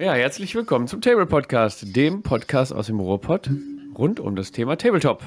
[0.00, 3.50] Ja, herzlich willkommen zum Table Podcast, dem Podcast aus dem Ruhrpott
[3.96, 5.22] rund um das Thema Tabletop.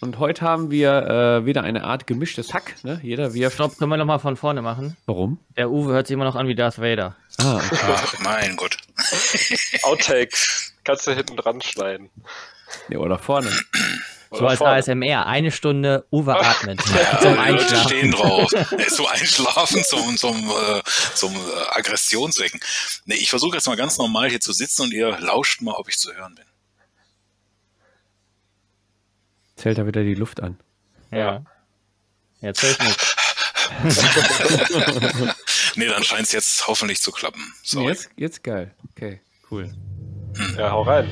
[0.00, 0.90] Und heute haben wir
[1.40, 2.74] äh, wieder eine Art gemischtes Hack.
[2.84, 3.00] Ne?
[3.02, 3.54] Jeder wirft.
[3.54, 4.98] Stopp, können wir nochmal von vorne machen?
[5.06, 5.38] Warum?
[5.56, 7.16] Der Uwe hört sich immer noch an wie Darth Vader.
[7.38, 7.78] Ah, okay.
[7.88, 8.76] Ach, mein Gott.
[9.82, 10.74] Outtakes.
[10.84, 12.10] Kannst du hinten dran schneiden.
[12.90, 13.50] ja, oder vorne.
[14.30, 14.74] So als vorne.
[14.76, 15.26] ASMR.
[15.26, 16.80] Eine Stunde Uwe atmet.
[16.88, 17.88] Ja, Zum die Leute Einschlafen.
[17.88, 18.50] stehen drauf.
[18.88, 20.82] So einschlafen zum, zum, äh,
[21.14, 21.38] zum äh,
[21.70, 22.60] Aggressionswecken.
[23.04, 25.88] Nee, ich versuche jetzt mal ganz normal hier zu sitzen und ihr lauscht mal, ob
[25.88, 26.44] ich zu hören bin.
[29.56, 30.58] Zählt da wieder die Luft an.
[31.10, 31.42] Ja.
[32.40, 33.16] Jetzt höre ich nicht.
[35.78, 37.52] Nee, dann scheint es jetzt hoffentlich zu klappen.
[37.62, 37.88] Sorry.
[37.88, 38.74] Jetzt, jetzt geil.
[38.92, 39.20] Okay,
[39.50, 39.70] cool.
[40.56, 41.06] Ja, hau rein.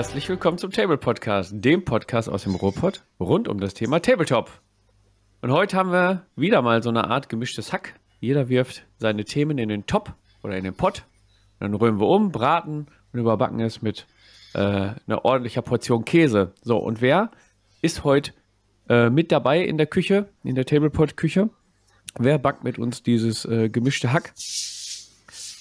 [0.00, 4.50] Herzlich willkommen zum Table Podcast, dem Podcast aus dem Ruhrpott rund um das Thema Tabletop.
[5.42, 8.00] Und heute haben wir wieder mal so eine Art gemischtes Hack.
[8.18, 11.04] Jeder wirft seine Themen in den Top oder in den Pott.
[11.58, 14.06] Dann rühren wir um, braten und überbacken es mit
[14.54, 16.54] äh, einer ordentlicher Portion Käse.
[16.62, 17.30] So, und wer
[17.82, 18.32] ist heute
[18.88, 21.50] äh, mit dabei in der Küche, in der Tablepot-Küche?
[22.18, 24.32] Wer backt mit uns dieses äh, gemischte Hack?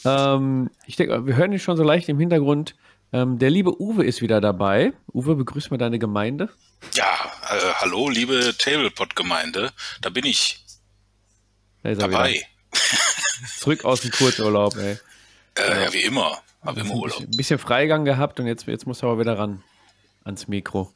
[0.05, 2.75] Ähm, ich denke, wir hören ihn schon so leicht im Hintergrund.
[3.11, 4.93] Ähm, der liebe Uwe ist wieder dabei.
[5.13, 6.49] Uwe, begrüß mal deine Gemeinde.
[6.93, 7.05] Ja,
[7.49, 9.71] äh, hallo, liebe Tablepot-Gemeinde.
[10.01, 10.63] Da bin ich
[11.83, 12.45] Da ist er dabei.
[13.57, 14.97] Zurück aus dem Kurzurlaub, ey.
[15.57, 16.39] Äh, ja, wie immer.
[16.61, 17.17] Hab immer Ein Urlaub.
[17.17, 19.63] bisschen, bisschen Freigang gehabt und jetzt, jetzt muss er aber wieder ran
[20.23, 20.93] ans Mikro.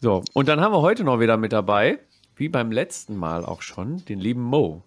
[0.00, 2.00] So, und dann haben wir heute noch wieder mit dabei,
[2.34, 4.82] wie beim letzten Mal auch schon, den lieben Mo.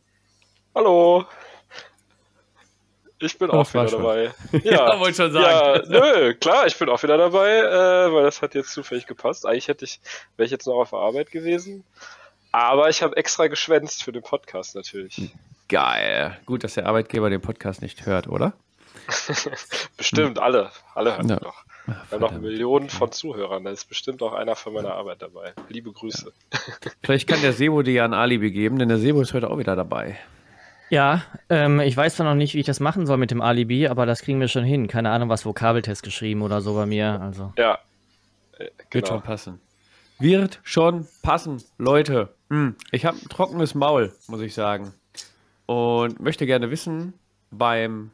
[0.73, 1.25] Hallo.
[3.19, 4.33] Ich bin auch wieder dabei.
[4.63, 5.83] Ja, wollte schon sagen.
[5.93, 9.45] Ja, nö, klar, ich bin auch wieder dabei, äh, weil das hat jetzt zufällig gepasst.
[9.45, 9.99] Eigentlich hätte ich,
[10.35, 11.83] wäre ich jetzt noch auf der Arbeit gewesen.
[12.51, 15.31] Aber ich habe extra geschwänzt für den Podcast natürlich.
[15.69, 16.37] Geil.
[16.45, 18.53] Gut, dass der Arbeitgeber den Podcast nicht hört, oder?
[19.97, 20.71] Bestimmt alle.
[20.93, 21.35] Alle hören Ja.
[21.37, 21.63] doch.
[21.85, 23.63] Wir haben noch Millionen von Zuhörern.
[23.63, 25.53] Da ist bestimmt auch einer von meiner Arbeit dabei.
[25.69, 26.33] Liebe Grüße.
[27.03, 29.57] Vielleicht kann der Sebo dir ja ein Alibi geben, denn der Sebo ist heute auch
[29.59, 30.17] wieder dabei.
[30.89, 33.87] Ja, ähm, ich weiß zwar noch nicht, wie ich das machen soll mit dem Alibi,
[33.87, 34.87] aber das kriegen wir schon hin.
[34.87, 37.19] Keine Ahnung, was Vokabeltest geschrieben oder so bei mir.
[37.21, 37.53] Also.
[37.57, 37.79] Ja.
[38.57, 39.07] Äh, Wird Genau.
[39.07, 39.59] schon passen.
[40.19, 42.33] Wird schon passen, Leute.
[42.49, 44.93] Hm, Ich habe ein trockenes Maul, muss ich sagen.
[45.65, 47.13] Und möchte gerne wissen,
[47.51, 48.11] beim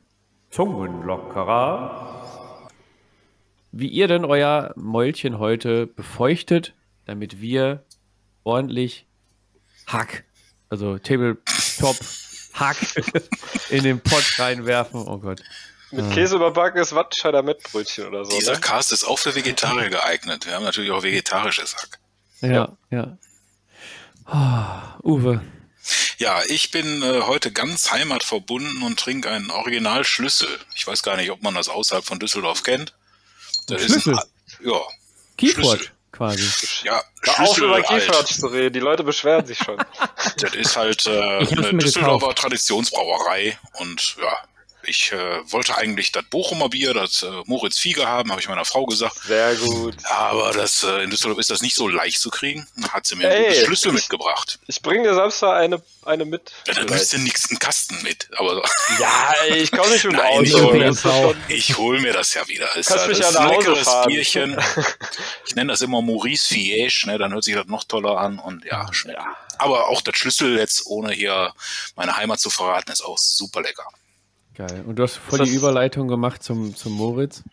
[0.49, 2.69] Zungenlockerer,
[3.71, 6.73] wie ihr denn euer Mäulchen heute befeuchtet,
[7.05, 7.83] damit wir
[8.43, 9.05] ordentlich
[9.87, 10.23] Hack,
[10.69, 11.95] also Tabletop
[12.53, 12.77] Hack
[13.69, 15.01] in den Pott reinwerfen.
[15.07, 15.41] Oh Gott.
[15.91, 18.37] Mit Käse überbackenes Wattenscheider Mettbrötchen oder so.
[18.37, 18.59] Dieser Ne?
[18.61, 20.45] Cast ist auch für Vegetarier geeignet.
[20.45, 21.99] Wir haben natürlich auch vegetarisches Hack.
[22.41, 23.17] Ja, ja.
[24.25, 25.41] Ah, Uwe,
[26.17, 30.47] Ja, ich bin äh, heute ganz heimatverbunden und trinke einen Originalschlüssel.
[30.75, 32.93] Ich weiß gar nicht, ob man das außerhalb von Düsseldorf kennt.
[33.67, 34.13] Das Schlüssel?
[34.13, 34.79] Ist ein, ja,
[35.37, 35.91] Keyboard Schlüssel.
[36.11, 36.85] Quasi.
[36.85, 37.81] ja, Schlüssel über.
[37.81, 38.73] Keyforge zu reden.
[38.73, 39.77] Die Leute beschweren sich schon.
[40.37, 42.37] Das ist halt äh, eine Düsseldorfer gekauft.
[42.39, 44.37] Traditionsbrauerei und ja,
[44.83, 48.65] ich äh, wollte eigentlich das Bochumer Bier, das äh, Moritz Fieger haben, habe ich meiner
[48.65, 49.15] Frau gesagt.
[49.27, 49.95] Sehr gut.
[50.05, 52.67] Aber das, äh, in Düsseldorf ist das nicht so leicht zu kriegen.
[52.75, 53.47] Dann hat sie mir Ey.
[53.57, 54.59] einen Schlüssel mitgebracht.
[54.67, 56.51] Ich bringe dir Samstag eine, eine mit.
[56.67, 58.27] Ja, dann müsst ihr nix einen Kasten mit.
[58.37, 58.61] Aber
[58.99, 60.93] Ja, ich komme nicht mit dem Nein, Auto.
[60.95, 62.75] schon- ich hole mir das ja wieder.
[62.75, 64.07] Ist Kannst mich das ja ist ein nach leckeres fahren.
[64.09, 64.57] Bierchen.
[65.45, 67.17] Ich nenne das immer Maurice Fiege, ne?
[67.17, 69.19] dann hört sich das noch toller an und ja, schmeckt.
[69.57, 71.53] Aber auch das Schlüssel jetzt, ohne hier
[71.95, 73.85] meine Heimat zu verraten, ist auch super lecker.
[74.67, 74.83] Geil.
[74.85, 77.43] Und du hast voll Ist die das- Überleitung gemacht zum, zum Moritz.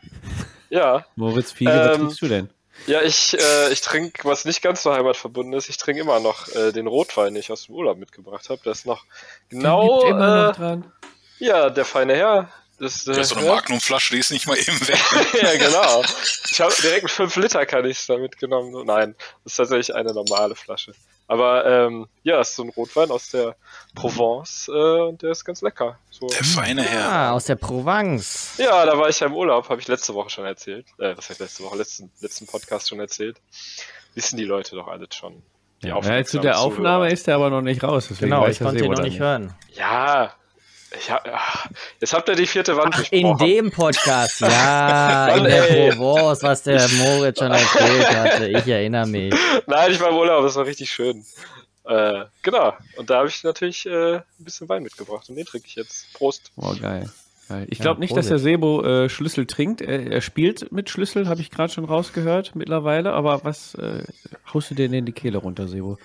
[0.71, 2.51] Ja, Moritz Fiege, was Ähm, trinkst du denn?
[2.87, 6.49] ja, ich, äh, ich trinke, was nicht ganz so heimatverbunden ist, ich trinke immer noch
[6.55, 8.61] äh, den Rotwein, den ich aus dem Urlaub mitgebracht habe.
[8.65, 9.05] Das ist noch
[9.49, 10.93] genau, äh, noch dran.
[11.39, 12.51] ja, der feine Herr.
[12.79, 13.55] Das, äh, Das ist so eine ja.
[13.57, 15.01] Magnumflasche, die ist nicht mal eben weg.
[15.43, 16.03] ja, genau.
[16.51, 18.85] Ich habe direkt mit 5 Liter kann ich da mitgenommen.
[18.87, 20.93] Nein, das ist tatsächlich eine normale Flasche.
[21.29, 23.55] Aber ähm, ja, es ist so ein Rotwein aus der
[23.95, 25.99] Provence äh, und der ist ganz lecker.
[26.11, 26.27] So.
[26.27, 27.09] Der feine Herr.
[27.09, 28.55] Ah, aus der Provence.
[28.57, 30.87] Ja, da war ich ja im Urlaub, habe ich letzte Woche schon erzählt.
[30.99, 31.77] Äh, was heißt letzte Woche?
[31.77, 33.37] Letzten, letzten Podcast schon erzählt.
[34.15, 35.43] Wissen die Leute doch alles schon.
[35.83, 36.67] Ja, aufmerksamen zu der Zuhörer.
[36.67, 38.09] Aufnahme ist er aber noch nicht raus.
[38.19, 39.55] Genau, ich der konnte ihn Sebo noch nicht hören.
[39.75, 40.33] Ja,
[41.11, 41.67] ach,
[42.01, 45.97] jetzt habt ihr die vierte Wand Ach, in dem Podcast, ja, in Mann, der ey.
[45.97, 48.49] Provence, was der Moritz schon erzählt hatte.
[48.49, 49.35] Ich erinnere mich.
[49.67, 51.25] Nein, ich war im Urlaub, das war richtig schön.
[51.85, 52.75] Äh, genau.
[52.97, 56.13] Und da habe ich natürlich äh, ein bisschen Wein mitgebracht und den trinke ich jetzt.
[56.15, 56.51] Prost.
[56.57, 57.09] Oh, geil.
[57.49, 57.67] geil.
[57.71, 59.81] Ich Ja, glaube nicht, dass der Sebo äh, Schlüssel trinkt.
[59.81, 63.13] Er, er spielt mit Schlüssel, habe ich gerade schon rausgehört mittlerweile.
[63.13, 64.03] Aber was äh,
[64.53, 65.97] haust du dir denn in die Kehle runter, Sebo?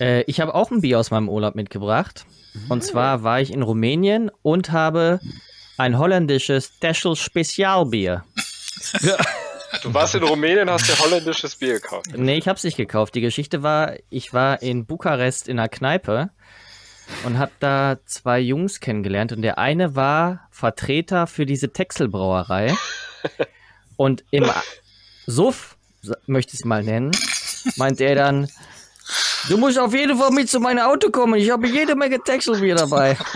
[0.00, 2.26] Äh, ich habe auch ein Bier aus meinem Urlaub mitgebracht.
[2.68, 5.20] Und zwar war ich in Rumänien und habe
[5.76, 8.24] ein holländisches Deschel Spezialbier.
[9.82, 12.06] Du warst in Rumänien, hast dir holländisches Bier gekauft.
[12.16, 13.14] Nee, ich habe es nicht gekauft.
[13.16, 16.30] Die Geschichte war, ich war in Bukarest in einer Kneipe
[17.24, 19.32] und habe da zwei Jungs kennengelernt.
[19.32, 22.74] Und der eine war Vertreter für diese Texelbrauerei.
[23.96, 24.50] Und im
[25.26, 25.76] Suff,
[26.26, 27.10] möchte ich es mal nennen,
[27.76, 28.48] meint er dann,
[29.48, 31.34] du musst auf jeden Fall mit zu meinem Auto kommen.
[31.34, 33.16] Ich habe jede Menge Texelbier dabei.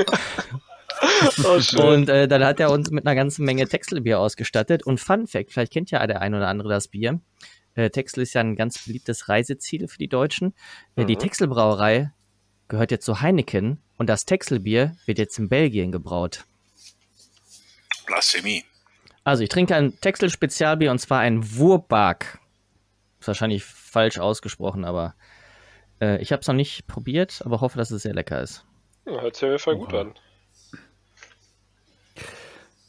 [1.44, 1.60] Oh.
[1.92, 4.84] Und äh, dann hat er uns mit einer ganzen Menge Texelbier ausgestattet.
[4.84, 7.20] Und Fun Fact, vielleicht kennt ja der ein oder andere das Bier.
[7.74, 10.54] Äh, Texel ist ja ein ganz beliebtes Reiseziel für die Deutschen.
[10.96, 11.20] Äh, Die Mhm.
[11.20, 12.10] Texelbrauerei
[12.66, 16.44] gehört jetzt zu Heineken und das Texelbier wird jetzt in Belgien gebraut.
[18.06, 18.64] Blasphemie.
[19.22, 22.40] Also ich trinke ein Texel-Spezialbier und zwar ein Wurbark.
[23.20, 25.14] Ist wahrscheinlich falsch ausgesprochen, aber
[26.00, 28.64] äh, ich habe es noch nicht probiert, aber hoffe, dass es sehr lecker ist.
[29.06, 30.14] Ja, hört sich auf jeden Fall gut an.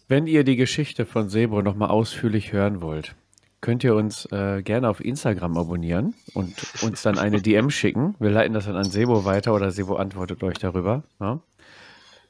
[0.07, 3.15] Wenn ihr die Geschichte von Sebo nochmal ausführlich hören wollt,
[3.61, 8.15] könnt ihr uns äh, gerne auf Instagram abonnieren und uns dann eine DM schicken.
[8.19, 11.03] Wir leiten das dann an Sebo weiter oder Sebo antwortet euch darüber.
[11.19, 11.41] Ja?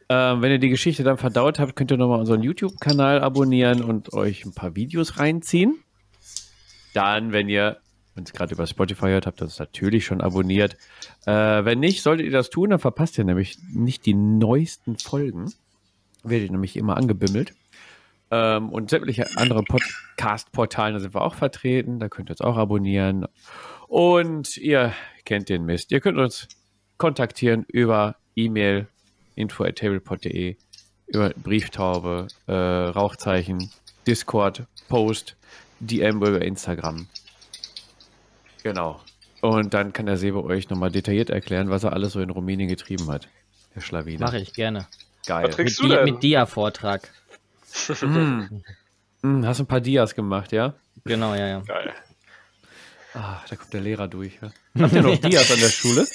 [0.10, 4.12] Ähm, wenn ihr die Geschichte dann verdaut habt, könnt ihr nochmal unseren YouTube-Kanal abonnieren und
[4.12, 5.80] euch ein paar Videos reinziehen.
[6.94, 7.78] Dann, wenn ihr
[8.16, 10.76] uns gerade über Spotify hört, habt ihr uns natürlich schon abonniert.
[11.26, 11.32] Äh,
[11.66, 15.54] wenn nicht, solltet ihr das tun, dann verpasst ihr nämlich nicht die neuesten Folgen.
[16.24, 17.54] Werdet ihr nämlich immer angebimmelt.
[18.32, 22.00] Ähm, und sämtliche andere Podcast-Portalen, sind wir auch vertreten.
[22.00, 23.26] Da könnt ihr uns auch abonnieren.
[23.88, 24.94] Und ihr
[25.26, 25.92] kennt den Mist.
[25.92, 26.48] Ihr könnt uns
[26.98, 28.88] kontaktieren über E-Mail
[29.36, 30.58] info.tablepod.de,
[31.08, 33.72] über Brieftaube, äh, Rauchzeichen,
[34.06, 35.38] Discord, Post,
[35.80, 37.08] DM über Instagram.
[38.64, 39.00] Genau.
[39.42, 42.68] Und dann kann der Sebo euch nochmal detailliert erklären, was er alles so in Rumänien
[42.68, 43.28] getrieben hat.
[43.74, 44.26] Herr Schlawiner.
[44.26, 44.88] Mache ich gerne.
[45.26, 45.48] Geil.
[45.48, 46.14] Was trinkst Mit, du Di denn?
[46.14, 47.10] mit Dia-Vortrag.
[48.02, 48.62] Mm.
[49.22, 50.74] Mm, hast ein paar Dias gemacht, ja?
[51.04, 51.60] Genau, ja, ja.
[51.60, 51.94] Geil.
[53.14, 54.40] Ah, da kommt der Lehrer durch.
[54.42, 54.50] Ja.
[54.82, 56.08] Habt ihr noch Dias an der Schule?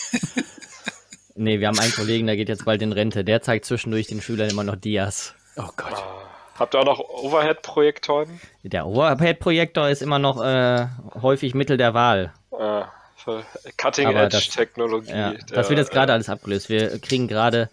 [1.36, 3.24] Nee, wir haben einen Kollegen, der geht jetzt bald in Rente.
[3.24, 5.34] Der zeigt zwischendurch den Schülern immer noch Dias.
[5.56, 6.02] Oh Gott.
[6.58, 8.40] Habt ihr auch noch Overhead-Projektoren?
[8.62, 10.86] Der Overhead-Projektor ist immer noch äh,
[11.20, 12.32] häufig Mittel der Wahl.
[12.52, 12.88] Ah,
[13.76, 15.10] Cutting-Edge-Technologie.
[15.10, 16.68] Ja, das wird jetzt gerade alles abgelöst.
[16.68, 17.70] Wir kriegen gerade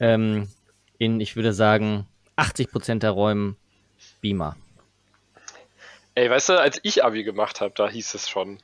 [0.00, 0.48] ähm,
[0.98, 2.06] in, ich würde sagen,
[2.36, 3.56] 80% der Räumen
[4.20, 4.56] Beamer.
[6.14, 8.58] Ey, weißt du, als ich Abi gemacht habe, da hieß es schon,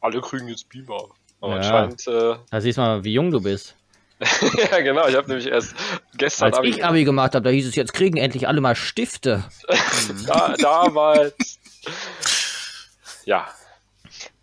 [0.00, 1.04] alle kriegen jetzt Beamer.
[1.40, 1.56] Aber Ja.
[1.58, 3.76] anscheinend, äh, Da siehst du mal, wie jung du bist.
[4.70, 5.74] ja genau, ich habe nämlich erst
[6.16, 8.74] gestern Als Abi ich Abi gemacht habe, da hieß es, jetzt kriegen endlich alle mal
[8.74, 9.44] Stifte.
[10.26, 11.58] da, damals.
[13.24, 13.46] ja.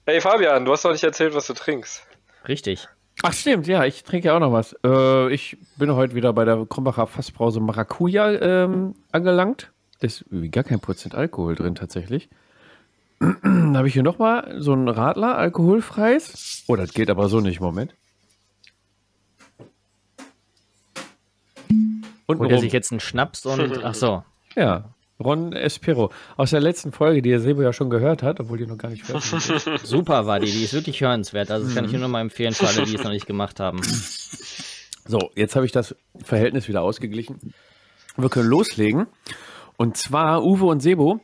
[0.06, 2.04] Hey Fabian, du hast noch nicht erzählt, was du trinkst.
[2.48, 2.88] Richtig.
[3.24, 4.76] Ach stimmt, ja, ich trinke ja auch noch was.
[4.86, 9.72] Äh, ich bin heute wieder bei der Krombacher Fassbrause Maracuja ähm, angelangt.
[10.00, 12.30] Da ist gar kein Prozent Alkohol drin tatsächlich.
[13.20, 16.64] Dann habe ich hier nochmal so ein Radler, alkoholfreies.
[16.68, 17.96] Oh, das geht aber so nicht, Moment.
[22.28, 23.84] Und Holt er sich jetzt einen Schnaps und.
[23.84, 24.24] Ach so.
[24.56, 26.12] Ja, Ron Espero.
[26.38, 28.90] Aus der letzten Folge, die der Sebo ja schon gehört hat, obwohl die noch gar
[28.90, 29.66] nicht ist.
[29.84, 30.52] Super war die.
[30.52, 31.52] Die ist wirklich hörenswert.
[31.52, 33.60] Also, das kann ich nur noch mal empfehlen für alle, die es noch nicht gemacht
[33.60, 33.82] haben.
[35.08, 37.54] So, jetzt habe ich das Verhältnis wieder ausgeglichen.
[38.18, 39.08] Wir können loslegen.
[39.78, 41.20] Und zwar Uwe und Sebo.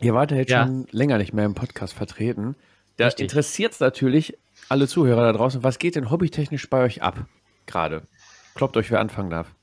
[0.00, 0.64] Ihr wart ja jetzt Ja.
[0.66, 2.56] schon länger nicht mehr im Podcast vertreten.
[2.96, 4.36] Da interessiert es natürlich
[4.68, 5.62] alle Zuhörer da draußen.
[5.62, 7.26] Was geht denn hobbytechnisch bei euch ab?
[7.66, 8.02] Gerade.
[8.54, 9.54] Kloppt euch, wer anfangen darf.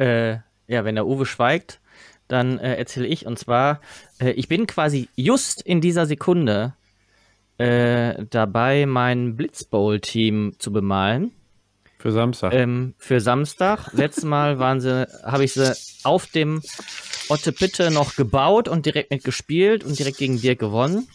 [0.00, 1.80] Äh, ja, wenn der Uwe schweigt,
[2.26, 3.26] dann äh, erzähle ich.
[3.26, 3.80] Und zwar,
[4.18, 6.74] äh, ich bin quasi just in dieser Sekunde
[7.58, 11.32] äh, dabei, mein Blitzbowl-Team zu bemalen.
[11.98, 12.54] Für Samstag.
[12.54, 13.92] Ähm, für Samstag.
[13.92, 16.62] Letztes Mal waren sie, habe ich sie auf dem
[17.28, 21.08] Otte Pitte noch gebaut und direkt mitgespielt und direkt gegen Dirk gewonnen.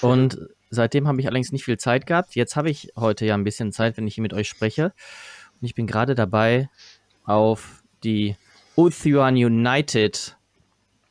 [0.00, 0.38] Und
[0.70, 2.34] seitdem habe ich allerdings nicht viel Zeit gehabt.
[2.34, 4.94] Jetzt habe ich heute ja ein bisschen Zeit, wenn ich hier mit euch spreche.
[5.60, 6.70] Und ich bin gerade dabei,
[7.24, 8.36] auf die
[8.76, 10.36] Ulthuan United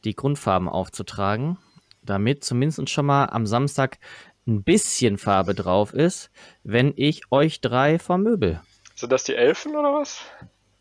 [0.03, 1.57] die Grundfarben aufzutragen,
[2.01, 3.99] damit zumindest schon mal am Samstag
[4.47, 6.31] ein bisschen Farbe drauf ist,
[6.63, 8.61] wenn ich euch drei vermöbel.
[8.95, 10.21] Sind das die Elfen oder was?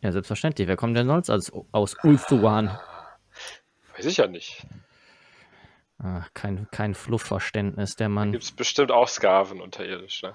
[0.00, 0.68] Ja, selbstverständlich.
[0.68, 2.78] Wer kommt denn sonst als, aus Ulthuan?
[3.96, 4.66] Weiß ich ja nicht.
[5.98, 8.30] Ah, kein, kein Fluffverständnis, der Mann.
[8.30, 10.34] gibt es bestimmt auch Skaven unterirdisch, ne?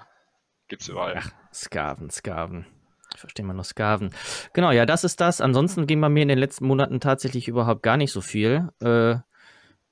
[0.68, 1.14] Gibt's überall.
[1.18, 2.66] Ach, Skaven, Skaven.
[3.14, 4.10] Ich verstehe mal nur Skaven.
[4.52, 5.40] Genau, ja, das ist das.
[5.40, 8.68] Ansonsten ging bei mir in den letzten Monaten tatsächlich überhaupt gar nicht so viel.
[8.82, 9.16] Äh,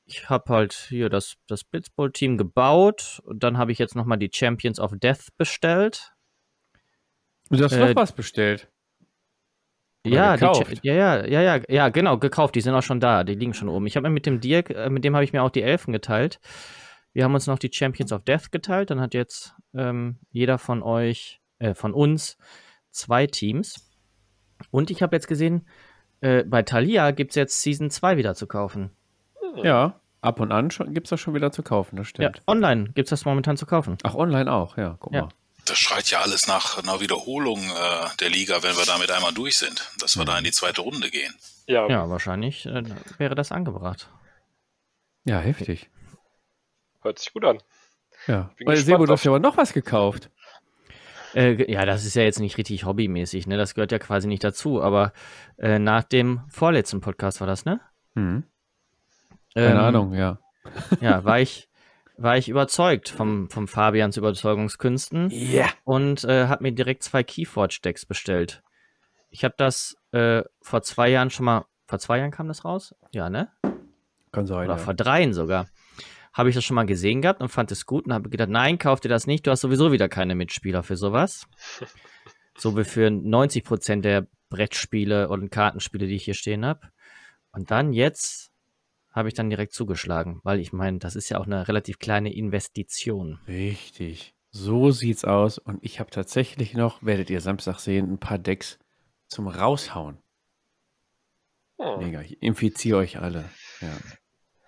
[0.04, 3.20] ich habe halt hier das, das Blitzball-Team gebaut.
[3.24, 6.12] Und dann habe ich jetzt nochmal die Champions of Death bestellt.
[7.50, 8.68] Du hast Äh, noch was bestellt.
[10.04, 10.80] Ja, die, gekauft.
[10.82, 12.56] Ja, ja, ja, ja, ja, genau, gekauft.
[12.56, 13.22] Die sind auch schon da.
[13.22, 13.86] Die liegen schon oben.
[13.86, 15.92] Ich habe mir mit dem Dirk, äh, mit dem habe ich mir auch die Elfen
[15.92, 16.40] geteilt.
[17.12, 18.90] Wir haben uns noch die Champions of Death geteilt.
[18.90, 22.36] Dann hat jetzt ähm, jeder von euch, äh, von uns,
[22.92, 23.90] zwei Teams.
[24.70, 25.66] Und ich habe jetzt gesehen,
[26.20, 28.90] äh, bei Thalia gibt es jetzt Season 2 wieder zu kaufen.
[29.56, 32.42] Ja, ab und an gibt es das schon wieder zu kaufen, das Ja, stimmt.
[32.46, 33.98] online gibt es das momentan zu kaufen.
[34.04, 35.22] Ach, online auch, ja, guck Ja.
[35.22, 35.28] mal.
[35.66, 39.56] Das schreit ja alles nach einer Wiederholung äh, der Liga, wenn wir damit einmal durch
[39.58, 41.32] sind, dass wir da in die zweite Runde gehen.
[41.66, 42.82] Ja, Ja, wahrscheinlich äh,
[43.18, 44.08] wäre das angebracht.
[45.24, 45.88] Ja, heftig.
[47.02, 47.58] hört sich gut an.
[48.26, 48.50] Ja.
[48.56, 50.30] Bin Weil gespannt Sebo, du auf- hast ja aber noch was gekauft.
[51.34, 53.56] Äh, ja, das ist ja jetzt nicht richtig hobbymäßig, ne?
[53.56, 54.82] Das gehört ja quasi nicht dazu.
[54.82, 55.12] Aber
[55.58, 57.80] äh, nach dem vorletzten Podcast war das, ne?
[58.14, 58.44] Hm.
[59.54, 60.38] Keine Ähm, Ahnung, ja.
[61.00, 61.68] Ja, war ich,
[62.16, 65.66] war ich überzeugt vom, vom Fabians Überzeugungskünsten Ja.
[65.84, 68.62] und äh, habe mir direkt zwei Keyforge-Decks bestellt.
[69.30, 72.94] Ich habe das äh, vor zwei Jahren schon mal, vor zwei Jahren kam das raus?
[73.12, 73.48] Ja, ne?
[74.30, 74.64] Kann sein.
[74.66, 74.82] Oder Ja.
[74.82, 75.66] vor dreien sogar.
[76.32, 78.78] Habe ich das schon mal gesehen gehabt und fand es gut und habe gedacht, nein,
[78.78, 81.46] kauf dir das nicht, du hast sowieso wieder keine Mitspieler für sowas.
[82.56, 86.90] so wie für 90% der Brettspiele und Kartenspiele, die ich hier stehen habe.
[87.52, 88.50] Und dann jetzt
[89.10, 92.32] habe ich dann direkt zugeschlagen, weil ich meine, das ist ja auch eine relativ kleine
[92.32, 93.38] Investition.
[93.46, 94.34] Richtig.
[94.50, 95.58] So sieht's aus.
[95.58, 98.78] Und ich habe tatsächlich noch, werdet ihr Samstag sehen, ein paar Decks
[99.26, 100.18] zum Raushauen.
[101.78, 101.98] Hm.
[101.98, 102.20] Mega.
[102.20, 103.48] Ich infiziere euch alle.
[103.80, 103.96] Ja.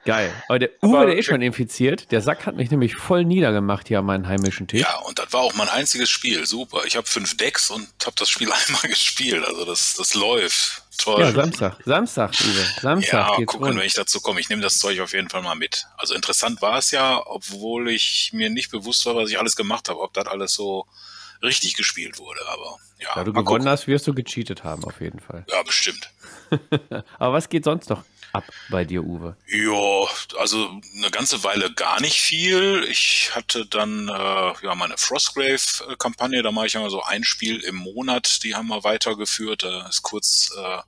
[0.05, 0.33] Geil.
[0.49, 2.11] Aber der Uwe, Aber- der ist schon infiziert.
[2.13, 4.83] Der Sack hat mich nämlich voll niedergemacht hier an meinen heimischen Tisch.
[4.83, 6.45] Ja, und das war auch mein einziges Spiel.
[6.47, 6.83] Super.
[6.87, 9.45] Ich habe fünf Decks und habe das Spiel einmal gespielt.
[9.47, 10.83] Also das, das läuft.
[10.99, 11.21] Toll.
[11.23, 11.77] Ja, Samstag.
[11.85, 12.67] Samstag, Uwe.
[12.81, 13.79] Samstag Ja, geht's gucken, rund.
[13.81, 14.41] wenn ich dazu komme.
[14.41, 15.87] Ich nehme das Zeug auf jeden Fall mal mit.
[15.97, 19.89] Also interessant war es ja, obwohl ich mir nicht bewusst war, was ich alles gemacht
[19.89, 20.87] habe, ob das alles so
[21.43, 22.41] richtig gespielt wurde.
[22.47, 23.69] Aber ja, Da du gewonnen gucken.
[23.69, 25.45] hast, wirst du gecheatet haben, auf jeden Fall.
[25.51, 26.11] Ja, bestimmt.
[27.19, 28.03] Aber was geht sonst noch
[28.35, 29.37] ab bei dir, Uwe?
[29.47, 32.85] Ja, also eine ganze Weile gar nicht viel.
[32.91, 37.77] Ich hatte dann äh, ja meine Frostgrave-Kampagne, da mache ich immer so ein Spiel im
[37.77, 39.63] Monat, die haben wir weitergeführt.
[39.63, 40.79] Da ist kurz äh,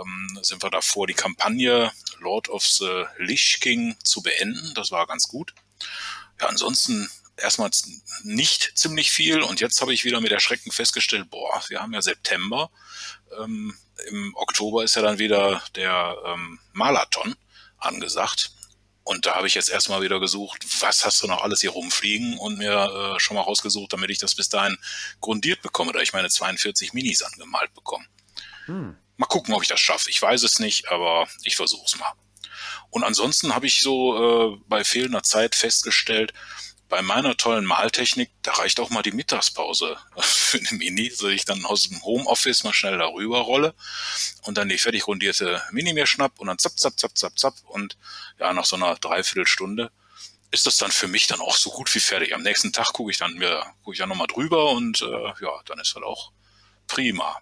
[0.00, 4.74] ähm, sind wir davor, die Kampagne Lord of the Lich King zu beenden.
[4.74, 5.54] Das war ganz gut.
[6.40, 7.08] Ja, ansonsten
[7.38, 7.70] erstmal
[8.22, 12.02] nicht ziemlich viel und jetzt habe ich wieder mit Erschrecken festgestellt, boah, wir haben ja
[12.02, 12.70] September.
[13.38, 13.76] Ähm,
[14.08, 17.34] Im Oktober ist ja dann wieder der ähm, Marathon
[17.78, 18.52] angesagt.
[19.04, 22.36] Und da habe ich jetzt erstmal wieder gesucht, was hast du noch alles hier rumfliegen
[22.38, 24.76] und mir äh, schon mal rausgesucht, damit ich das bis dahin
[25.22, 28.04] grundiert bekomme, da ich meine 42 Minis angemalt bekomme.
[28.66, 28.98] Hm.
[29.16, 30.10] Mal gucken, ob ich das schaffe.
[30.10, 32.12] Ich weiß es nicht, aber ich versuche es mal.
[32.90, 36.34] Und ansonsten habe ich so äh, bei fehlender Zeit festgestellt,
[36.88, 41.44] bei meiner tollen Maltechnik, da reicht auch mal die Mittagspause für eine Mini, so ich
[41.44, 43.74] dann aus dem Homeoffice mal schnell darüber rolle
[44.42, 47.54] und dann die fertig rundierte Mini mir schnapp und dann zapp, zapp, zapp, zapp, zapp
[47.66, 47.98] und
[48.38, 49.90] ja, nach so einer Dreiviertelstunde
[50.50, 52.34] ist das dann für mich dann auch so gut wie fertig.
[52.34, 55.60] Am nächsten Tag gucke ich dann mir, gucke ich dann nochmal drüber und äh, ja,
[55.66, 56.32] dann ist das auch
[56.86, 57.38] prima.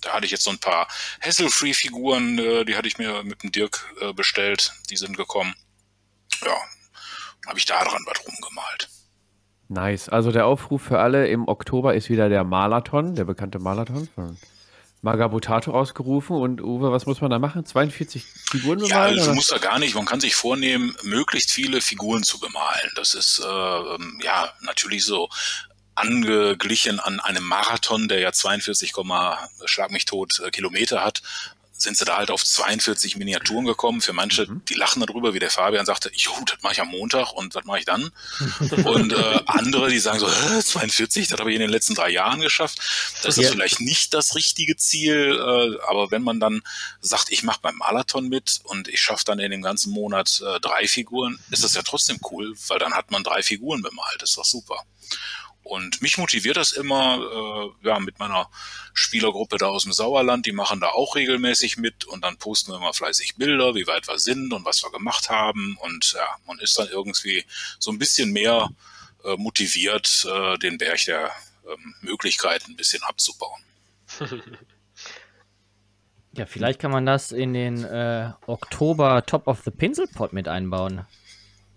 [0.00, 0.88] Da hatte ich jetzt so ein paar
[1.20, 4.72] Hassel-Free-Figuren, äh, die hatte ich mir mit dem Dirk äh, bestellt.
[4.88, 5.54] Die sind gekommen.
[6.42, 6.56] Ja,
[7.46, 8.88] habe ich da dran was rumgemalt.
[9.68, 10.08] Nice.
[10.08, 14.36] Also der Aufruf für alle, im Oktober ist wieder der Marathon, der bekannte Marathon von
[15.02, 16.36] Magabotato ausgerufen.
[16.36, 17.64] Und Uwe, was muss man da machen?
[17.66, 19.14] 42 Figuren Ja, bemalen?
[19.14, 19.34] also oder?
[19.34, 19.94] muss da gar nicht.
[19.94, 22.90] Man kann sich vornehmen, möglichst viele Figuren zu bemalen.
[22.94, 25.28] Das ist äh, ähm, ja natürlich so
[25.96, 28.92] angeglichen an einem Marathon, der ja 42,
[29.64, 31.22] schlag mich tot äh, Kilometer hat.
[31.78, 34.00] Sind sie da halt auf 42 Miniaturen gekommen.
[34.00, 37.32] Für manche, die lachen darüber, wie der Fabian sagte, jo, das mache ich am Montag
[37.32, 38.10] und was mache ich dann?
[38.84, 42.10] und äh, andere, die sagen so, Hä, 42, das habe ich in den letzten drei
[42.10, 42.78] Jahren geschafft.
[43.22, 43.50] Das ist Ja.
[43.50, 46.62] vielleicht nicht das richtige Ziel, äh, aber wenn man dann
[47.00, 50.60] sagt, ich mache beim Marathon mit und ich schaffe dann in dem ganzen Monat äh,
[50.60, 54.16] drei Figuren, ist das ja trotzdem cool, weil dann hat man drei Figuren bemalt.
[54.20, 54.82] Das ist doch super.
[55.68, 57.18] Und mich motiviert das immer,
[57.82, 58.48] äh, ja, mit meiner
[58.94, 62.76] Spielergruppe da aus dem Sauerland, die machen da auch regelmäßig mit und dann posten wir
[62.76, 65.76] immer fleißig Bilder, wie weit wir sind und was wir gemacht haben.
[65.80, 67.44] Und ja, man ist dann irgendwie
[67.78, 68.70] so ein bisschen mehr
[69.24, 71.32] äh, motiviert, äh, den Berg der
[71.68, 73.62] ähm, Möglichkeiten ein bisschen abzubauen.
[76.36, 81.06] Ja, vielleicht kann man das in den äh, Oktober Top of the Pinselpot mit einbauen.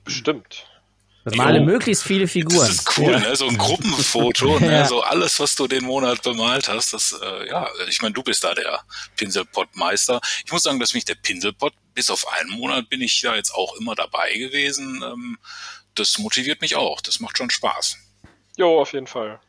[0.04, 0.68] Bestimmt.
[1.24, 1.66] Bemale Jo.
[1.66, 2.68] möglichst viele Figuren.
[2.68, 3.36] Das ist cool, ne?
[3.36, 4.72] So ein Gruppenfoto, ne?
[4.72, 4.86] Ja.
[4.86, 8.44] So alles, was du den Monat bemalt hast, das, äh, ja, ich meine, du bist
[8.44, 8.82] da der
[9.18, 10.22] Pinselpott-Meister.
[10.46, 13.54] Ich muss sagen, dass mich der Pinselpott, bis auf einen Monat bin ich ja jetzt
[13.54, 15.04] auch immer dabei gewesen.
[15.04, 15.38] Ähm,
[15.96, 17.02] das motiviert mich auch.
[17.02, 17.98] Das macht schon Spaß.
[18.58, 19.40] Jo, auf jeden Fall.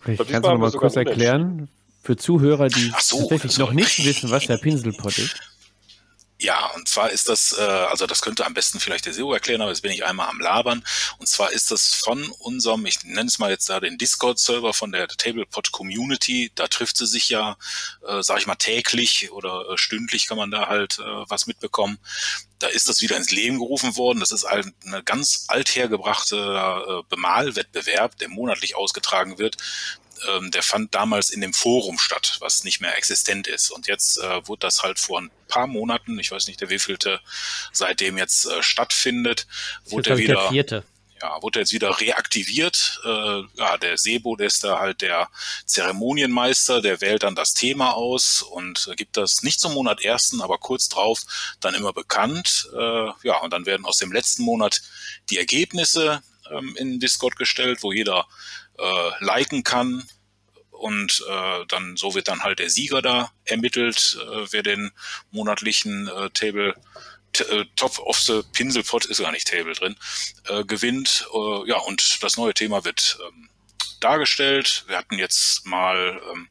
[0.00, 1.68] Vielleicht kannst du noch mal kurz erklären,
[2.02, 5.36] für Zuhörer, die so, tatsächlich noch nicht wissen, was der Pinselpott ist.
[6.42, 9.60] Ja, und zwar ist das, äh, also das könnte am besten vielleicht der SEO erklären,
[9.60, 10.82] aber jetzt bin ich einmal am Labern.
[11.18, 14.90] Und zwar ist das von unserem, ich nenne es mal jetzt da den Discord-Server von
[14.90, 16.50] der Tablepod Community.
[16.54, 17.58] Da trifft sie sich ja,
[18.08, 21.98] äh, sag ich mal, täglich oder äh, stündlich kann man da halt äh, was mitbekommen.
[22.58, 24.20] Da ist das wieder ins Leben gerufen worden.
[24.20, 29.58] Das ist halt eine ganz althergebrachte äh, Bemalwettbewerb, der monatlich ausgetragen wird
[30.28, 33.70] ähm, der fand damals in dem Forum statt, was nicht mehr existent ist.
[33.70, 37.20] Und jetzt äh, wurde das halt vor ein paar Monaten, ich weiß nicht der wievielte,
[37.72, 39.46] seitdem jetzt äh, stattfindet,
[39.86, 40.84] wurde er ich, der wieder, vierte.
[41.22, 43.00] ja, wurde jetzt wieder reaktiviert.
[43.04, 45.28] Äh, ja, der Sebo, der ist da halt der
[45.66, 50.40] Zeremonienmeister, der wählt dann das Thema aus und äh, gibt das nicht zum Monat ersten,
[50.40, 51.22] aber kurz drauf
[51.60, 52.68] dann immer bekannt.
[52.74, 54.82] Äh, ja, und dann werden aus dem letzten Monat
[55.30, 58.26] die Ergebnisse ähm, in Discord gestellt, wo jeder
[58.80, 60.04] äh, liken kann.
[60.70, 64.92] Und äh, dann so wird dann halt der Sieger da ermittelt, äh, wer den
[65.30, 66.74] monatlichen äh, Table
[67.38, 69.96] äh, Top of the Pinselpot ist gar nicht Table drin,
[70.48, 71.26] äh, gewinnt.
[71.32, 73.48] Äh, ja, und das neue Thema wird ähm,
[74.00, 74.84] dargestellt.
[74.86, 76.48] Wir hatten jetzt mal ähm,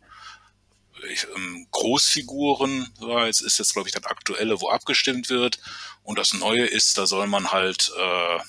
[1.12, 5.60] ich, ähm, Großfiguren, war jetzt ist jetzt glaube ich das aktuelle, wo abgestimmt wird.
[6.04, 8.40] Und das Neue ist, da soll man halt äh,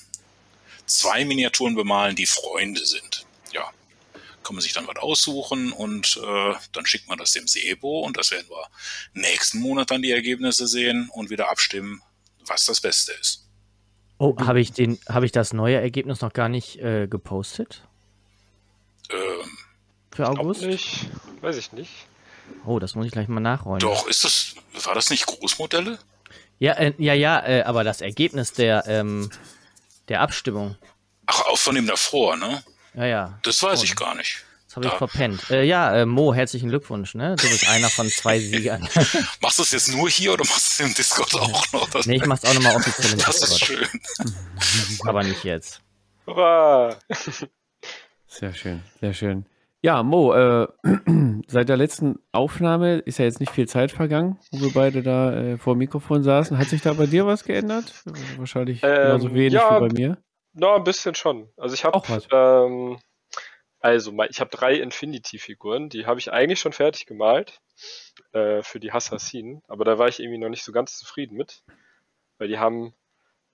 [0.85, 3.25] zwei Miniaturen bemalen, die Freunde sind.
[3.53, 3.69] Ja,
[4.43, 8.17] kann man sich dann was aussuchen und äh, dann schickt man das dem Sebo und
[8.17, 8.65] das werden wir
[9.13, 12.01] nächsten Monat dann die Ergebnisse sehen und wieder abstimmen,
[12.47, 13.45] was das Beste ist.
[14.17, 17.83] Oh, habe ich, den- habe ich das neue Ergebnis noch gar nicht äh, gepostet
[19.09, 19.57] Ähm,
[20.11, 20.61] für August?
[20.63, 21.09] nicht.
[21.41, 21.91] Weiß ich nicht.
[22.65, 23.79] Oh, das muss ich gleich mal nachrollen.
[23.79, 25.99] doch, ist das, war das nicht Großmodelle?
[26.59, 29.29] Ja, äh, ja, ja, äh, aber das Ergebnis der, ähm,
[30.09, 30.75] der Abstimmung.
[31.25, 32.63] Ach, auch von dem davor, ne?
[32.93, 33.39] Ja, ja.
[33.43, 34.43] Das weiß Oh, ich gar nicht.
[34.67, 35.49] Das habe ich Da- verpennt.
[35.49, 37.35] Äh, ja, äh, Mo, herzlichen Glückwunsch, ne?
[37.35, 38.87] Du bist einer von zwei Siegern.
[39.41, 41.89] Machst du es jetzt nur hier oder machst du es im Discord auch noch?
[41.89, 43.89] Das, nee, ich mach's auch nochmal offiziell im das ist Discord.
[43.89, 44.99] schön.
[45.07, 45.81] Aber nicht jetzt.
[46.25, 46.95] Hurra!
[48.27, 49.45] Sehr schön, sehr schön.
[49.81, 50.67] Ja, Mo, äh,
[51.47, 55.33] seit der letzten Aufnahme ist ja jetzt nicht viel Zeit vergangen, wo wir beide da
[55.33, 56.57] äh, vor dem Mikrofon saßen.
[56.57, 57.91] Hat sich da bei dir was geändert?
[58.37, 60.17] Wahrscheinlich Ähm, genauso wenig ja, wie bei mir.
[60.53, 61.49] No, ein bisschen schon.
[61.57, 62.99] Also ich habe ähm,
[63.79, 67.61] also ich habe drei Infinity-Figuren, die habe ich eigentlich schon fertig gemalt
[68.31, 71.63] äh, für die Assassinen, aber da war ich irgendwie noch nicht so ganz zufrieden mit,
[72.37, 72.93] weil die haben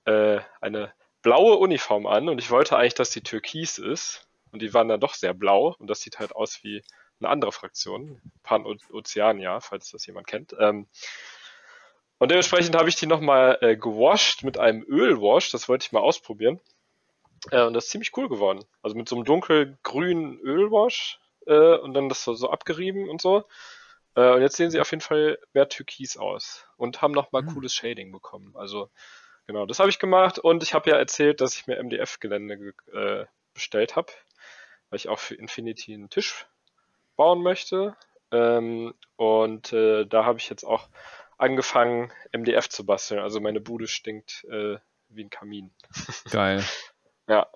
[0.06, 4.74] äh, eine blaue Uniform an und ich wollte eigentlich, dass die türkis ist und die
[4.74, 6.84] waren dann doch sehr blau und das sieht halt aus wie
[7.20, 10.54] eine andere Fraktion, Pan-Ozeania, falls das jemand kennt.
[10.60, 10.88] Ähm,
[12.20, 16.02] und dementsprechend habe ich die nochmal äh, gewascht mit einem Ölwash, das wollte ich mal
[16.02, 16.60] ausprobieren.
[17.52, 18.64] Äh, und das ist ziemlich cool geworden.
[18.82, 23.46] Also mit so einem dunkelgrünen Ölwash äh, und dann das so, so abgerieben und so.
[24.16, 27.54] Äh, und jetzt sehen sie auf jeden Fall mehr türkis aus und haben nochmal Mhm.
[27.54, 28.56] cooles Shading bekommen.
[28.56, 28.90] Also
[29.46, 32.74] genau, das habe ich gemacht und ich habe ja erzählt, dass ich mir MDF-Gelände ge-
[32.94, 34.12] äh, bestellt habe,
[34.90, 36.46] weil ich auch für Infinity einen Tisch
[37.16, 37.96] bauen möchte.
[38.32, 40.90] Ähm, und äh, da habe ich jetzt auch
[41.38, 43.22] angefangen, MDF zu basteln.
[43.22, 44.78] Also meine Bude stinkt äh,
[45.10, 45.72] wie ein Kamin.
[46.32, 46.64] Geil.
[47.28, 47.48] Ja.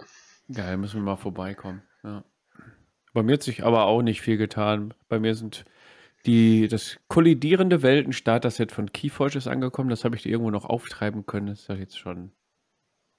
[0.53, 1.81] Geil, müssen wir mal vorbeikommen.
[2.03, 2.23] Ja.
[3.13, 4.93] Bei mir hat sich aber auch nicht viel getan.
[5.07, 5.65] Bei mir sind
[6.25, 9.89] die, das kollidierende Welten-Starter-Set von Keyforge ist angekommen.
[9.89, 11.47] Das habe ich irgendwo noch auftreiben können.
[11.47, 12.31] Das ist ja jetzt schon ein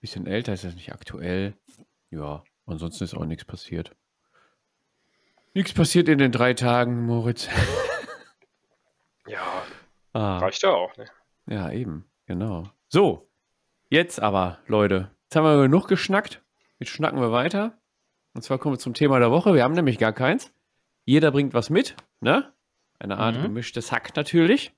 [0.00, 1.54] bisschen älter, ist das nicht aktuell.
[2.10, 3.94] Ja, ansonsten ist auch nichts passiert.
[5.54, 7.48] Nichts passiert in den drei Tagen, Moritz.
[9.26, 9.62] Ja,
[10.14, 10.38] Ah.
[10.38, 11.06] reicht ja auch, ne?
[11.46, 12.70] Ja, eben, genau.
[12.88, 13.30] So,
[13.88, 15.10] jetzt aber, Leute.
[15.32, 16.42] Jetzt haben wir genug geschnackt.
[16.78, 17.78] Jetzt schnacken wir weiter.
[18.34, 19.54] Und zwar kommen wir zum Thema der Woche.
[19.54, 20.52] Wir haben nämlich gar keins.
[21.06, 22.52] Jeder bringt was mit, ne?
[22.98, 23.44] Eine Art Mhm.
[23.44, 24.74] gemischtes Hack natürlich.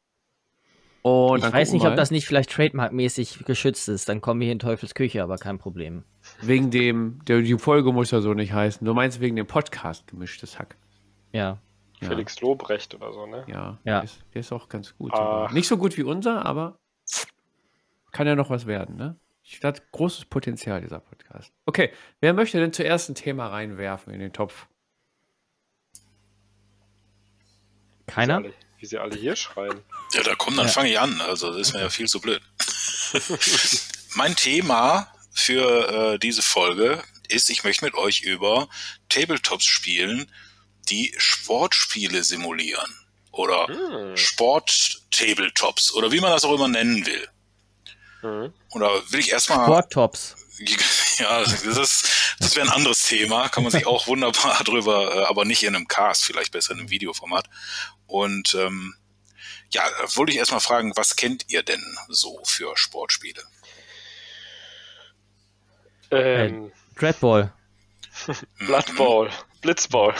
[1.02, 1.96] Und ich weiß nicht, wir ob mal.
[1.96, 4.08] das nicht vielleicht trademarkmäßig geschützt ist.
[4.08, 6.04] Dann kommen wir hier in Teufels Küche, aber kein Problem.
[6.40, 8.84] Wegen dem, der, die Folge muss ja so nicht heißen.
[8.86, 10.76] Du meinst wegen dem Podcast gemischtes Hack.
[11.32, 11.58] Ja.
[12.00, 13.42] Ja, Felix Lobrecht oder so, ne?
[13.48, 13.94] ja, Ja.
[13.98, 15.10] Der, ist, der ist auch ganz gut.
[15.16, 15.52] Sogar.
[15.52, 16.78] Nicht so gut wie unser, aber
[18.12, 19.16] kann ja noch was werden, ne?
[19.46, 21.52] Ich hat großes Potenzial, dieser Podcast.
[21.66, 24.66] Okay, wer möchte denn zuerst ein Thema reinwerfen in den Topf?
[28.06, 28.42] Keiner?
[28.42, 29.80] Wie sie alle, wie sie alle hier schreien.
[30.14, 30.72] Ja, da komm, dann Ja.
[30.72, 31.20] fange ich an.
[31.20, 32.40] Also, das ist mir ja viel zu blöd.
[34.14, 38.68] mein Thema für äh, diese Folge ist, ich möchte mit euch über
[39.10, 40.30] Tabletops spielen,
[40.88, 42.90] die Sportspiele simulieren.
[43.30, 44.16] Oder Hm.
[44.16, 47.28] Sport-Tabletops oder wie man das auch immer nennen will.
[48.24, 48.52] Mhm.
[48.72, 49.64] Oder will ich erstmal.
[49.66, 50.36] Sporttops.
[51.16, 55.24] Ja, das, ist, das wäre ein anderes Thema, kann man sich auch wunderbar drüber, äh,
[55.26, 57.48] aber nicht in einem Cast, vielleicht besser in einem Videoformat.
[58.08, 58.96] Und ähm,
[59.70, 59.84] ja,
[60.14, 63.42] wollte ich erstmal fragen, was kennt ihr denn so für Sportspiele?
[66.10, 67.52] Ähm, Dreadball.
[68.58, 69.30] Blood Bowl.
[69.60, 70.14] Blitzball.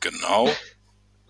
[0.00, 0.50] Genau.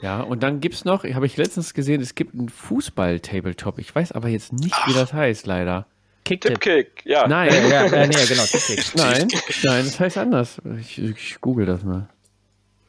[0.00, 3.78] Ja, und dann gibt's noch, habe ich letztens gesehen, es gibt einen Fußball-Tabletop.
[3.78, 5.86] Ich weiß aber jetzt nicht, wie das heißt, leider.
[6.26, 6.60] Kicktipp.
[6.60, 7.02] Tippkick.
[7.04, 7.26] Ja.
[7.28, 8.84] Nein, Ja, äh, nee, genau, Kicktipp.
[8.94, 9.28] nein,
[9.62, 10.60] nein, das heißt anders.
[10.80, 12.08] Ich, ich google das mal.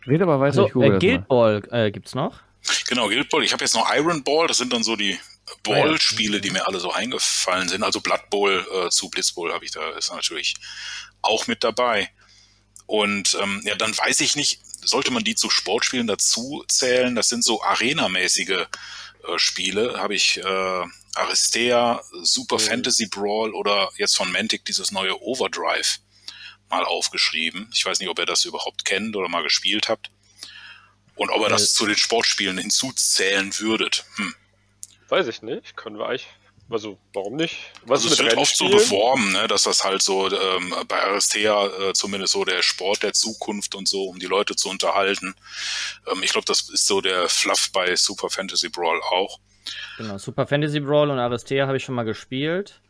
[0.07, 0.99] Red aber weiter, So, ich google äh.
[0.99, 2.39] Guild Ball äh, gibt's noch.
[2.87, 3.43] Genau, Guild Ball.
[3.43, 5.19] Ich habe jetzt noch Iron Ball, das sind dann so die
[5.63, 7.83] Ball-Spiele, die mir alle so eingefallen sind.
[7.83, 10.55] Also Blood Bowl äh, zu Blitz Bowl habe ich da, ist natürlich
[11.21, 12.09] auch mit dabei.
[12.87, 17.15] Und ähm, ja, dann weiß ich nicht, sollte man die zu Sportspielen dazu zählen?
[17.15, 18.65] Das sind so Arena-mäßige äh,
[19.37, 19.99] Spiele.
[19.99, 20.83] Habe ich äh,
[21.17, 22.61] Aristea, Super Mhm.
[22.61, 25.99] Fantasy Brawl oder jetzt von Mantic dieses neue Overdrive
[26.69, 27.69] mal aufgeschrieben.
[27.73, 30.09] Ich weiß nicht, ob ihr das überhaupt kennt oder mal gespielt habt.
[31.15, 34.05] Und ob ihr das Äh, zu den Sportspielen hinzuzählen würdet.
[34.17, 34.35] Hm.
[35.09, 35.75] Weiß ich nicht.
[35.75, 36.27] Können wir eigentlich.
[36.69, 37.55] Also, warum nicht?
[37.83, 41.01] Was Also ist es wird oft so beworben, ne, dass das halt so ähm, bei
[41.01, 45.33] Aristea äh, zumindest so der Sport der Zukunft und so, um die Leute zu unterhalten.
[46.11, 49.39] Ähm, ich glaube, das ist so der Fluff bei Super Fantasy Brawl auch.
[49.97, 52.81] Genau, Super Fantasy Brawl und Aristea habe ich schon mal gespielt.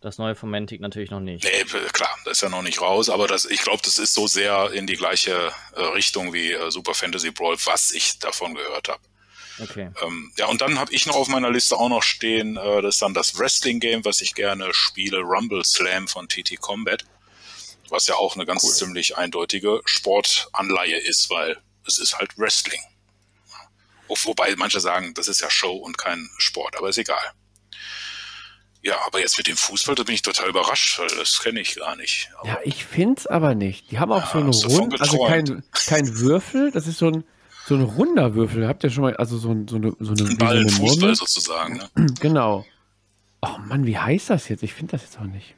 [0.00, 1.44] Das neue von Mantic natürlich noch nicht.
[1.44, 4.26] Nee, klar, das ist ja noch nicht raus, aber das, ich glaube, das ist so
[4.26, 8.88] sehr in die gleiche äh, Richtung wie äh, Super Fantasy Brawl, was ich davon gehört
[8.88, 9.00] habe.
[9.62, 9.90] Okay.
[10.02, 12.96] Ähm, ja, und dann habe ich noch auf meiner Liste auch noch stehen, äh, das
[12.96, 17.04] ist dann das Wrestling-Game, was ich gerne spiele, Rumble Slam von TT Combat,
[17.88, 18.72] was ja auch eine ganz Cool.
[18.72, 22.80] ziemlich eindeutige Sportanleihe ist, weil es ist halt Wrestling.
[24.08, 27.22] Wo- Wobei manche sagen, das ist ja Show und kein Sport, aber ist egal.
[28.82, 31.76] Ja, aber jetzt mit dem Fußball, da bin ich total überrascht, weil das kenne ich
[31.76, 32.28] gar nicht.
[32.38, 33.90] Aber Ja, ich find's aber nicht.
[33.90, 36.86] Die haben auch Ja, so eine hast du von Rund, also kein, kein Würfel, das
[36.86, 37.24] ist so ein,
[37.66, 38.68] so ein runder Würfel.
[38.68, 40.66] Habt ihr schon mal, also so, ein, so eine, so eine, ein Ball, so ein
[40.68, 41.76] eine Fußball sozusagen.
[41.78, 41.88] Ne?
[42.20, 42.66] Genau.
[43.40, 44.62] Oh Mann, wie heißt das jetzt?
[44.62, 45.54] Ich finde das jetzt auch nicht.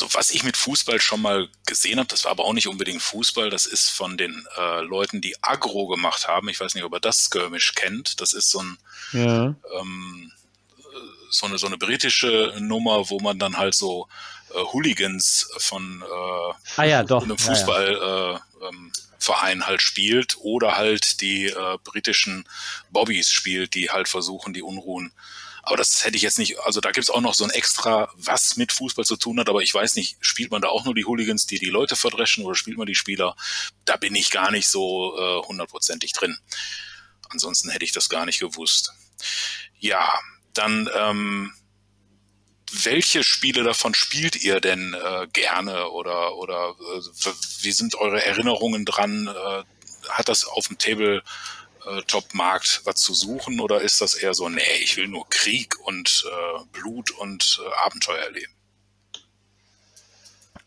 [0.00, 3.02] Also was ich mit Fußball schon mal gesehen habe, das war aber auch nicht unbedingt
[3.02, 6.48] Fußball, das ist von den äh, Leuten, die Agro gemacht haben.
[6.48, 8.20] Ich weiß nicht, ob ihr das Skirmish kennt.
[8.20, 8.78] Das ist so, ein,
[9.12, 9.54] Ja.
[9.80, 10.30] ähm,
[10.78, 10.82] äh,
[11.30, 14.06] so, eine, so eine britische Nummer, wo man dann halt so
[14.54, 17.24] äh, Hooligans von äh, Ah ja, doch.
[17.24, 17.48] einem Ja, ja.
[17.48, 22.48] Fußballverein äh, ähm, Verein halt spielt oder halt die äh, britischen
[22.90, 25.10] Bobbys spielt, die halt versuchen, die Unruhen.
[25.68, 28.56] Aber das hätte ich jetzt nicht, also da gibt's auch noch so ein extra, was
[28.56, 31.04] mit Fußball zu tun hat, aber ich weiß nicht, spielt man da auch nur die
[31.04, 33.36] Hooligans, die die Leute verdreschen oder spielt man die Spieler?
[33.84, 36.38] Da bin ich gar nicht so äh, hundertprozentig drin.
[37.28, 38.94] Ansonsten hätte ich das gar nicht gewusst.
[39.78, 40.10] Ja,
[40.54, 41.52] dann ähm,
[42.72, 48.86] welche Spiele davon spielt ihr denn äh, gerne oder oder äh, wie sind eure Erinnerungen
[48.86, 49.26] dran?
[49.26, 49.64] Äh,
[50.08, 50.78] hat das auf dem
[51.82, 56.24] Tabletop-Markt was zu suchen oder ist das eher so, nee, ich will nur Krieg und
[56.26, 58.52] äh, Blut und äh, Abenteuer erleben?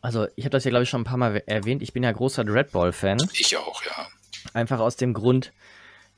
[0.01, 1.83] Also, ich habe das ja, glaube ich, schon ein paar Mal erwähnt.
[1.83, 3.19] Ich bin ja großer Dreadball-Fan.
[3.33, 4.07] Ich auch, ja.
[4.53, 5.53] Einfach aus dem Grund,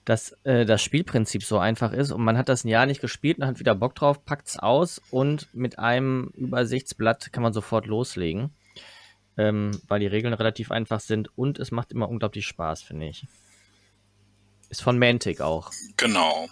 [0.06, 3.40] dass äh, das Spielprinzip so einfach ist und man hat das ein Jahr nicht gespielt
[3.40, 8.52] und hat wieder Bock drauf, packt's aus und mit einem Übersichtsblatt kann man sofort loslegen.
[9.36, 13.26] Ähm, weil die Regeln relativ einfach sind und es macht immer unglaublich Spaß, finde ich.
[14.74, 15.70] Ist von Mantic auch.
[15.98, 16.50] Genau.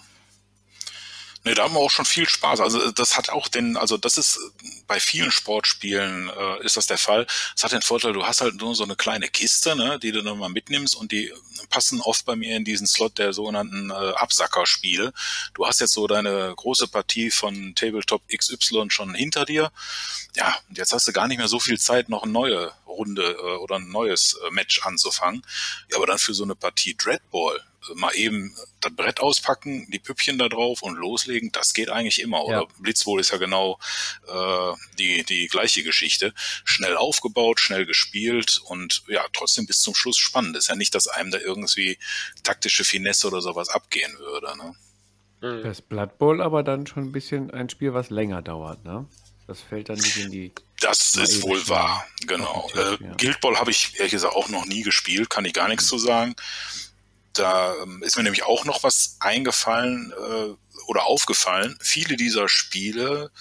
[1.43, 2.59] Ne, da haben wir auch schon viel Spaß.
[2.59, 4.39] Also das hat auch den, also das ist
[4.85, 7.25] bei vielen Sportspielen äh, ist das der Fall.
[7.55, 10.21] Es hat den Vorteil, du hast halt nur so eine kleine Kiste, ne, die du
[10.21, 11.33] dann mal mitnimmst und die
[11.71, 15.13] passen oft bei mir in diesen Slot der sogenannten äh, Absackerspiele.
[15.55, 19.71] Du hast jetzt so deine große Partie von Tabletop XY schon hinter dir.
[20.35, 23.31] Ja, und jetzt hast du gar nicht mehr so viel Zeit, noch eine neue Runde
[23.31, 25.41] äh, oder ein neues äh, Match anzufangen.
[25.89, 29.99] Ja, aber dann für so eine Partie Dreadball äh, mal eben das Brett auspacken, die
[29.99, 32.43] Püppchen da drauf und loslegen, das geht eigentlich immer.
[32.43, 32.67] Oder Ja.
[32.79, 33.79] Blitzwohl ist ja genau
[34.27, 36.33] äh, die, die gleiche Geschichte.
[36.63, 40.55] Schnell aufgebaut, schnell gespielt und ja, trotzdem bis zum Schluss spannend.
[40.57, 41.97] Ist ja nicht, dass einem da irgendwie
[42.43, 44.57] taktische Finesse oder sowas abgehen würde.
[44.57, 44.75] Ne?
[45.41, 45.63] Mhm.
[45.63, 49.07] Das Blood Bowl aber dann schon ein bisschen ein Spiel, was länger dauert, ne?
[49.47, 50.53] Das fällt dann nicht in die.
[50.79, 52.69] Das ist wohl wahr, genau.
[52.73, 53.13] Äh, ja.
[53.17, 55.97] Guild Ball habe ich ehrlich gesagt auch noch nie gespielt, kann ich gar nichts zu
[55.97, 56.35] sagen.
[57.33, 60.55] Da ähm, ist mir nämlich auch noch was eingefallen äh,
[60.87, 61.77] oder aufgefallen.
[61.81, 63.31] Viele dieser Spiele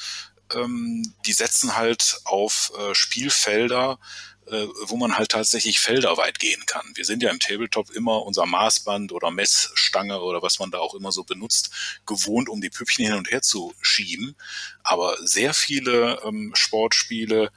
[0.55, 3.99] ähm, die setzen halt auf äh, Spielfelder,
[4.47, 6.85] äh, wo man halt tatsächlich felderweit gehen kann.
[6.95, 10.95] Wir sind ja im Tabletop immer unser Maßband oder Messstange oder was man da auch
[10.95, 11.71] immer so benutzt,
[12.07, 14.37] gewohnt, um die Püppchen hin und her zu schieben.
[14.83, 17.51] Aber sehr viele ähm, Sportspiele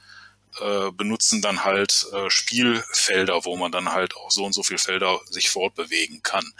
[0.60, 4.78] äh, benutzen dann halt äh, Spielfelder, wo man dann halt auch so und so viel
[4.78, 6.52] Felder sich fortbewegen kann.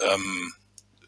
[0.00, 0.54] Ähm,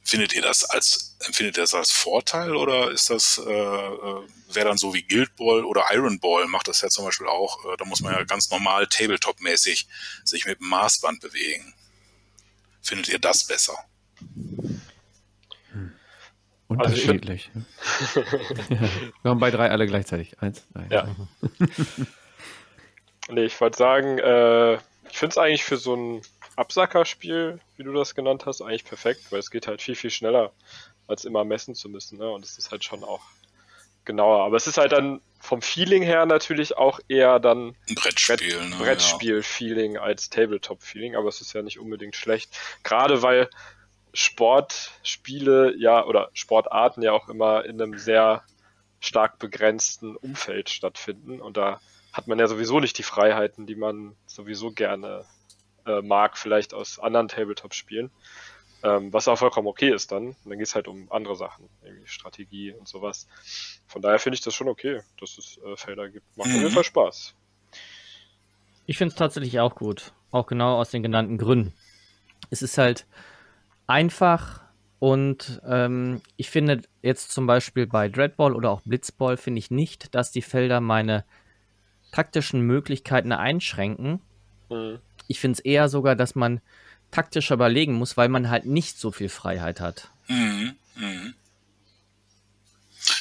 [0.04, 4.68] findet ihr das als, empfindet ihr das als Vorteil oder ist das, äh, äh, wäre
[4.68, 7.76] dann so wie Guild Ball oder Iron Ball macht das ja zum Beispiel auch, äh,
[7.76, 9.86] da muss man ja ganz normal Tabletop-mäßig
[10.24, 11.74] sich mit dem Maßband bewegen.
[12.82, 13.78] Findet ihr das besser?
[16.72, 16.80] Hm.
[16.80, 17.50] Unterschiedlich.
[18.16, 18.22] Also
[19.22, 20.40] Wir haben bei drei alle gleichzeitig.
[20.40, 20.88] Eins, nein.
[20.90, 21.08] Ja.
[23.30, 24.74] nee, ich wollte sagen, äh,
[25.10, 26.22] ich finde es eigentlich für so ein
[26.56, 30.52] Absackerspiel, wie du das genannt hast, eigentlich perfekt, weil es geht halt viel, viel schneller,
[31.06, 32.18] als immer messen zu müssen.
[32.18, 32.28] Ne?
[32.30, 33.22] Und es ist halt schon auch
[34.04, 34.44] genauer.
[34.44, 38.70] Aber es ist halt dann vom Feeling her natürlich auch eher dann ein Brettspiel, Brett,
[38.70, 38.76] ne?
[38.76, 40.02] Brettspiel-Feeling ja.
[40.02, 42.56] als Tabletop-Feeling, aber es ist ja nicht unbedingt schlecht.
[42.84, 43.48] Gerade weil
[44.14, 48.42] Sportspiele ja oder Sportarten ja auch immer in einem sehr
[49.00, 51.80] stark begrenzten Umfeld stattfinden und da
[52.12, 55.24] hat man ja sowieso nicht die Freiheiten, die man sowieso gerne
[55.86, 58.10] äh, mag, vielleicht aus anderen Tabletop-Spielen.
[58.84, 60.28] Ähm, was auch vollkommen okay ist dann.
[60.28, 63.28] Und dann geht es halt um andere Sachen, irgendwie Strategie und sowas.
[63.86, 66.36] Von daher finde ich das schon okay, dass es äh, Felder gibt.
[66.36, 66.56] Macht mhm.
[66.56, 67.34] auf jeden Fall Spaß.
[68.86, 70.12] Ich finde es tatsächlich auch gut.
[70.32, 71.72] Auch genau aus den genannten Gründen.
[72.50, 73.06] Es ist halt
[73.86, 74.62] einfach
[74.98, 80.14] und ähm, ich finde jetzt zum Beispiel bei Dreadball oder auch Blitzball finde ich nicht,
[80.14, 81.24] dass die Felder meine
[82.12, 84.20] taktischen Möglichkeiten einschränken.
[84.70, 85.00] Mhm.
[85.26, 86.60] Ich finde es eher sogar, dass man
[87.10, 90.10] taktischer überlegen muss, weil man halt nicht so viel Freiheit hat.
[90.28, 90.76] Mhm.
[90.94, 91.34] Mhm.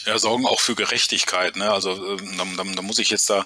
[0.05, 1.55] Ja, sorgen auch für Gerechtigkeit.
[1.55, 1.71] Ne?
[1.71, 3.43] Also äh, da, da, da muss ich jetzt da, äh,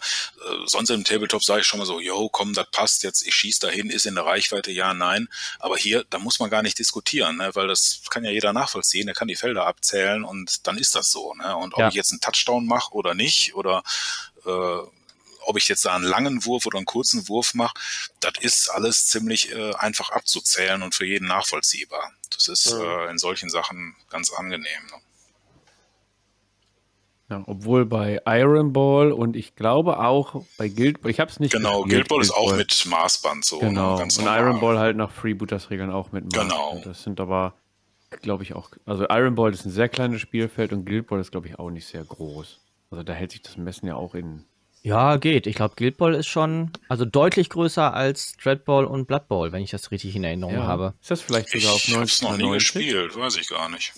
[0.66, 3.62] sonst im Tabletop sage ich schon mal so, yo, komm, das passt jetzt, ich schieße
[3.62, 5.28] dahin, ist in der Reichweite, ja, nein.
[5.60, 7.52] Aber hier, da muss man gar nicht diskutieren, ne?
[7.56, 11.12] weil das kann ja jeder nachvollziehen, der kann die Felder abzählen und dann ist das
[11.12, 11.34] so.
[11.36, 11.56] Ne?
[11.56, 11.88] Und ob ja.
[11.88, 13.84] ich jetzt einen Touchdown mache oder nicht, oder
[14.46, 14.78] äh,
[15.48, 17.76] ob ich jetzt da einen langen Wurf oder einen kurzen Wurf mache,
[18.20, 22.12] das ist alles ziemlich äh, einfach abzuzählen und für jeden nachvollziehbar.
[22.34, 24.86] Das ist äh, in solchen Sachen ganz angenehm.
[24.88, 25.02] Ne?
[27.30, 31.40] Ja, obwohl bei Iron Ball und ich glaube auch bei Guild Ball, ich habe es
[31.40, 33.60] nicht Genau, gespielt, Guild Ball ist auch mit Maßband so.
[33.60, 36.52] Ne, genau, und Iron Ball halt nach Freebooters-Regeln auch mit Maßband.
[36.52, 36.82] Genau.
[36.84, 37.56] Das sind aber,
[38.22, 41.32] glaube ich, auch, also Iron Ball ist ein sehr kleines Spielfeld und Guild Ball ist,
[41.32, 42.60] glaube ich, auch nicht sehr groß.
[42.92, 44.46] Also da hält sich das Messen ja auch in
[44.86, 45.48] ja, geht.
[45.48, 49.64] Ich glaube, Guild Ball ist schon also deutlich größer als Dreadball und Blood Ball, wenn
[49.64, 50.68] ich das richtig in Erinnerung ja.
[50.68, 50.94] habe.
[51.02, 53.94] Ist das vielleicht sogar auf 90 Ich noch nie gespielt, weiß ich gar nicht.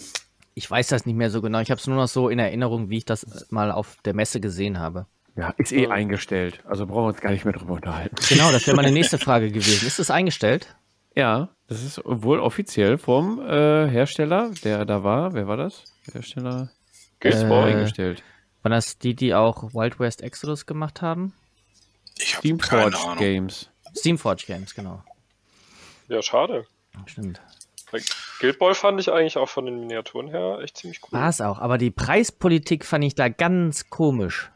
[0.57, 1.59] Ich weiß das nicht mehr so genau.
[1.59, 4.39] Ich habe es nur noch so in Erinnerung, wie ich das mal auf der Messe
[4.39, 5.05] gesehen habe.
[5.35, 6.61] Ja, ist eh eingestellt.
[6.65, 8.15] Also brauchen wir uns gar nicht mehr drüber unterhalten.
[8.27, 9.85] Genau, das wäre meine nächste Frage gewesen.
[9.85, 10.75] Ist es eingestellt?
[11.15, 15.35] Ja, das ist wohl offiziell vom äh, Hersteller, der da war.
[15.35, 15.83] Wer war das?
[16.11, 16.71] Hersteller?
[17.19, 18.23] Gamesport äh, eingestellt.
[18.63, 21.33] Waren das die, die auch Wild West Exodus gemacht haben?
[22.17, 23.69] Ich habe Steamforge Games.
[23.95, 25.03] Steamforge Games, genau.
[26.07, 26.65] Ja, schade.
[27.05, 27.39] Stimmt.
[28.39, 31.09] Guild Ball fand ich eigentlich auch von den Miniaturen her echt ziemlich cool.
[31.11, 34.51] War es auch, aber die Preispolitik fand ich da ganz komisch.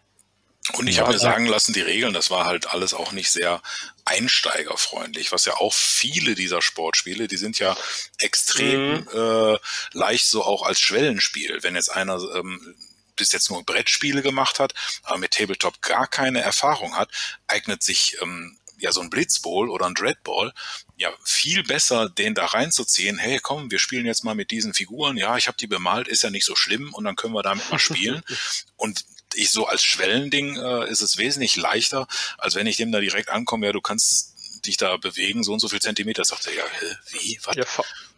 [0.74, 3.32] Und ich ja, habe mir sagen lassen, die Regeln, das war halt alles auch nicht
[3.32, 3.62] sehr
[4.06, 7.76] einsteigerfreundlich, was ja auch viele dieser Sportspiele, die sind ja
[8.20, 9.08] extrem mhm.
[9.14, 9.58] äh,
[9.94, 11.60] leicht so auch als Schwellenspiel.
[11.62, 12.76] Wenn jetzt einer ähm,
[13.16, 17.10] bis jetzt nur Brettspiele gemacht hat, aber mit Tabletop gar keine Erfahrung hat,
[17.48, 20.54] eignet sich ähm, ja so ein Blitzball oder ein Dreadball
[20.98, 23.18] ja viel besser, den da reinzuziehen.
[23.18, 25.18] Hey, komm, wir spielen jetzt mal mit diesen Figuren.
[25.18, 27.70] Ja, ich habe die bemalt, ist ja nicht so schlimm und dann können wir damit
[27.72, 28.24] mal spielen.
[28.78, 33.00] und ich so als Schwellending äh, ist es wesentlich leichter, als wenn ich dem da
[33.00, 33.68] direkt ankomme.
[33.68, 36.26] Ja, du kannst dich da bewegen, so und so viel Zentimeter.
[36.26, 36.64] Sagt er, ja,
[37.12, 37.56] wie, was?
[37.56, 37.66] Ja,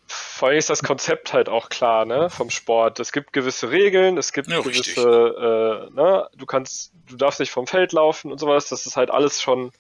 [0.08, 3.00] vor allem ist das Konzept halt auch klar, ne, vom Sport.
[3.00, 7.52] Es gibt gewisse Regeln, es gibt ja, gewisse, äh, ne, du kannst, du darfst nicht
[7.52, 8.70] vom Feld laufen und sowas.
[8.70, 9.72] Das ist halt alles schon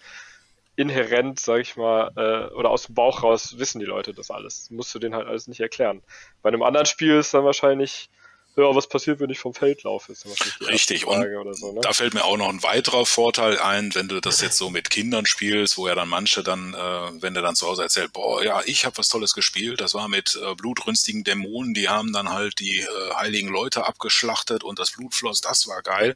[0.75, 4.69] inhärent, sag ich mal, äh, oder aus dem Bauch raus wissen die Leute das alles.
[4.71, 6.01] Musst du denen halt alles nicht erklären.
[6.41, 8.09] Bei einem anderen Spiel ist dann wahrscheinlich
[8.55, 10.11] ja, was passiert, wenn ich vom Feld laufe?
[10.11, 10.25] Ist
[10.61, 11.81] Richtig, und so, ne?
[11.81, 14.91] da fällt mir auch noch ein weiterer Vorteil ein, wenn du das jetzt so mit
[14.91, 18.43] Kindern spielst, wo ja dann manche dann, äh, wenn du dann zu Hause erzählt, boah,
[18.43, 22.29] ja, ich habe was Tolles gespielt, das war mit äh, blutrünstigen Dämonen, die haben dann
[22.29, 26.15] halt die äh, heiligen Leute abgeschlachtet und das Blut floss, das war geil.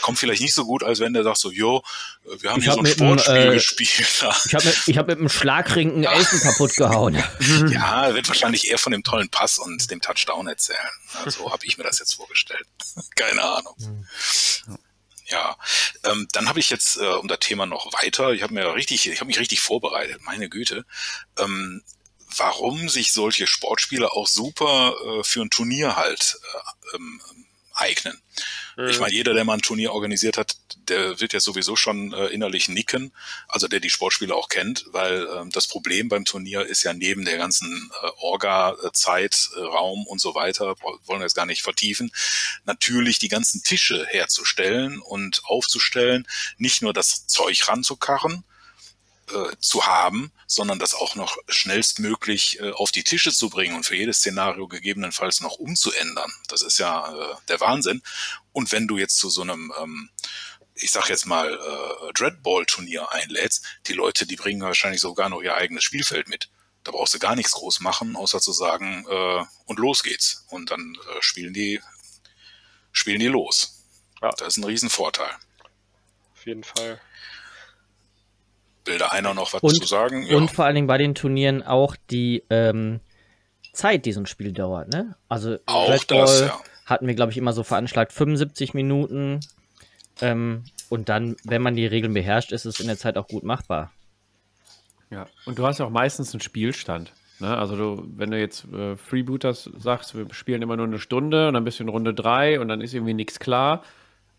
[0.00, 1.84] Kommt vielleicht nicht so gut, als wenn der sagt so, jo,
[2.24, 4.24] äh, wir haben ich hier hab so ein Sportspiel einem, äh, gespielt.
[4.46, 7.14] ich habe mit, hab mit einem Schlagring einen Elfen kaputt gehauen.
[7.70, 10.78] ja, wird wahrscheinlich eher von dem tollen Pass und dem Touchdown erzählen.
[11.26, 12.66] So habe ich mir das jetzt vorgestellt?
[13.16, 13.76] Keine Ahnung.
[15.26, 15.58] Ja,
[16.04, 18.32] ähm, dann habe ich jetzt äh, um das Thema noch weiter.
[18.32, 20.22] Ich habe mir richtig, ich habe mich richtig vorbereitet.
[20.22, 20.86] Meine Güte,
[21.38, 21.82] ähm,
[22.36, 27.20] warum sich solche Sportspiele auch super äh, für ein Turnier halt äh, ähm,
[27.74, 28.20] eignen.
[28.78, 28.88] Mhm.
[28.90, 30.56] Ich meine, jeder, der mal ein Turnier organisiert hat,
[30.88, 33.12] der wird ja sowieso schon äh, innerlich nicken,
[33.48, 37.24] also der die Sportspiele auch kennt, weil ähm, das Problem beim Turnier ist ja neben
[37.24, 42.12] der ganzen äh, Orga-Zeit, äh, Raum und so weiter, wollen wir jetzt gar nicht vertiefen,
[42.66, 48.44] natürlich die ganzen Tische herzustellen und aufzustellen, nicht nur das Zeug ranzukarren,
[49.32, 53.84] äh, zu haben, sondern das auch noch schnellstmöglich äh, auf die Tische zu bringen und
[53.84, 56.32] für jedes Szenario gegebenenfalls noch umzuändern.
[56.48, 58.02] Das ist ja äh, der Wahnsinn.
[58.52, 60.10] Und wenn du jetzt zu so einem, ähm,
[60.74, 65.56] ich sag jetzt mal, äh, Dreadball-Turnier einlädst, die Leute, die bringen wahrscheinlich sogar noch ihr
[65.56, 66.48] eigenes Spielfeld mit.
[66.84, 70.46] Da brauchst du gar nichts groß machen, außer zu sagen, äh, und los geht's.
[70.48, 71.80] Und dann äh, spielen die,
[72.92, 73.84] spielen die los.
[74.22, 74.30] Ja.
[74.30, 75.30] Das ist ein Riesenvorteil.
[76.34, 77.00] Auf jeden Fall.
[78.88, 80.22] Will da einer noch was und, zu sagen?
[80.22, 80.36] Ja.
[80.36, 83.00] Und vor allen Dingen bei den Turnieren auch die ähm,
[83.72, 84.92] Zeit, die so ein Spiel dauert.
[84.92, 85.14] Ne?
[85.28, 86.60] Also auch Red das, ja.
[86.86, 89.40] hatten wir, glaube ich, immer so veranschlagt 75 Minuten.
[90.20, 93.44] Ähm, und dann, wenn man die Regeln beherrscht, ist es in der Zeit auch gut
[93.44, 93.92] machbar.
[95.10, 97.12] Ja, und du hast ja auch meistens einen Spielstand.
[97.40, 97.56] Ne?
[97.56, 101.54] Also du, wenn du jetzt äh, Freebooters sagst, wir spielen immer nur eine Stunde und
[101.54, 103.82] dann bist du in Runde 3 und dann ist irgendwie nichts klar,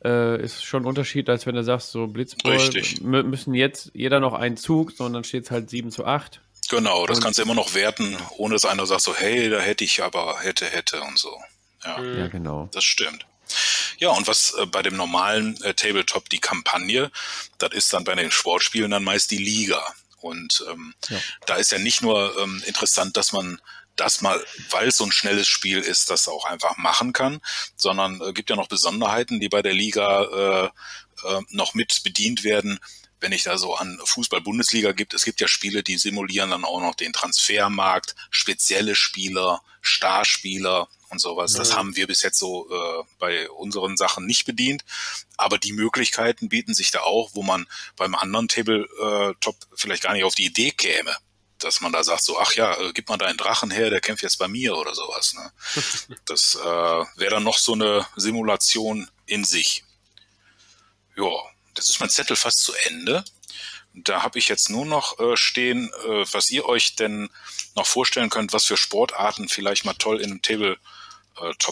[0.04, 3.02] äh, ist schon ein Unterschied, als wenn du sagst, so Blitzball Richtig.
[3.02, 6.42] müssen jetzt jeder noch einen Zug, sondern steht es halt 7 zu 8.
[6.70, 9.60] Genau, das und, kannst du immer noch werten, ohne dass einer sagt so, hey, da
[9.60, 11.36] hätte ich aber, hätte, hätte und so.
[11.84, 12.70] Ja, ja genau.
[12.72, 13.26] Das stimmt.
[13.98, 17.12] Ja, und was äh, bei dem normalen äh, Tabletop die Kampagne,
[17.58, 19.82] das ist dann bei den Sportspielen dann meist die Liga.
[20.22, 21.18] Und ähm, ja.
[21.46, 23.60] da ist ja nicht nur ähm, interessant, dass man
[24.00, 27.42] das mal, weil es so ein schnelles Spiel ist, das auch einfach machen kann,
[27.76, 30.66] sondern äh, gibt ja noch Besonderheiten, die bei der Liga äh,
[31.28, 32.80] äh, noch mit bedient werden.
[33.22, 36.80] Wenn ich da so an Fußball-Bundesliga gibt, es gibt ja Spiele, die simulieren dann auch
[36.80, 41.54] noch den Transfermarkt, spezielle Spieler, Starspieler und sowas.
[41.54, 44.86] Das haben wir bis jetzt so äh, bei unseren Sachen nicht bedient.
[45.36, 50.14] Aber die Möglichkeiten bieten sich da auch, wo man beim anderen Tabletop äh, vielleicht gar
[50.14, 51.14] nicht auf die Idee käme
[51.60, 54.24] dass man da sagt, so, ach ja, äh, gib mal deinen Drachen her, der kämpft
[54.24, 55.34] jetzt bei mir oder sowas.
[55.34, 55.52] Ne?
[56.26, 59.84] Das äh, wäre dann noch so eine Simulation in sich.
[61.16, 61.30] Ja,
[61.74, 63.24] das ist mein Zettel fast zu Ende.
[63.94, 67.30] Da habe ich jetzt nur noch äh, stehen, äh, was ihr euch denn
[67.76, 70.80] noch vorstellen könnt, was für Sportarten vielleicht mal toll in einem Tabletop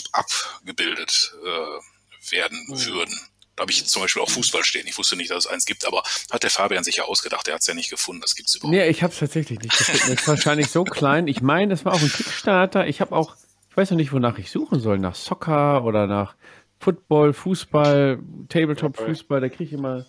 [0.04, 2.86] äh, abgebildet äh, werden mhm.
[2.86, 3.21] würden.
[3.58, 4.86] Da habe ich zum Beispiel auch Fußball stehen.
[4.86, 7.48] Ich wusste nicht, dass es eins gibt, aber hat der Fabian sich ja ausgedacht.
[7.48, 8.22] Er hat es ja nicht gefunden.
[8.22, 10.02] Das gibt es überhaupt Nee, ich habe es tatsächlich nicht gefunden.
[10.12, 11.28] Das ist wahrscheinlich so klein.
[11.28, 12.86] Ich meine, das war auch ein Kickstarter.
[12.86, 13.36] Ich habe auch,
[13.72, 15.00] ich weiß noch nicht, wonach ich suchen soll.
[15.00, 16.36] Nach Soccer oder nach
[16.80, 19.41] Football, Fußball, Tabletop-Fußball.
[19.41, 20.06] Da kriege ich immer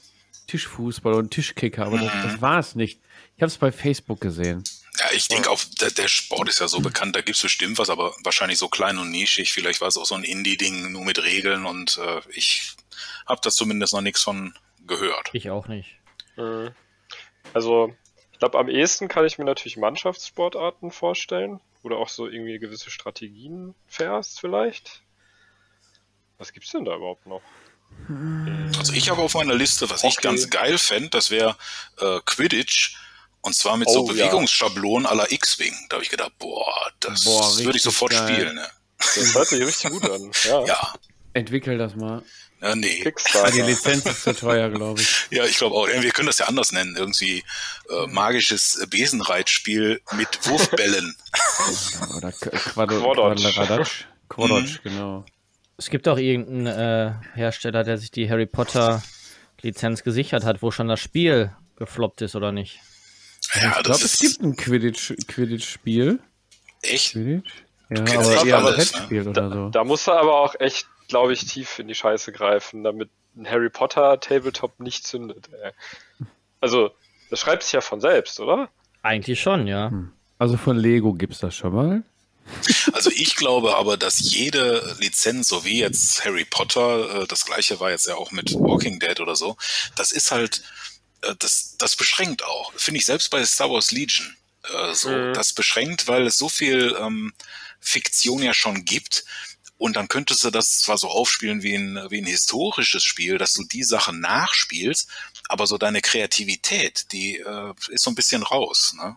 [0.48, 1.86] Tischfußball und Tischkicker.
[1.86, 3.00] Aber das, das war es nicht.
[3.38, 4.64] Ich habe es bei Facebook gesehen.
[4.98, 7.78] Ja, ich denke auch, der, der, Sport ist ja so bekannt, da gibt es bestimmt
[7.78, 9.52] was, aber wahrscheinlich so klein und nischig.
[9.52, 12.72] Vielleicht war es auch so ein Indie-Ding, nur mit Regeln und äh, ich
[13.26, 14.54] habe da zumindest noch nichts von
[14.88, 15.30] gehört.
[15.34, 16.00] Ich auch nicht.
[16.34, 16.72] Mhm.
[17.54, 17.94] Also,
[18.32, 22.58] ich glaube, am ehesten kann ich mir natürlich Mannschaftssportarten vorstellen, wo du auch so irgendwie
[22.58, 25.04] gewisse Strategien fährst, vielleicht.
[26.38, 27.42] Was gibt's denn da überhaupt noch?
[28.78, 30.08] Also ich habe auf meiner Liste, was okay.
[30.08, 31.56] ich ganz geil fände, das wäre
[31.98, 32.96] äh, Quidditch.
[33.48, 35.10] Und zwar mit oh, so Bewegungsschablonen ja.
[35.10, 35.72] aller X-Wing.
[35.88, 38.28] Da habe ich gedacht, boah, das boah, würde ich sofort geil.
[38.28, 38.56] spielen.
[38.56, 38.68] Ne?
[38.98, 40.30] Das hört sich richtig gut an.
[40.44, 40.64] Ja.
[40.66, 40.94] ja.
[41.32, 42.22] Entwickel das mal.
[42.60, 43.00] Ja, nee.
[43.00, 43.50] Kickstarter.
[43.52, 45.08] Die Lizenz ist zu teuer, glaube ich.
[45.30, 45.88] Ja, ich glaube auch.
[45.88, 46.94] Wir können das ja anders nennen.
[46.94, 47.42] Irgendwie
[47.88, 51.16] äh, magisches Besenreitspiel mit Wurfbällen.
[52.18, 54.04] Oder Quadradatsch.
[54.28, 54.90] Quadradatsch, mhm.
[54.90, 55.24] genau.
[55.78, 59.02] Es gibt auch irgendeinen äh, Hersteller, der sich die Harry Potter
[59.62, 62.80] Lizenz gesichert hat, wo schon das Spiel gefloppt ist, oder nicht?
[63.54, 65.24] Ja, ich glaube, es gibt ein Quidditch-Spiel.
[65.26, 65.78] Quidditch
[66.82, 67.12] Echt?
[67.12, 67.64] Quidditch?
[67.90, 69.30] Ja, aber eher ein Brettspiel ne?
[69.30, 69.64] oder so.
[69.64, 73.10] Da, da muss er aber auch echt glaube ich, tief in die Scheiße greifen, damit
[73.36, 75.48] ein Harry Potter Tabletop nicht zündet.
[75.62, 75.72] Ey.
[76.60, 76.90] Also,
[77.30, 78.68] das schreibt sich ja von selbst, oder?
[79.02, 79.90] Eigentlich schon, ja.
[79.90, 80.12] Hm.
[80.38, 82.02] Also von Lego gibt es das schon mal.
[82.92, 87.78] Also ich glaube aber, dass jede Lizenz, so wie jetzt Harry Potter, äh, das gleiche
[87.78, 89.56] war jetzt ja auch mit Walking Dead oder so,
[89.96, 90.62] das ist halt,
[91.38, 92.72] das, das beschränkt auch.
[92.76, 95.34] Finde ich selbst bei Star Wars Legion äh, so, mhm.
[95.34, 97.32] das beschränkt, weil es so viel ähm,
[97.80, 99.24] Fiktion ja schon gibt,
[99.78, 103.54] und dann könntest du das zwar so aufspielen wie ein, wie ein historisches Spiel, dass
[103.54, 105.08] du die Sachen nachspielst,
[105.48, 108.94] aber so deine Kreativität, die äh, ist so ein bisschen raus.
[108.96, 109.16] Ne?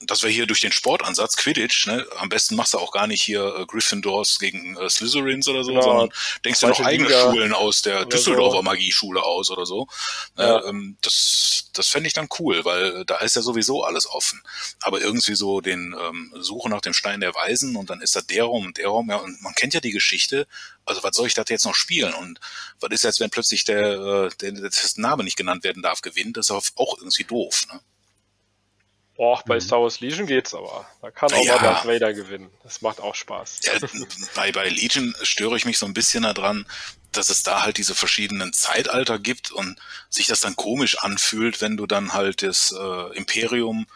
[0.00, 2.06] Das wäre hier durch den Sportansatz Quidditch, ne?
[2.16, 5.70] Am besten machst du auch gar nicht hier äh, Gryffindors gegen äh, Slytherins oder so,
[5.70, 5.82] Genau.
[5.82, 6.08] sondern
[6.44, 8.62] denkst du noch eigene Liga Schulen aus der Düsseldorfer so.
[8.62, 9.86] Magieschule aus oder so.
[10.36, 10.58] Ja.
[10.58, 14.42] Äh, ähm, das das fände ich dann cool, weil da ist ja sowieso alles offen.
[14.80, 18.20] Aber irgendwie so den ähm, Suche nach dem Stein der Weisen und dann ist da
[18.20, 20.46] der Raum und der Raum, ja, und man kennt ja die Geschichte.
[20.84, 22.14] Also was soll ich das jetzt noch spielen?
[22.14, 22.38] Und
[22.80, 26.00] was ist jetzt, wenn plötzlich der, äh, der, der dessen Name nicht genannt werden darf,
[26.00, 26.36] gewinnt?
[26.36, 27.64] Das ist auch irgendwie doof.
[27.72, 27.80] Ne?
[29.16, 29.60] Boah, bei Mhm.
[29.60, 30.86] Star Wars Legion geht's aber.
[31.00, 31.54] Da kann auch Ja.
[31.56, 32.50] mal Darth Vader gewinnen.
[32.64, 33.60] Das macht auch Spaß.
[33.62, 33.72] Ja,
[34.34, 36.66] bei, bei Legion störe ich mich so ein bisschen daran,
[37.12, 39.78] dass es da halt diese verschiedenen Zeitalter gibt und
[40.10, 43.86] sich das dann komisch anfühlt, wenn du dann halt das äh, Imperium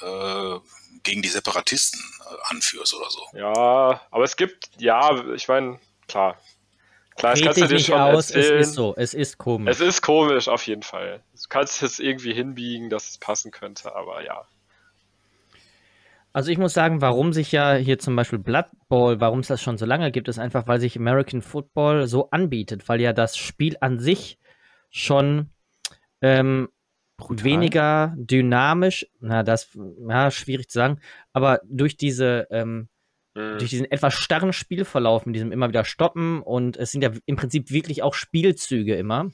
[0.00, 0.58] äh,
[1.04, 3.20] gegen die Separatisten äh, anführst oder so.
[3.34, 6.36] Ja, aber es gibt, ja, ich meine, klar.
[7.16, 8.60] Klar, das kannst du dir nicht schon aus, erzählen.
[8.60, 9.70] es ist so, es ist komisch.
[9.74, 11.22] Es ist komisch, auf jeden Fall.
[11.34, 14.44] Du kannst es irgendwie hinbiegen, dass es passen könnte, aber ja.
[16.36, 19.62] Also ich muss sagen, warum sich ja hier zum Beispiel Blood Bowl, warum es das
[19.62, 23.38] schon so lange gibt, ist einfach, weil sich American Football so anbietet, weil ja das
[23.38, 24.38] Spiel an sich
[24.90, 25.48] schon
[26.20, 26.68] ähm,
[27.26, 29.70] weniger dynamisch, na das,
[30.06, 31.00] ja, schwierig zu sagen,
[31.32, 32.90] aber durch diese, ähm,
[33.34, 33.58] Hm.
[33.58, 37.36] durch diesen etwas starren Spielverlauf mit diesem immer wieder stoppen und es sind ja im
[37.36, 39.30] Prinzip wirklich auch Spielzüge immer.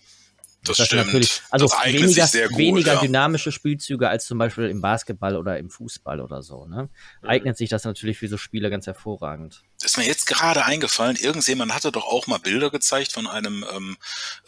[0.65, 1.07] Das, Das stimmt.
[1.07, 2.59] natürlich, also das weniger, gut.
[2.59, 3.01] weniger ja.
[3.01, 6.67] dynamische Spielzüge als zum Beispiel im Basketball oder im Fußball oder so.
[6.67, 6.89] Ne?
[7.21, 7.29] Mhm.
[7.29, 9.65] Eignet sich das natürlich für so Spiele ganz hervorragend.
[9.83, 13.97] ist mir jetzt gerade eingefallen, irgendjemand hatte doch auch mal Bilder gezeigt von einem, ähm,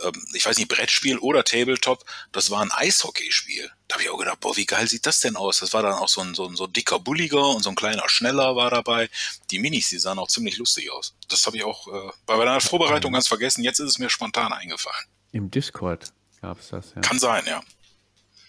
[0.04, 2.04] ähm, ich weiß nicht, Brettspiel oder Tabletop.
[2.30, 3.68] Das war ein Eishockeyspiel.
[3.88, 5.58] Da habe ich auch gedacht, boah, wie geil sieht das denn aus?
[5.58, 7.76] Das war dann auch so ein, so ein so ein dicker Bulliger und so ein
[7.76, 9.10] kleiner Schneller war dabei.
[9.50, 11.16] Die Minis, die sahen auch ziemlich lustig aus.
[11.28, 13.64] Das habe ich auch äh, bei meiner Vorbereitung ganz vergessen.
[13.64, 15.06] Jetzt ist es mir spontan eingefallen.
[15.34, 17.00] Im Discord gab es das, ja.
[17.00, 17.60] Kann sein, ja.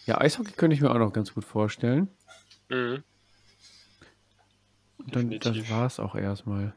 [0.06, 2.10] Ja, Eishockey könnte ich mir auch noch ganz gut vorstellen.
[2.70, 3.04] Mhm.
[5.00, 6.76] Und dann, das war es auch erstmal.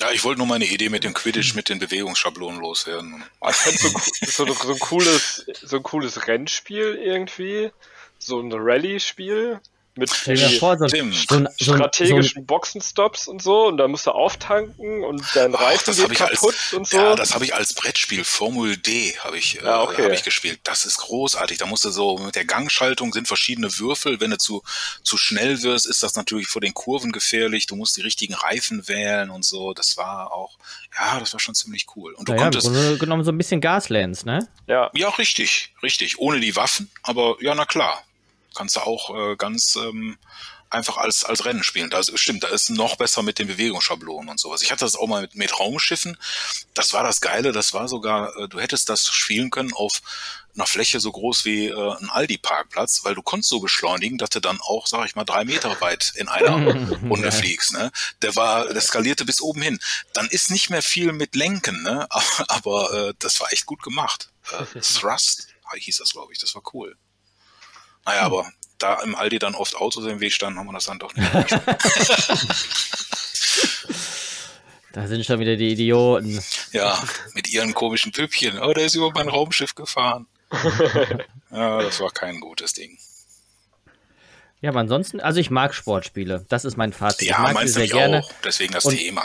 [0.00, 3.24] Ja, ich wollte nur meine Idee mit dem Quidditch, mit den Bewegungsschablonen loswerden.
[3.48, 3.88] Ich fände so,
[4.26, 7.70] so, ein- so ein cooles, so ein cooles Rennspiel irgendwie.
[8.18, 9.60] So ein Rallye-Spiel
[9.98, 10.10] mit
[10.58, 11.14] vor, so, Stimmt.
[11.14, 15.54] so, so, ein- so strategischen Boxenstops und so und da musst du auftanken und dein
[15.54, 16.96] Ach, Reifen das geht habe ich als, kaputt und so.
[16.96, 20.04] ja, das habe ich als Brettspiel Formel D habe ich, äh, Ja, okay.
[20.04, 20.60] habe ich gespielt.
[20.64, 21.58] Das ist großartig.
[21.58, 24.20] Da musst du so mit der Gangschaltung sind verschiedene Würfel.
[24.20, 24.62] Wenn du zu
[25.02, 27.66] zu schnell wirst, ist das natürlich vor den Kurven gefährlich.
[27.66, 29.74] Du musst die richtigen Reifen wählen und so.
[29.74, 30.58] Das war auch,
[30.98, 32.12] ja, das war schon ziemlich cool.
[32.14, 34.48] Und du naja, im konntest, Grunde genommen so ein bisschen Gaslands, ne?
[34.66, 36.90] ja, ja, richtig, richtig, ohne die Waffen.
[37.02, 38.02] Aber ja, na klar,
[38.58, 40.18] kannst du auch äh, ganz ähm,
[40.68, 41.90] einfach als, als Rennen spielen.
[41.90, 44.62] Das stimmt, da ist noch besser mit den Bewegungsschablonen und sowas.
[44.62, 46.18] Ich hatte das auch mal mit, mit Raumschiffen.
[46.74, 47.52] Das war das Geile.
[47.52, 50.02] Das war sogar, äh, du hättest das spielen können auf
[50.54, 54.40] einer Fläche so groß wie äh, ein Aldi-Parkplatz, weil du konntest so beschleunigen, dass du
[54.40, 56.74] dann auch, sag ich mal, drei Meter weit in einer
[57.08, 57.72] Runde fliegst.
[57.72, 57.92] Ne?
[58.22, 59.78] Der war, der skalierte bis oben hin.
[60.14, 62.08] Dann ist nicht mehr viel mit Lenken, ne?
[62.10, 64.30] aber, aber äh, das war echt gut gemacht.
[64.50, 65.46] Äh, Thrust
[65.76, 66.38] hieß das, glaube ich.
[66.38, 66.96] Das war cool.
[68.08, 70.98] Naja, aber da im Aldi dann oft Autos im Weg standen, haben wir das dann
[70.98, 71.28] doch nicht.
[74.92, 76.42] Da sind schon wieder die Idioten.
[76.72, 77.00] Ja,
[77.34, 78.58] mit ihren komischen Püppchen.
[78.58, 80.26] Oh, der ist über mein Raumschiff gefahren.
[81.52, 82.98] ja, das war kein gutes Ding.
[84.62, 86.46] Ja, aber ansonsten, also ich mag Sportspiele.
[86.48, 87.22] Das ist mein Fazit.
[87.22, 88.20] ich Ja, mag sie meinst du sehr gerne.
[88.24, 88.32] auch.
[88.42, 89.22] Deswegen das Und- Thema.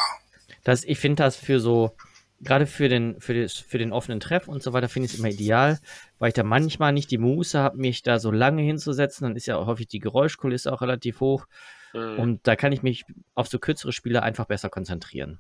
[0.66, 1.96] Das, ich finde das für so,
[2.44, 5.20] gerade für den, für, das, für den offenen Treff und so weiter, finde ich es
[5.20, 5.80] immer ideal,
[6.20, 9.26] weil ich da manchmal nicht die Muße habe, mich da so lange hinzusetzen.
[9.26, 11.46] Dann ist ja auch häufig die Geräuschkulisse auch relativ hoch.
[11.94, 12.20] Mhm.
[12.20, 15.40] Und da kann ich mich auf so kürzere Spiele einfach besser konzentrieren.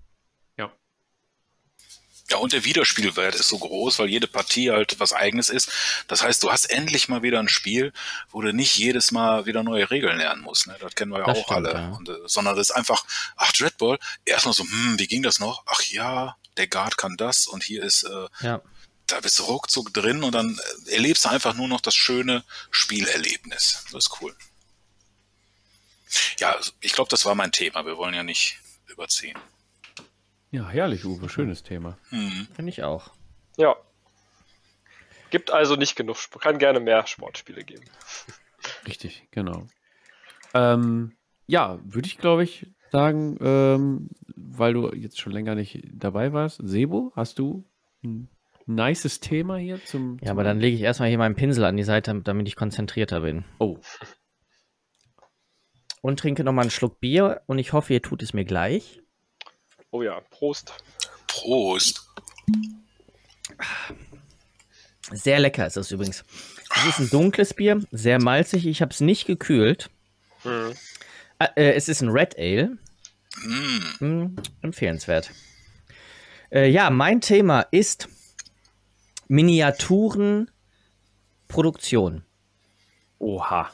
[2.32, 5.70] Ja, und der Wiederspielwert ist so groß, weil jede Partie halt was eigenes ist.
[6.08, 7.92] Das heißt, du hast endlich mal wieder ein Spiel,
[8.32, 10.68] wo du nicht jedes Mal wieder neue Regeln lernen musst.
[10.68, 10.76] Ne?
[10.80, 11.74] Das kennen wir ja Das auch stimmt, alle.
[11.74, 11.90] ja.
[11.90, 13.04] Und, äh, sondern das ist einfach,
[13.36, 15.64] ach, Dreadball, erstmal so, hm, wie ging das noch?
[15.68, 18.62] Ach ja, der Guard kann das und hier ist, äh, Ja.
[19.08, 23.84] da bist du ruckzuck drin und dann erlebst du einfach nur noch das schöne Spielerlebnis.
[23.92, 24.36] Das ist cool.
[26.40, 27.86] Ja, also, ich glaube, das war mein Thema.
[27.86, 29.38] Wir wollen ja nicht überziehen.
[30.52, 31.28] Ja, herrlich, Uwe.
[31.30, 31.98] Schönes Thema.
[32.10, 32.48] Hm.
[32.56, 33.12] Finde ich auch.
[33.58, 33.76] ja.
[35.32, 37.86] Gibt also nicht genug, kann gerne mehr Sportspiele geben.
[38.86, 39.68] Richtig, genau.
[40.54, 46.32] Ähm, ja, würde ich, glaube ich, sagen, ähm, weil du jetzt schon länger nicht dabei
[46.32, 46.62] warst.
[46.64, 47.66] Sebo, hast du
[48.04, 48.30] ein
[48.68, 50.20] nices Thema hier zum.
[50.22, 52.56] Ja, zum aber dann lege ich erstmal hier meinen Pinsel an die Seite, damit ich
[52.56, 53.46] konzentrierter bin.
[53.58, 53.80] Oh,
[56.02, 59.02] Und trinke nochmal einen Schluck Bier und ich hoffe, ihr tut es mir gleich.
[59.90, 60.74] Oh ja, Prost.
[61.28, 62.08] Prost.
[65.12, 66.24] Sehr lecker ist das übrigens.
[66.76, 68.68] Es ist ein dunkles Bier, sehr malzig.
[68.68, 69.90] Ich habe es nicht gekühlt.
[70.44, 70.74] Mhm.
[71.40, 72.78] Ah, äh, es ist ein Red Ale.
[73.42, 74.00] Mm.
[74.00, 75.32] Hm, empfehlenswert.
[76.52, 78.10] Äh, ja, mein Thema ist
[79.28, 82.24] Miniaturenproduktion.
[83.20, 83.70] Oha.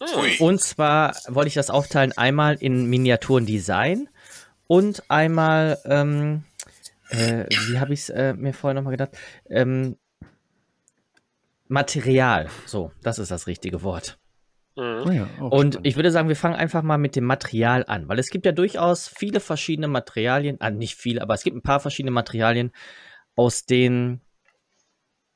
[0.00, 0.36] Ui.
[0.38, 4.08] Und zwar wollte ich das aufteilen einmal in Miniaturendesign
[4.66, 6.44] und einmal, ähm,
[7.08, 9.16] äh, wie habe ich es äh, mir vorher nochmal gedacht?
[9.48, 9.96] Ähm,
[11.66, 12.48] Material.
[12.66, 14.18] So, das ist das richtige Wort.
[14.78, 15.02] Mhm.
[15.06, 15.86] Oh ja, auch Und spannend.
[15.88, 18.52] ich würde sagen, wir fangen einfach mal mit dem Material an, weil es gibt ja
[18.52, 22.70] durchaus viele verschiedene Materialien, ah, nicht viele, aber es gibt ein paar verschiedene Materialien,
[23.34, 24.20] aus denen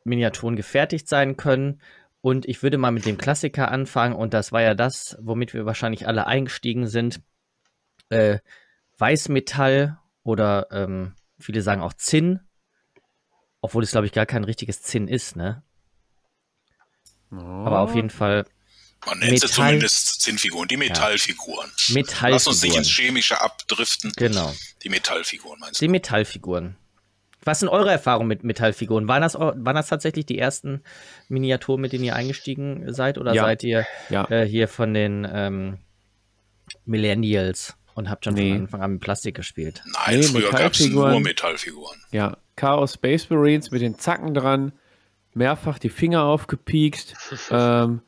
[0.04, 1.80] Miniaturen gefertigt sein können.
[2.20, 5.66] Und ich würde mal mit dem Klassiker anfangen, und das war ja das, womit wir
[5.66, 7.20] wahrscheinlich alle eingestiegen sind.
[8.10, 8.38] Äh,
[8.98, 12.38] Weißmetall oder ähm, viele sagen auch Zinn,
[13.60, 15.64] obwohl es, glaube ich, gar kein richtiges Zinn ist, ne?
[17.30, 18.44] Aber auf jeden Fall
[19.06, 21.70] Man nennt sie Metall- zumindest Zinnfiguren, die Metallfiguren.
[21.90, 22.32] Metallfiguren.
[22.32, 24.12] Lass uns nicht ins Chemische abdriften.
[24.16, 24.54] Genau.
[24.84, 25.90] Die Metallfiguren meinst Die du?
[25.92, 26.76] Metallfiguren.
[27.44, 29.08] Was sind eure Erfahrungen mit Metallfiguren?
[29.08, 30.82] Waren das, waren das tatsächlich die ersten
[31.28, 33.18] Miniaturen, mit denen ihr eingestiegen seid?
[33.18, 33.42] Oder Ja.
[33.42, 34.30] seid ihr Ja.
[34.30, 35.78] äh, hier von den ähm,
[36.84, 38.52] Millennials und habt schon Nee.
[38.52, 39.82] von Anfang an mit Plastik gespielt?
[40.06, 41.22] Nein, Nee, früher gab es nur Metallfiguren.
[41.22, 42.00] Metallfiguren.
[42.12, 44.72] Ja, Chaos Space Marines mit den Zacken dran,
[45.34, 47.14] mehrfach die Finger aufgepiekst,
[47.50, 48.02] ähm,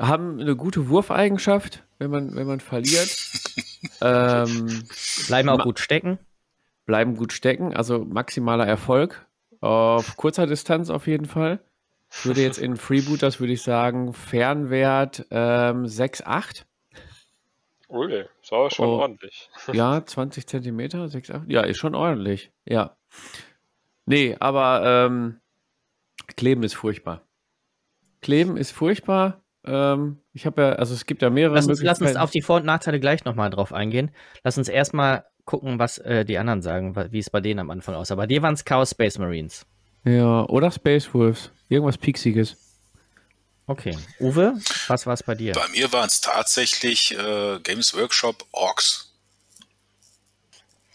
[0.00, 3.08] haben eine gute Wurfeigenschaft, wenn man, wenn man verliert.
[4.00, 4.84] ähm,
[5.26, 6.18] Bleiben auch gut stecken.
[6.86, 9.26] bleiben gut stecken, also maximaler Erfolg.
[9.60, 11.60] Auf kurzer Distanz auf jeden Fall.
[12.12, 16.66] Ich würde jetzt in Freebooters, würde ich sagen, Fernwert ähm, 6, 8.
[17.90, 18.98] Ui, ist aber schon Oh.
[19.00, 19.50] ordentlich.
[19.72, 21.42] Ja, 20 Zentimeter, 6, 8.
[21.48, 22.50] Ja, ist schon ordentlich.
[22.64, 22.96] Ja.
[24.06, 25.40] Nee, aber ähm,
[26.36, 27.22] Kleben ist furchtbar.
[28.22, 29.42] Kleben ist furchtbar.
[29.64, 32.42] Ähm, ich habe ja, also es gibt ja mehrere Lass uns, lass uns auf die
[32.42, 34.10] Vor- und Nachteile gleich nochmal drauf eingehen.
[34.42, 37.94] Lass uns erstmal gucken, was äh, die anderen sagen, wie es bei denen am Anfang
[37.94, 38.14] aussah.
[38.14, 39.66] Bei dir waren es Chaos Space Marines.
[40.04, 41.50] Ja, oder Space Wolves.
[41.68, 42.56] Irgendwas Pieksiges.
[43.66, 43.96] Okay.
[44.18, 44.54] Uwe,
[44.88, 45.52] was war es bei dir?
[45.52, 49.12] Bei mir waren es tatsächlich äh, Games Workshop Orks.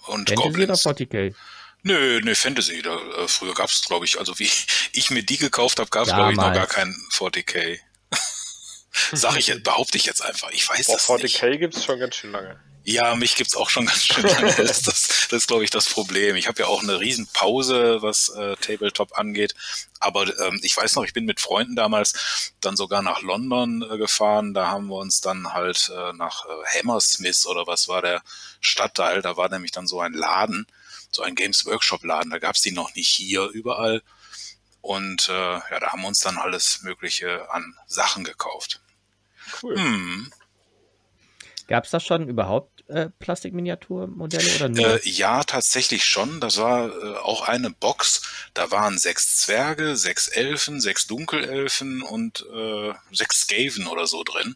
[0.08, 0.86] Und Fantasy oder Goblins.
[0.86, 1.36] 40k?
[1.84, 2.82] Nö, nö, Fantasy.
[2.82, 4.50] Da, äh, früher gab es, glaube ich, also wie
[4.94, 6.74] ich mir die gekauft habe, gab es, glaube ich, noch gar Damals.
[6.74, 7.80] kein 40k.
[9.12, 10.50] Sag ich jetzt, behaupte ich jetzt einfach.
[10.52, 11.42] Ich weiß Boah, das nicht.
[11.42, 12.60] 40k gibt es schon ganz schön lange.
[12.88, 14.54] Ja, mich gibt's auch schon ganz schön lange.
[14.58, 16.36] Das, ist das, das ist, glaube ich, das Problem.
[16.36, 19.56] Ich habe ja auch eine Riesenpause, was äh, Tabletop angeht.
[20.00, 23.98] Aber ähm, ich weiß noch, ich bin mit Freunden damals dann sogar nach London äh,
[23.98, 24.54] gefahren.
[24.54, 28.22] Da haben wir uns dann halt äh, nach äh, Hammersmith oder was war der
[28.62, 29.24] Stadtteil.
[29.24, 30.68] Da war nämlich dann so ein Laden,
[31.10, 32.30] so ein Games Workshop Laden.
[32.30, 34.04] Da gab's die noch nicht hier überall.
[34.82, 38.80] Und äh, ja, da haben wir uns dann alles Mögliche an Sachen gekauft.
[39.62, 39.76] Cool.
[39.78, 40.32] Hm.
[41.68, 45.04] Gab es da schon überhaupt äh, Plastikminiaturmodelle oder nur?
[45.04, 46.40] Äh, ja, tatsächlich schon.
[46.40, 48.22] Das war äh, auch eine Box.
[48.54, 54.56] Da waren sechs Zwerge, sechs Elfen, sechs Dunkelelfen und äh, sechs Skaven oder so drin.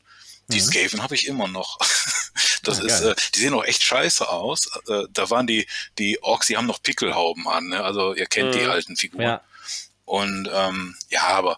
[0.49, 0.65] Die Mhm.
[0.65, 1.77] Skaven habe ich immer noch.
[2.63, 4.69] Das Ah, ist, äh, die sehen auch echt scheiße aus.
[4.89, 5.65] Äh, da waren die,
[5.97, 7.69] die Orks, die haben noch Pickelhauben an.
[7.69, 7.81] Ne?
[7.81, 8.69] Also ihr kennt die Mhm.
[8.69, 9.21] alten Figuren.
[9.23, 9.41] ja.
[10.03, 11.55] Und ähm, ja, aber äh,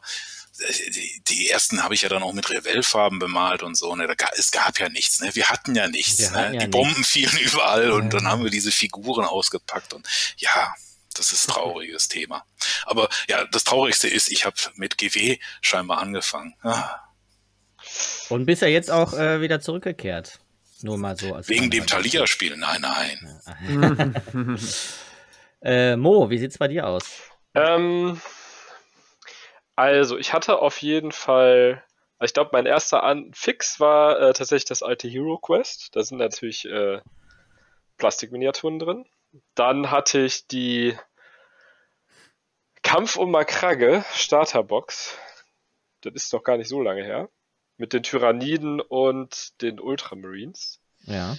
[0.93, 3.95] die, die ersten habe ich ja dann auch mit Revellfarben bemalt und so.
[3.95, 4.07] Ne?
[4.07, 5.20] Da, es gab ja nichts.
[5.22, 5.34] Ne?
[5.34, 6.20] Wir hatten ja nichts.
[6.20, 6.38] Wir ne?
[6.38, 6.72] hatten ja die nichts.
[6.72, 8.20] Bomben fielen überall und Ja.
[8.20, 9.93] dann haben wir diese Figuren ausgepackt.
[9.93, 10.07] Und
[10.38, 10.74] ja,
[11.14, 12.45] das ist ein trauriges Thema.
[12.86, 16.55] Aber ja, das Traurigste ist, ich habe mit GW scheinbar angefangen.
[16.64, 16.99] Ah,
[18.30, 20.39] Und bist ja jetzt auch äh, wieder zurückgekehrt.
[20.84, 21.36] Nur mal so.
[21.36, 22.57] Als wegen dem Thalia-Spiel.
[22.57, 24.57] Nein, nein.
[25.64, 27.03] Äh, Mo, wie sieht's bei dir aus?
[27.53, 28.20] Ähm,
[29.82, 31.84] also, ich hatte auf jeden Fall,
[32.18, 35.96] also ich glaube, mein erster Anfix war äh, tatsächlich das alte Hero Quest.
[35.96, 37.02] Da sind natürlich äh,
[37.98, 39.06] Plastikminiaturen drin.
[39.56, 40.98] Dann hatte ich die
[42.84, 45.18] Kampf um Makrage Starterbox.
[46.02, 47.30] Das ist doch gar nicht so lange her.
[47.78, 50.80] Mit den Tyranniden und den Ultramarines.
[51.06, 51.38] Ja.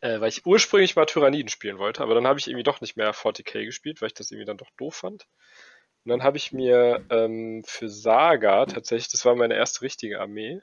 [0.00, 2.96] Äh, weil ich ursprünglich mal Tyranniden spielen wollte, aber dann habe ich irgendwie doch nicht
[2.96, 5.26] mehr 40k gespielt, weil ich das irgendwie dann doch doof fand.
[6.06, 10.60] Und dann habe ich mir ähm, für Saga tatsächlich, das war meine erste richtige Armee,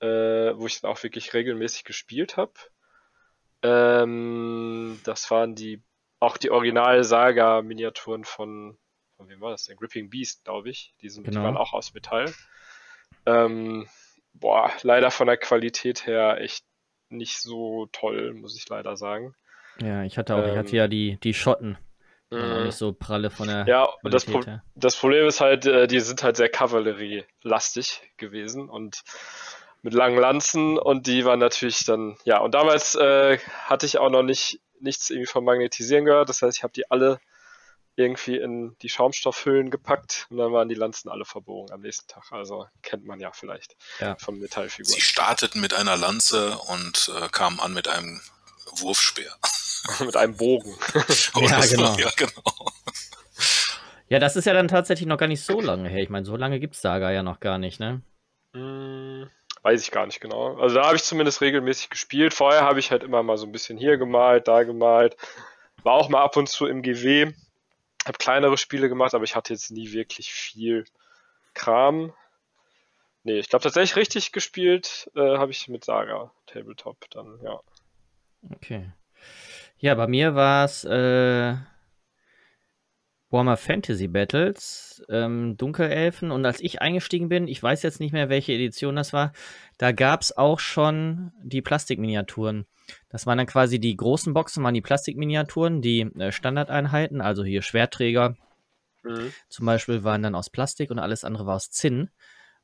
[0.00, 0.06] äh,
[0.56, 2.52] wo ich dann auch wirklich regelmäßig gespielt habe.
[3.62, 5.80] Ähm, das waren die
[6.18, 8.76] auch die Original-Saga-Miniaturen von,
[9.16, 9.76] von wem war das denn?
[9.76, 10.92] Gripping Beast, glaube ich.
[11.02, 11.38] Die, sind, Genau.
[11.38, 12.32] die waren auch aus Metall.
[13.26, 13.88] Ähm,
[14.32, 16.64] boah, leider von der Qualität her echt
[17.10, 19.36] nicht so toll, muss ich leider sagen.
[19.80, 20.58] Ja, ich hatte auch, ich Ähm.
[20.58, 21.78] hatte ja die, die Schotten.
[22.32, 22.64] Mhm.
[22.64, 24.42] Nicht so pralle von der Ja, und das, Pro
[24.74, 29.02] das, Problem ist halt, äh, die sind halt sehr Kavallerie-lastig gewesen und
[29.82, 34.10] mit langen Lanzen und die waren natürlich dann, ja, und damals äh, hatte ich auch
[34.10, 37.20] noch nicht nichts irgendwie vom Magnetisieren gehört, das heißt, ich habe die alle
[37.94, 42.32] irgendwie in die Schaumstoffhüllen gepackt und dann waren die Lanzen alle verbogen am nächsten Tag.
[42.32, 44.16] Also kennt man ja vielleicht ja.
[44.16, 44.94] von Metallfiguren.
[44.94, 48.22] Sie starteten mit einer Lanze und äh, kamen an mit einem
[48.76, 49.36] Wurfspeer.
[50.00, 50.74] mit einem Bogen.
[51.36, 51.96] ja, genau.
[51.96, 52.70] ja, genau.
[54.08, 56.02] Ja, das ist ja dann tatsächlich noch gar nicht so lange her.
[56.02, 58.02] Ich meine, so lange gibt es Saga ja noch gar nicht, ne?
[58.54, 59.30] Hm,
[59.62, 60.58] weiß ich gar nicht genau.
[60.58, 62.34] Also da habe ich zumindest regelmäßig gespielt.
[62.34, 65.16] Vorher habe ich halt immer mal so ein bisschen hier gemalt, da gemalt.
[65.82, 67.32] War auch mal ab und zu im GW
[68.06, 70.84] habe kleinere Spiele gemacht, aber ich hatte jetzt nie wirklich viel
[71.54, 72.12] Kram.
[73.24, 77.60] Nee, ich glaube tatsächlich richtig gespielt äh, habe ich mit Saga Tabletop dann, ja.
[78.54, 78.90] Okay.
[79.82, 81.56] Ja, bei mir war es äh,
[83.30, 86.30] Warhammer Fantasy Battles, ähm, Dunkelelfen.
[86.30, 89.32] Und als ich eingestiegen bin, ich weiß jetzt nicht mehr, welche Edition das war,
[89.78, 92.66] da gab es auch schon die Plastikminiaturen.
[93.08, 97.62] Das waren dann quasi die großen Boxen, waren die Plastikminiaturen, die äh, Standardeinheiten, also hier
[97.62, 98.36] Schwerträger
[99.02, 99.32] mhm.
[99.48, 102.08] zum Beispiel waren dann aus Plastik und alles andere war aus Zinn.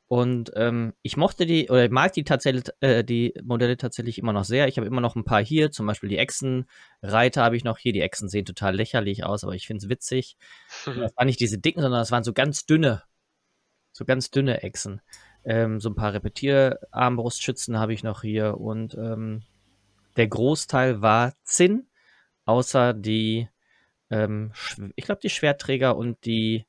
[0.09, 4.43] Und ähm, ich mochte die, oder mag die tatsächlich, äh, die Modelle tatsächlich immer noch
[4.43, 4.67] sehr.
[4.67, 7.93] Ich habe immer noch ein paar hier, zum Beispiel die Echsenreiter habe ich noch hier.
[7.93, 10.35] Die Echsen sehen total lächerlich aus, aber ich finde es witzig.
[10.85, 13.03] Das waren nicht diese dicken, sondern das waren so ganz dünne,
[13.91, 14.99] so ganz dünne Echsen.
[15.45, 19.43] Ähm, so ein paar Repetierarmbrustschützen habe ich noch hier und ähm,
[20.17, 21.85] der Großteil war Zinn,
[22.45, 23.47] außer die,
[24.09, 24.53] ähm,
[24.95, 26.65] ich glaube, die Schwertträger und die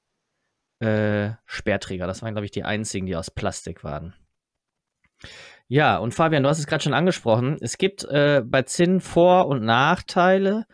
[0.80, 2.06] äh, Speerträger.
[2.06, 4.14] Das waren, glaube ich, die einzigen, die aus Plastik waren.
[5.68, 7.56] Ja, und Fabian, du hast es gerade schon angesprochen.
[7.60, 10.66] Es gibt äh, bei Zinn Vor- und Nachteile.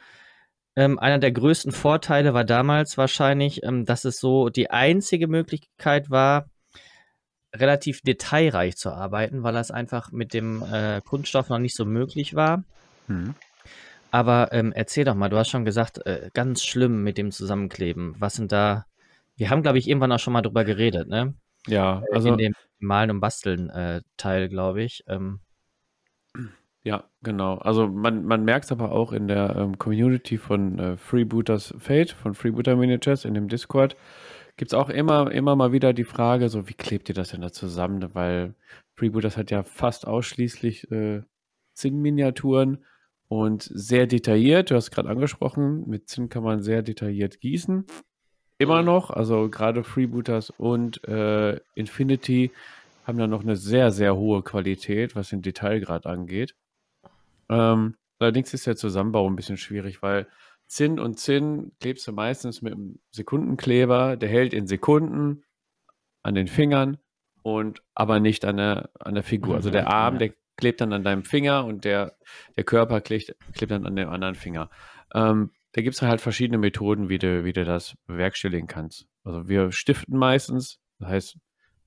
[0.75, 6.11] Ähm, einer der größten Vorteile war damals wahrscheinlich, ähm, dass es so die einzige Möglichkeit
[6.11, 6.47] war,
[7.55, 12.35] relativ detailreich zu arbeiten, weil das einfach mit dem äh, Kunststoff noch nicht so möglich
[12.35, 12.65] war.
[13.09, 13.35] Mhm.
[14.11, 18.15] Aber ähm, erzähl doch mal, du hast schon gesagt, äh, ganz schlimm mit dem Zusammenkleben.
[18.19, 18.87] Was sind da?
[19.37, 21.35] Wir haben, glaube ich, irgendwann auch schon mal drüber geredet, ne?
[21.67, 22.31] Ja, äh, also.
[22.31, 25.05] In dem Malen und Basteln äh, Teil, glaube ich.
[25.09, 25.41] Ähm,
[26.83, 27.57] ja, genau.
[27.59, 32.11] Also man, man merkt es aber auch in der ähm, Community von äh, Freebooters Fate,
[32.11, 33.97] von Freebooter Miniatures in dem Discord
[34.57, 37.43] gibt es auch immer, immer mal wieder die Frage, so wie klebt ihr das denn
[37.43, 38.15] da zusammen?
[38.15, 38.55] Weil
[38.95, 41.23] Freebooters hat ja fast ausschließlich äh,
[41.75, 42.85] Zinnminiaturen
[43.29, 44.71] und sehr detailliert.
[44.71, 47.85] Du hast gerade angesprochen, mit Zinn kann man sehr detailliert gießen.
[48.59, 48.87] Immer mhm.
[48.87, 52.53] noch, also gerade Freebooters und äh, Infinity
[53.07, 56.55] haben da noch eine sehr, sehr hohe Qualität, was den Detailgrad angeht.
[57.49, 60.27] Ähm, allerdings ist der Zusammenbau ein bisschen schwierig, weil
[60.67, 65.45] Zinn und Zinn klebst du meistens mit einem Sekundenkleber, der hält in Sekunden
[66.23, 66.99] an den Fingern
[67.43, 69.55] und aber nicht an der, an der Figur.
[69.55, 72.17] Also der Arm, der klebt dann an deinem Finger und der,
[72.57, 74.71] der Körper klebt, klebt dann an dem anderen Finger.
[75.15, 79.07] Ähm, da gibt es halt verschiedene Methoden, wie du, wie du das bewerkstelligen kannst.
[79.25, 81.39] Also wir stiften meistens, das heißt,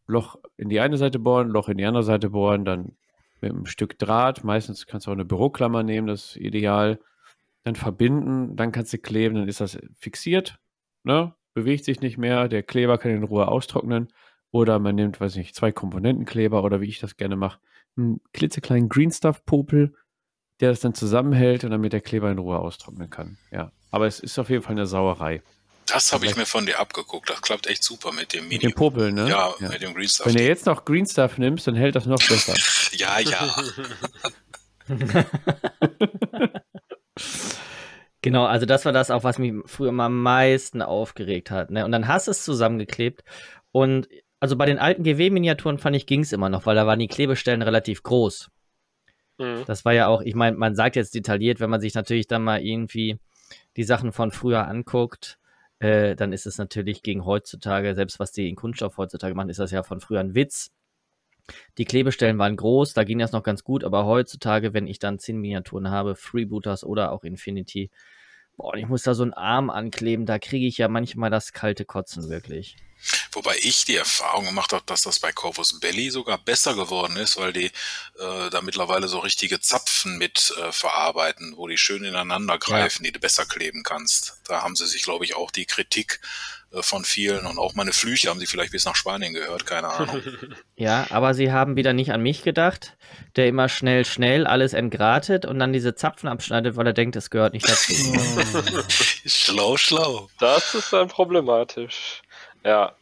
[0.06, 2.96] Loch in die eine Seite bohren, Loch in die andere Seite bohren, dann
[3.42, 4.44] mit einem Stück Draht.
[4.44, 7.00] Meistens kannst du auch eine Büroklammer nehmen, das ist ideal
[7.64, 10.60] dann verbinden, dann kannst du kleben, dann ist das fixiert,
[11.04, 11.34] ne?
[11.56, 14.10] bewegt sich nicht mehr, der Kleber kann in Ruhe austrocknen.
[14.52, 17.60] Oder man nimmt, weiß nicht, zwei Komponentenkleber oder wie ich das gerne mache,
[17.98, 19.96] einen klitzekleinen Green Stuff Popel,
[20.60, 23.38] der das dann zusammenhält und damit der Kleber in Ruhe austrocknen kann.
[23.52, 25.42] Ja, aber es ist auf jeden Fall eine Sauerei.
[25.86, 27.30] Das habe ich mir von dir abgeguckt.
[27.30, 28.56] Das klappt echt super mit dem Mini.
[28.56, 29.28] Mit dem Popel, ne?
[29.28, 30.28] Ja, ja, mit dem Green Stuff.
[30.28, 32.54] Wenn du jetzt noch Green Stuff nimmst, dann hält das noch besser.
[32.92, 33.56] ja, ja.
[38.22, 41.72] Genau, also das war das auch, was mich früher mal am meisten aufgeregt hat.
[41.72, 41.86] Ne?
[41.86, 43.24] Und dann hast du es zusammengeklebt.
[43.72, 44.10] Und
[44.42, 47.08] also bei den alten GW-Miniaturen fand ich, ging es immer noch, weil da waren die
[47.08, 48.50] Klebestellen relativ groß.
[49.38, 49.64] Mhm.
[49.68, 52.44] Das war ja auch, ich meine, man sagt jetzt detailliert, wenn man sich natürlich dann
[52.44, 53.20] mal irgendwie
[53.80, 55.40] die Sachen von früher anguckt,
[55.80, 59.60] äh, dann ist es natürlich gegen heutzutage, selbst was die in Kunststoff heutzutage machen, ist
[59.60, 60.74] das ja von früher ein Witz.
[61.78, 65.18] Die Klebestellen waren groß, da ging das noch ganz gut, aber heutzutage, wenn ich dann
[65.18, 67.90] 10 Miniaturen habe, Freebooters oder auch Infinity,
[68.58, 71.86] boah, ich muss da so einen Arm ankleben, da kriege ich ja manchmal das kalte
[71.86, 72.76] Kotzen wirklich.
[73.32, 77.38] Wobei ich die Erfahrung gemacht habe, dass das bei Corvus Belly sogar besser geworden ist,
[77.38, 82.58] weil die äh, da mittlerweile so richtige Zapfen mit äh, verarbeiten, wo die schön ineinander
[82.58, 83.10] greifen, ja.
[83.10, 84.42] die du besser kleben kannst.
[84.48, 86.20] Da haben sie sich, glaube ich, auch die Kritik
[86.72, 89.90] äh, von vielen und auch meine Flüche haben sie vielleicht bis nach Spanien gehört, keine
[89.90, 90.22] Ahnung.
[90.76, 92.96] Ja, aber sie haben wieder nicht an mich gedacht,
[93.36, 97.30] der immer schnell, schnell alles entgratet und dann diese Zapfen abschneidet, weil er denkt, es
[97.30, 97.94] gehört nicht dazu.
[99.26, 100.30] schlau, schlau.
[100.40, 102.22] Das ist dann problematisch.
[102.64, 102.96] Ja.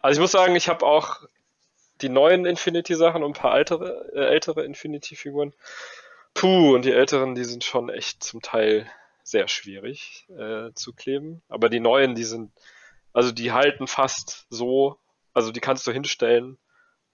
[0.00, 1.22] Also ich muss sagen, ich habe auch
[2.00, 5.54] die neuen Infinity-Sachen und ein paar ältere, äh, ältere Infinity-Figuren.
[6.34, 8.90] Puh, und die älteren, die sind schon echt zum Teil
[9.22, 11.42] sehr schwierig äh, zu kleben.
[11.48, 12.52] Aber die neuen, die sind,
[13.12, 14.98] also die halten fast so,
[15.32, 16.58] also die kannst du hinstellen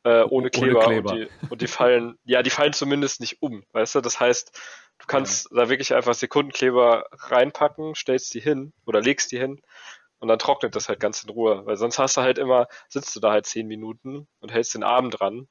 [0.05, 1.11] äh, ohne Kleber, Ohne Kleber.
[1.11, 4.01] Und, die, und die fallen, ja, die fallen zumindest nicht um, weißt du?
[4.01, 4.59] Das heißt,
[4.99, 9.61] du kannst da wirklich einfach Sekundenkleber reinpacken, stellst die hin oder legst die hin
[10.21, 13.17] und dann trocknet das halt ganz in Ruhe, weil sonst hast du halt immer, sitzt
[13.17, 15.49] du da halt zehn Minuten und hältst den Arm dran und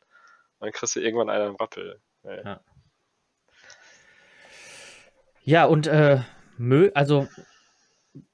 [0.60, 2.02] dann kriegst du irgendwann einen Rappel.
[2.24, 2.44] Ja.
[2.44, 2.62] Ja.
[5.44, 6.22] Ja, und äh,
[6.58, 7.28] mö also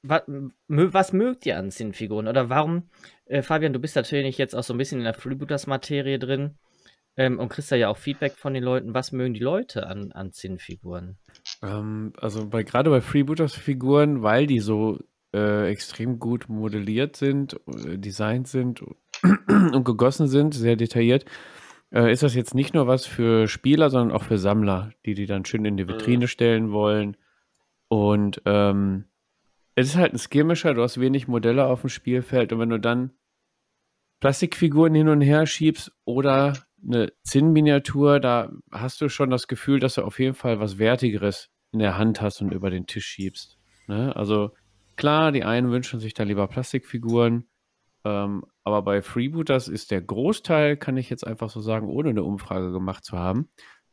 [0.01, 2.27] wa mö was mögt ihr an Zinnfiguren?
[2.27, 2.89] Oder warum,
[3.25, 6.57] äh, Fabian, du bist natürlich jetzt auch so ein bisschen in der Freebooters-Materie drin
[7.15, 8.93] ähm, und kriegst da ja auch Feedback von den Leuten.
[8.93, 11.17] Was mögen die Leute an, an Zinnfiguren?
[11.61, 14.99] Ähm, also bei, gerade bei Freebooters-Figuren, weil die so
[15.35, 18.81] äh, extrem gut modelliert sind, äh, designt sind
[19.47, 21.25] und gegossen sind, sehr detailliert,
[21.91, 25.25] äh, ist das jetzt nicht nur was für Spieler, sondern auch für Sammler, die die
[25.25, 27.17] dann schön in die Vitrine stellen wollen.
[27.89, 29.05] Und ähm,
[29.75, 32.79] es ist halt ein Skirmischer, du hast wenig Modelle auf dem Spielfeld und wenn du
[32.79, 33.11] dann
[34.21, 39.95] Plastikfiguren hin und her schiebst oder eine Zinnminiatur, da hast du schon das Gefühl, dass
[39.95, 43.57] du auf jeden Fall was Wertigeres in der Hand hast und über den Tisch schiebst.
[43.87, 44.15] Ne?
[44.15, 44.51] Also
[44.95, 47.47] klar, die einen wünschen sich da lieber Plastikfiguren,
[48.03, 52.23] ähm, aber bei Freebooters ist der Großteil, kann ich jetzt einfach so sagen, ohne eine
[52.23, 53.49] Umfrage gemacht zu haben,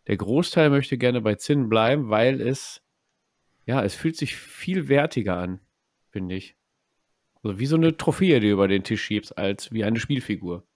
[0.06, 2.82] der Großteil möchte gerne bei Zinn bleiben, weil es,
[3.66, 5.60] ja, es fühlt sich viel wertiger an,
[6.10, 6.56] finde ich.
[7.42, 10.66] Also wie so eine Trophäe, die du über den Tisch schiebst, als wie eine Spielfigur.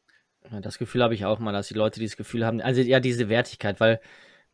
[0.63, 3.29] Das Gefühl habe ich auch mal, dass die Leute dieses Gefühl haben, also ja, diese
[3.29, 4.01] Wertigkeit, weil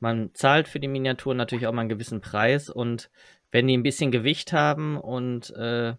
[0.02, 3.08] man zahlt für die Miniaturen natürlich auch mal einen gewissen Preis und
[3.52, 5.94] wenn die ein bisschen Gewicht haben und äh,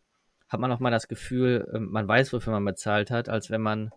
[0.49, 3.62] hat man auch mal das Gefühl, äh, man weiß, wofür man bezahlt hat, als wenn
[3.62, 3.91] man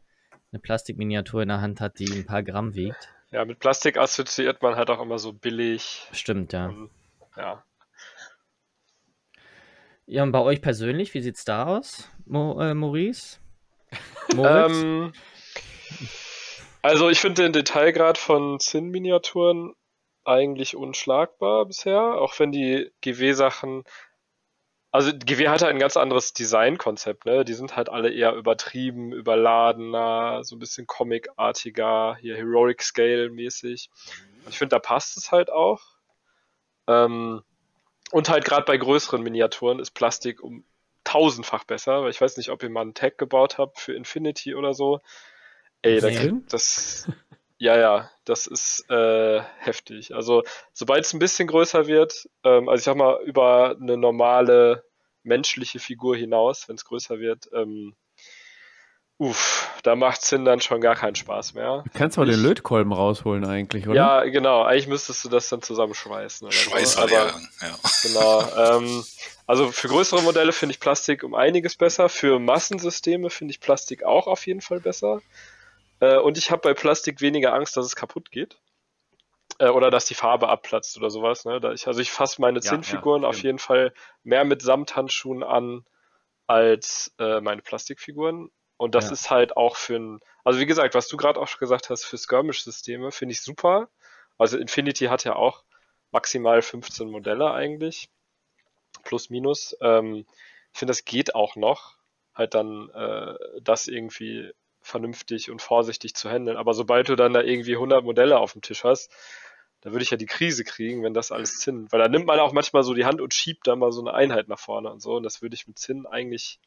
[0.53, 3.09] eine Plastikminiatur in der Hand hat, die ein paar Gramm wiegt.
[3.33, 6.07] ja, mit Plastik assoziiert man halt auch immer so billig.
[6.13, 6.67] Stimmt, ja.
[6.67, 6.91] Und,
[7.37, 7.65] ja.
[10.07, 13.41] Ja, und bei euch persönlich, wie sieht's da aus, Mo äh, Maurice?
[14.37, 14.83] Moritz?
[14.83, 15.13] Ähm,
[16.81, 19.75] also ich finde den Detailgrad von Zinn-Miniaturen
[20.27, 23.85] eigentlich unschlagbar bisher, auch wenn die GW-Sachen,
[24.91, 27.45] also GW hat halt ein ganz anderes Designkonzept, ne?
[27.45, 33.91] Die sind halt alle eher übertrieben, überladener, so ein bisschen comicartiger, hier Heroic Scale mäßig.
[34.45, 35.83] Und ich finde, da passt es halt auch.
[36.87, 37.43] Ähm,
[38.13, 40.65] und halt gerade bei größeren Miniaturen ist Plastik um
[41.05, 44.55] tausendfach besser, weil ich weiß nicht, ob ihr mal einen Tag gebaut habt für Infinity
[44.55, 45.01] oder so.
[45.83, 47.09] Ey, da kriegt das,
[47.59, 50.15] ja, ja, das ist äh, heftig.
[50.15, 50.43] Also,
[50.73, 54.85] sobald es ein bisschen größer wird, ähm, also ich sag mal, über eine normale
[55.23, 57.95] menschliche Figur hinaus, wenn es größer wird, ähm,
[59.19, 61.83] uff, da macht Sinn dann schon gar keinen Spaß mehr.
[61.85, 63.97] Du kannst auch den Lötkolben rausholen eigentlich, oder?
[63.97, 66.47] Ja, genau, eigentlich müsstest du das dann zusammenschweißen.
[66.47, 67.35] Oder so, ja.
[68.03, 68.77] Genau.
[68.77, 69.05] ähm,
[69.47, 72.09] also für größere Modelle finde ich Plastik um einiges besser.
[72.09, 75.23] Für Massensysteme finde ich Plastik auch auf jeden Fall besser.
[76.01, 78.59] Äh, und ich habe bei Plastik weniger Angst, dass es kaputt geht.
[79.59, 81.45] Äh, oder dass die Farbe abplatzt oder sowas.
[81.45, 81.61] Ne?
[81.61, 83.93] Da ich, also ich fasse meine Ja, Zinnfiguren ja, auf jeden Fall
[84.23, 85.85] mehr mit Samthandschuhen an
[86.47, 88.51] als äh, meine Plastikfiguren.
[88.77, 89.13] Und das Ja.
[89.13, 92.05] ist halt auch für ein, also wie gesagt, was du gerade auch schon gesagt hast,
[92.05, 93.89] für Skirmish-Systeme finde ich super.
[94.39, 95.65] Also Infinity hat ja auch
[96.11, 98.11] maximal 15 Modelle eigentlich.
[99.05, 99.77] Plus, minus.
[99.81, 100.27] Ähm,
[100.73, 101.97] ich finde, das geht auch noch.
[102.35, 104.53] Halt dann äh, das irgendwie
[104.87, 106.57] vernünftig und vorsichtig zu handeln.
[106.57, 109.11] Aber sobald du dann da irgendwie 100 Modelle auf dem Tisch hast,
[109.83, 111.87] da würde ich ja die Krise kriegen, wenn das alles Zinn.
[111.91, 114.15] Weil da nimmt man auch manchmal so die Hand und schiebt da mal so eine
[114.15, 115.17] Einheit nach vorne und so.
[115.17, 116.59] Und das würde ich mit Zinn eigentlich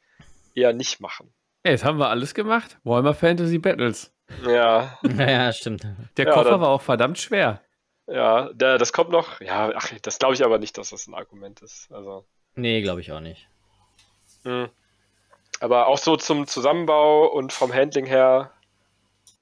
[0.55, 1.33] eher nicht machen.
[1.63, 2.77] Ey, jetzt haben wir alles gemacht.
[2.83, 4.13] Warhammer Fantasy Battles.
[4.47, 5.85] Ja, Naja, stimmt.
[6.17, 7.61] Der Ja, Koffer dann- war auch verdammt schwer.
[8.07, 9.41] ja, der, das kommt noch.
[9.41, 11.91] Ja, ach, das glaube ich aber nicht, dass das ein Argument ist.
[11.91, 12.25] Also.
[12.55, 13.47] Nee, glaube ich auch nicht.
[14.43, 14.69] Mhm.
[15.59, 18.51] Aber auch so zum Zusammenbau und vom Handling her,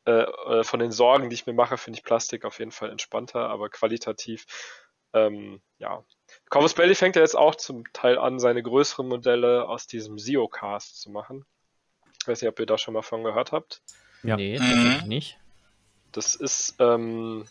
[0.05, 2.89] äh, äh, von den Sorgen, die ich mir mache, finde ich Plastik auf jeden Fall
[2.89, 4.45] entspannter, aber qualitativ,
[5.13, 6.03] ähm, ja.
[6.49, 10.99] Corvus Belli fängt ja jetzt auch zum Teil an, seine größeren Modelle aus diesem Zio-Cast
[11.01, 11.45] zu machen.
[12.22, 13.82] Ich weiß nicht, ob ihr da schon mal von gehört habt.
[14.24, 14.36] Ja.
[14.36, 14.63] Nee, Mhm.
[14.63, 15.38] tatsächlich nicht.
[16.11, 17.47] Das ist ähm,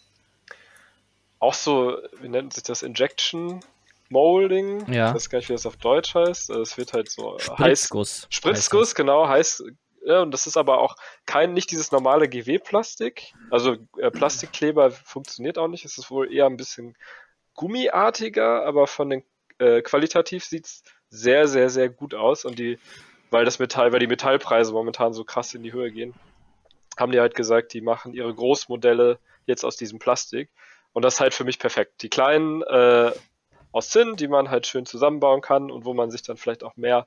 [1.38, 3.60] auch so, wie nennt sich das, Injection
[4.10, 4.90] Molding.
[4.92, 5.08] Ja.
[5.08, 6.50] Ich weiß gar nicht, wie das auf Deutsch heißt.
[6.50, 7.44] Es wird halt so heiß.
[7.44, 8.26] Spritzguss.
[8.30, 9.64] Spritzguss, genau, heißt.
[10.04, 10.94] Ja, und das ist aber auch
[11.26, 13.32] kein, nicht dieses normale GW-Plastik.
[13.50, 15.84] Also äh, Plastikkleber funktioniert auch nicht.
[15.84, 16.96] Es ist wohl eher ein bisschen
[17.54, 19.24] gummiartiger, aber von den
[19.58, 22.44] äh, qualitativ sieht's sehr, sehr, sehr gut aus.
[22.44, 22.78] Und die,
[23.30, 26.14] weil das Metall, weil die Metallpreise momentan so krass in die Höhe gehen,
[26.96, 30.50] haben die halt gesagt, die machen ihre Großmodelle jetzt aus diesem Plastik.
[30.92, 32.02] Und das ist halt für mich perfekt.
[32.02, 33.12] Die kleinen äh,
[33.76, 36.76] aus Zinn, die man halt schön zusammenbauen kann und wo man sich dann vielleicht auch
[36.76, 37.06] mehr,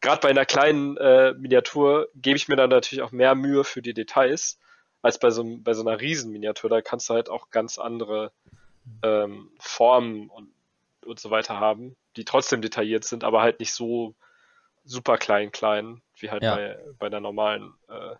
[0.00, 3.82] gerade bei einer kleinen äh, Miniatur, gebe ich mir dann natürlich auch mehr Mühe für
[3.82, 4.58] die Details,
[5.00, 6.70] als bei so, bei so einer Riesenminiatur.
[6.70, 8.32] Da kannst du halt auch ganz andere
[9.04, 10.52] ähm, Formen und,
[11.06, 14.16] und so weiter haben, die trotzdem detailliert sind, aber halt nicht so
[14.84, 16.56] super klein, klein, wie halt Ja.
[16.56, 18.16] bei, bei der normalen äh,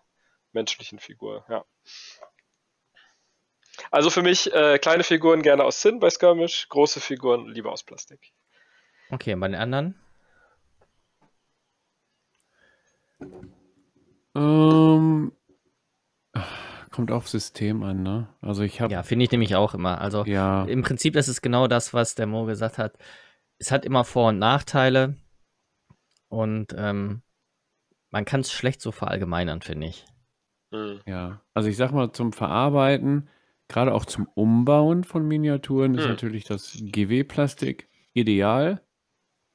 [0.53, 1.65] menschlichen Figur, ja.
[3.91, 7.83] Also für mich äh, kleine Figuren gerne aus Zinn bei Skirmish, große Figuren lieber aus
[7.83, 8.33] Plastik.
[9.09, 9.95] Okay, bei den anderen?
[14.35, 15.31] Ähm,
[16.91, 18.27] kommt auf System an, ne?
[18.41, 20.01] Also ich habe Ja, finde ich nämlich auch immer.
[20.01, 22.97] Also ja, im Prinzip ist es genau das, was der Mo gesagt hat.
[23.57, 25.15] Es hat immer Vor- und Nachteile
[26.29, 27.21] und ähm,
[28.11, 30.05] man kann es schlecht so verallgemeinern, finde ich.
[30.71, 31.01] Hm.
[31.05, 31.41] ja.
[31.53, 33.29] Also ich sag mal zum Verarbeiten,
[33.69, 36.09] gerade auch zum Umbauen von Miniaturen ist Hm.
[36.11, 38.81] natürlich das GW-Plastik ideal.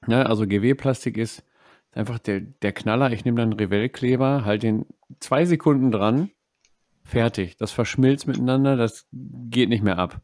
[0.06, 0.24] Ne?
[0.24, 1.44] Also GW-Plastik ist
[1.92, 3.12] einfach der, der Knaller.
[3.12, 4.86] Ich nehme dann einen Revell-Kleber, halt den
[5.20, 6.30] zwei Sekunden dran,
[7.04, 7.56] fertig.
[7.56, 10.22] Das verschmilzt miteinander, das geht nicht mehr ab.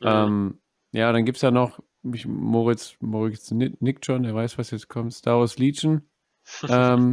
[0.00, 0.06] Mhm.
[0.06, 0.58] Ähm,
[0.92, 1.80] ja, dann gibt es ja noch
[2.12, 6.02] ich, Moritz, Moritz Ni- Nick John, der weiß, was jetzt kommt, Star Wars Legion.
[6.68, 7.12] ähm,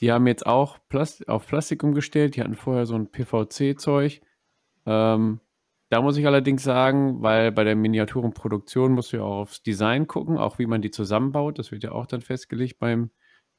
[0.00, 2.36] die haben jetzt auch Plast auf Plastik umgestellt.
[2.36, 4.22] Die hatten vorher so ein PVC-Zeug.
[4.86, 5.40] Ähm,
[5.90, 10.06] da muss ich allerdings sagen, weil bei der Miniaturenproduktion musst du ja auch aufs Design
[10.06, 11.58] gucken, auch wie man die zusammenbaut.
[11.58, 13.10] Das wird ja auch dann festgelegt beim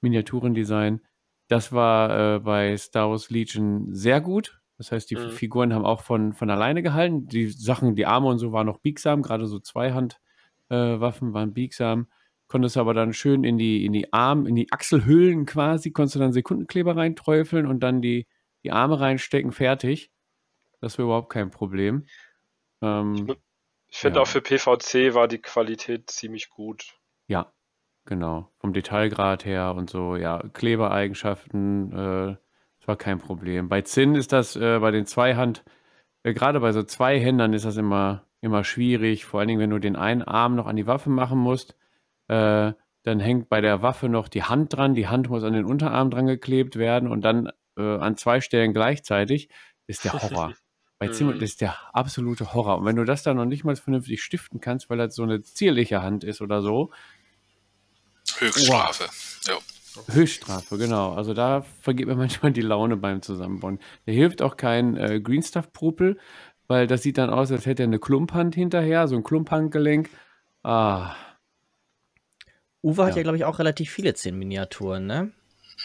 [0.01, 1.01] Miniaturendesign.
[1.49, 4.61] Das war äh, bei Star Wars Legion sehr gut.
[4.77, 5.29] Das heißt, die Mhm.
[5.31, 7.27] Figuren haben auch von, von alleine gehalten.
[7.27, 10.19] Die Sachen, die Arme und so waren noch biegsam, gerade so Zweihandwaffen
[10.69, 12.07] äh, waren biegsam.
[12.47, 16.19] Konntest aber dann schön in die, in die Arm, in die Achselhüllen quasi, konntest du
[16.19, 18.27] dann Sekundenkleber reinträufeln und dann die,
[18.63, 20.11] die Arme reinstecken, fertig.
[20.81, 22.05] Das war überhaupt kein Problem.
[22.81, 23.35] Ähm,
[23.93, 24.23] Ich finde Ja.
[24.23, 26.97] auch für PVC war die Qualität ziemlich gut.
[27.27, 27.51] ja,
[28.05, 28.51] genau.
[28.59, 32.35] Vom Detailgrad her und so, ja, Klebereigenschaften, äh,
[32.79, 33.69] das war kein Problem.
[33.69, 35.63] Bei Zinn ist das äh, bei den Zweihand,
[36.23, 39.79] äh, gerade bei so Zweihändern ist das immer, immer schwierig, vor allen Dingen, wenn du
[39.79, 41.75] den einen Arm noch an die Waffe machen musst,
[42.29, 42.73] äh,
[43.03, 46.11] dann hängt bei der Waffe noch die Hand dran, die Hand muss an den Unterarm
[46.11, 49.49] dran geklebt werden und dann äh, an zwei Stellen gleichzeitig,
[49.87, 50.53] ist der Horror.
[51.01, 51.39] Bei Mhm.
[51.39, 52.77] das ist der absolute Horror.
[52.77, 55.41] Und wenn du das dann noch nicht mal vernünftig stiften kannst, weil das so eine
[55.41, 56.91] zierliche Hand ist oder so,
[58.37, 59.05] Höchststrafe.
[59.47, 59.57] Ja.
[60.13, 61.13] Höchststrafe, genau.
[61.13, 63.79] Also da vergeht mir manchmal die Laune beim Zusammenbauen.
[64.05, 66.19] Da hilft auch kein äh, Green Stuff Propel,
[66.67, 70.07] weil das sieht dann aus, als hätte er eine Klumphand hinterher, so ein Klumphandgelenk.
[70.61, 71.15] Ah,
[72.83, 73.17] Uwe hat Ja.
[73.17, 75.31] ja, glaube ich, auch relativ viele 10 Miniaturen, ne?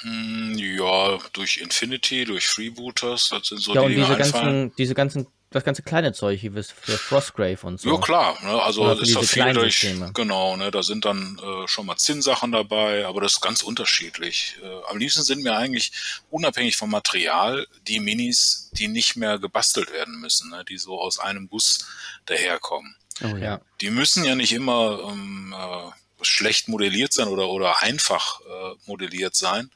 [0.02, 4.94] Hm, Ja, durch Infinity, durch Freebooters, das sind so ja, die, und diese ganzen, diese
[4.94, 7.94] ganzen, das ganze kleine Zeug hier für Frostgrave und so.
[7.94, 8.62] Ja, klar, ne?
[8.62, 10.70] also ist da viel durch, genau, ne?
[10.70, 14.56] da sind dann äh, schon mal Zinnsachen dabei, aber das ist ganz unterschiedlich.
[14.62, 15.92] Äh, am liebsten sind mir eigentlich,
[16.30, 20.64] unabhängig vom Material, die Minis, die nicht mehr gebastelt werden müssen, ne?
[20.64, 21.86] die so aus einem Guss
[22.26, 22.96] daherkommen.
[23.22, 23.36] oh.
[23.36, 23.60] Ja.
[23.80, 25.90] Die müssen ja nicht immer ähm, äh,
[26.22, 29.70] schlecht modelliert sein oder, oder einfach äh, modelliert sein.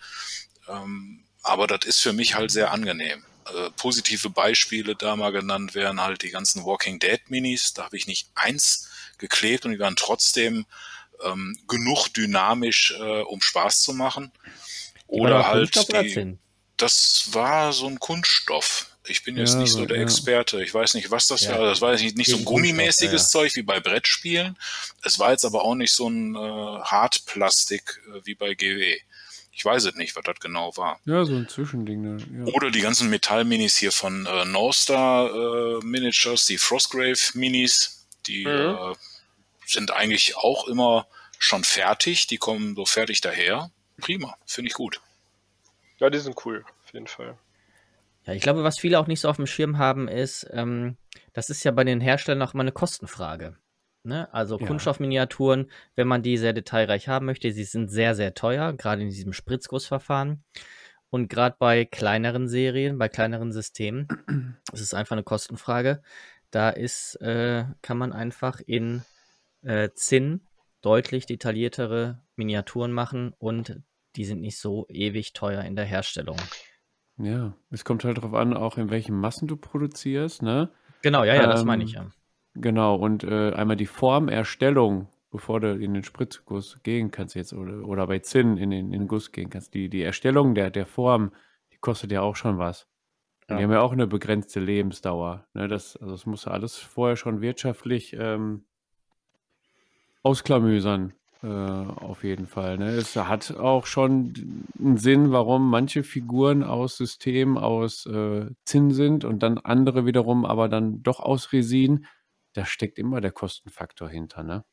[0.68, 3.24] Ähm, aber das ist für mich halt sehr angenehm.
[3.47, 7.74] Äh, positive Beispiele da mal genannt werden halt die ganzen Walking Dead Minis.
[7.74, 10.66] Da habe ich nicht eins geklebt und die waren trotzdem
[11.24, 14.32] ähm, genug dynamisch, äh, um Spaß zu machen.
[15.11, 16.36] Die Oder halt die,
[16.76, 18.89] das war so ein Kunststoff.
[19.07, 20.03] Ich bin jetzt Ja, nicht so der ja.
[20.03, 20.62] Experte.
[20.62, 21.59] Ich weiß nicht, was das Ja.
[21.59, 21.66] war.
[21.66, 24.59] Das war nicht, nicht so ein gummimäßiges ja, Zeug wie bei Brettspielen.
[25.03, 28.98] Es war jetzt aber auch nicht so ein äh, Hartplastik äh, wie bei GW.
[29.53, 31.01] Ich weiß es nicht, was das genau war.
[31.07, 32.03] Ja, so ein Zwischending.
[32.03, 32.46] Ne?
[32.46, 32.53] Ja.
[32.53, 38.44] Oder die ganzen Metallminis hier von äh, No Star äh, Miniatures, die Frostgrave Minis, die
[38.46, 38.92] Mhm.
[38.92, 38.94] äh,
[39.66, 41.07] sind eigentlich auch immer
[41.38, 42.26] schon fertig.
[42.26, 43.70] Die kommen so fertig daher.
[44.01, 45.01] Prima, finde ich gut.
[45.98, 47.36] Ja, die sind cool, auf jeden Fall.
[48.31, 50.97] Ja, ich glaube, was viele auch nicht so auf dem Schirm haben, ist, ähm,
[51.33, 53.57] das ist ja bei den Herstellern auch immer eine Kostenfrage.
[54.05, 54.33] Ne?
[54.33, 54.66] Also Ja.
[54.66, 59.11] Kunststoffminiaturen, wenn man die sehr detailreich haben möchte, sie sind sehr, sehr teuer, gerade in
[59.11, 60.45] diesem Spritzgussverfahren.
[61.11, 64.07] Und gerade bei kleineren Serien, bei kleineren Systemen,
[64.72, 66.01] es ist einfach eine Kostenfrage.
[66.53, 69.03] Da ist, äh, kann man einfach in
[69.62, 70.47] äh, Zinn
[70.83, 73.83] deutlich detailliertere Miniaturen machen und
[74.14, 76.39] die sind nicht so ewig teuer in der Herstellung.
[77.22, 80.70] Ja, es kommt halt darauf an, auch in welchen Massen du produzierst, ne?
[81.02, 82.06] Genau, ja, ja, das Ähm, meine ich ja.
[82.54, 87.86] Genau, und äh, einmal die Formerstellung, bevor du in den Spritzguss gehen kannst jetzt oder,
[87.86, 89.74] oder bei Zinn in den, in den Guss gehen kannst.
[89.74, 91.32] Die, die Erstellung der, der Form,
[91.72, 92.88] die kostet ja auch schon was.
[93.48, 93.62] Und die Ja.
[93.62, 95.46] haben ja auch eine begrenzte Lebensdauer.
[95.54, 95.68] Ne?
[95.68, 98.64] Das, also das musst du alles vorher schon wirtschaftlich ähm,
[100.22, 101.12] ausklamüsern,
[101.43, 102.76] äh, auf jeden Fall.
[102.78, 102.91] Ne?
[102.91, 109.24] Es hat auch schon einen Sinn, warum manche Figuren aus System aus äh, Zinn sind
[109.24, 112.07] und dann andere wiederum aber dann doch aus Resin.
[112.53, 114.64] Da steckt immer der Kostenfaktor hinter, ne?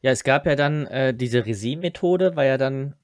[0.00, 2.94] Ja, es gab ja dann äh, diese Resin-Methode, war ja dann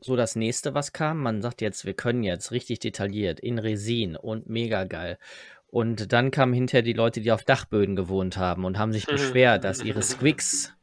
[0.00, 1.20] so das nächste, was kam.
[1.22, 5.18] Man sagt jetzt, wir können jetzt richtig detailliert in Resin und mega geil.
[5.66, 9.64] Und dann kamen hinterher die Leute, die auf Dachböden gewohnt haben und haben sich beschwert,
[9.64, 10.77] dass ihre Squigs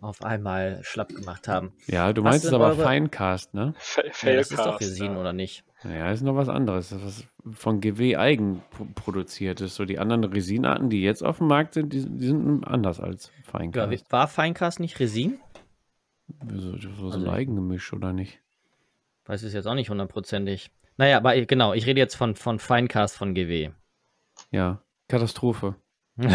[0.00, 1.72] auf einmal schlapp gemacht haben.
[1.86, 3.74] Ja, du meinst es aber eure- Finecast, ne?
[3.78, 5.20] Fa Ja, das ist doch Failcast, Resin, ja.
[5.20, 5.64] oder nicht?
[5.84, 6.90] Ja, ist noch was anderes.
[6.90, 9.76] Das ist von GW eigen pro- produziert ist.
[9.76, 13.30] So die anderen Resinarten, die jetzt auf dem Markt sind, die, die sind anders als
[13.52, 14.10] Ja, Finecast.
[14.12, 15.38] war Finecast nicht Resin?
[16.52, 18.40] So, so, so Also- ein Eigengemisch, oder nicht?
[19.26, 20.70] Weiß es jetzt auch nicht hundertprozentig.
[20.96, 23.70] Naja, aber ich- genau, ich rede jetzt von, von Finecast von GW.
[24.50, 25.76] Ja, Katastrophe.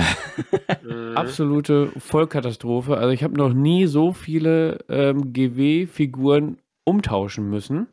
[0.83, 1.15] Mhm.
[1.15, 2.97] Absolute Vollkatastrophe.
[2.97, 7.87] Also ich habe noch nie so viele ähm, GW-Figuren umtauschen müssen,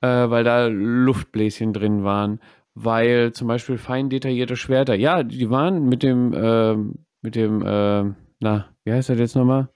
[0.00, 2.40] äh, weil da Luftbläschen drin waren,
[2.74, 8.16] weil zum Beispiel fein detaillierte Schwerter, ja, die waren mit dem, ähm, mit dem, ähm,
[8.40, 9.68] na, wie heißt das jetzt nochmal?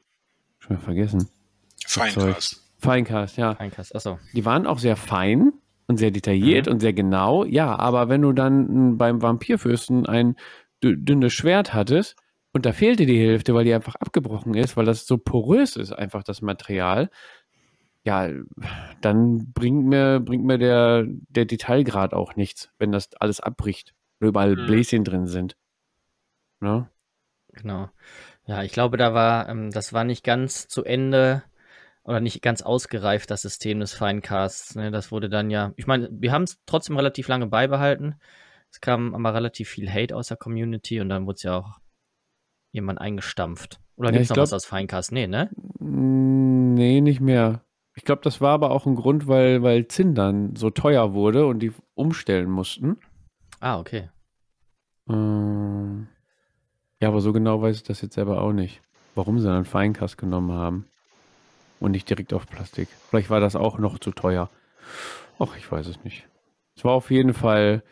[0.58, 1.28] Schon mal vergessen.
[1.86, 2.62] Feincast.
[2.78, 3.54] Finecast, ja.
[3.54, 4.18] Finecast, achso.
[4.34, 5.52] Die waren auch sehr fein
[5.86, 10.36] und sehr detailliert und sehr genau, ja, aber wenn du dann mm, beim Vampirfürsten ein
[10.82, 12.16] dünnes Schwert hattest
[12.52, 15.92] und da fehlte die Hälfte, weil die einfach abgebrochen ist, weil das so porös ist,
[15.92, 17.10] einfach das Material,
[18.04, 18.28] ja,
[19.02, 24.28] dann bringt mir, bringt mir der, der Detailgrad auch nichts, wenn das alles abbricht, oder
[24.28, 24.66] überall Mhm.
[24.66, 25.56] Bläschen drin sind.
[26.60, 26.88] Ne?
[27.52, 27.90] Genau.
[28.46, 31.42] Ja, ich glaube, da war, ähm, das war nicht ganz zu Ende
[32.02, 34.74] oder nicht ganz ausgereift, das System des Finecasts.
[34.74, 34.90] Ne?
[34.90, 38.16] Das wurde dann ja, ich meine, wir haben es trotzdem relativ lange beibehalten.
[38.72, 41.78] Es kam aber relativ viel Hate aus der Community und dann wurde es ja auch
[42.72, 43.80] jemand eingestampft.
[43.96, 45.12] Oder gibt es noch glaub- was aus Finecast?
[45.12, 45.50] Nee, ne?
[45.78, 47.64] Nee, nicht mehr.
[47.96, 51.46] Ich glaube, das war aber auch ein Grund, weil, weil Zinn dann so teuer wurde
[51.46, 52.96] und die umstellen mussten.
[53.58, 54.08] Ah, okay.
[55.08, 56.06] Ähm,
[57.00, 58.80] ja, aber so genau weiß ich das jetzt selber auch nicht.
[59.16, 60.86] Warum sie dann Feinkast genommen haben
[61.80, 62.88] und nicht direkt auf Plastik.
[63.08, 64.48] Vielleicht war das auch noch zu teuer.
[65.38, 66.28] Ach, ich weiß es nicht.
[66.76, 67.82] Es war auf jeden Fall,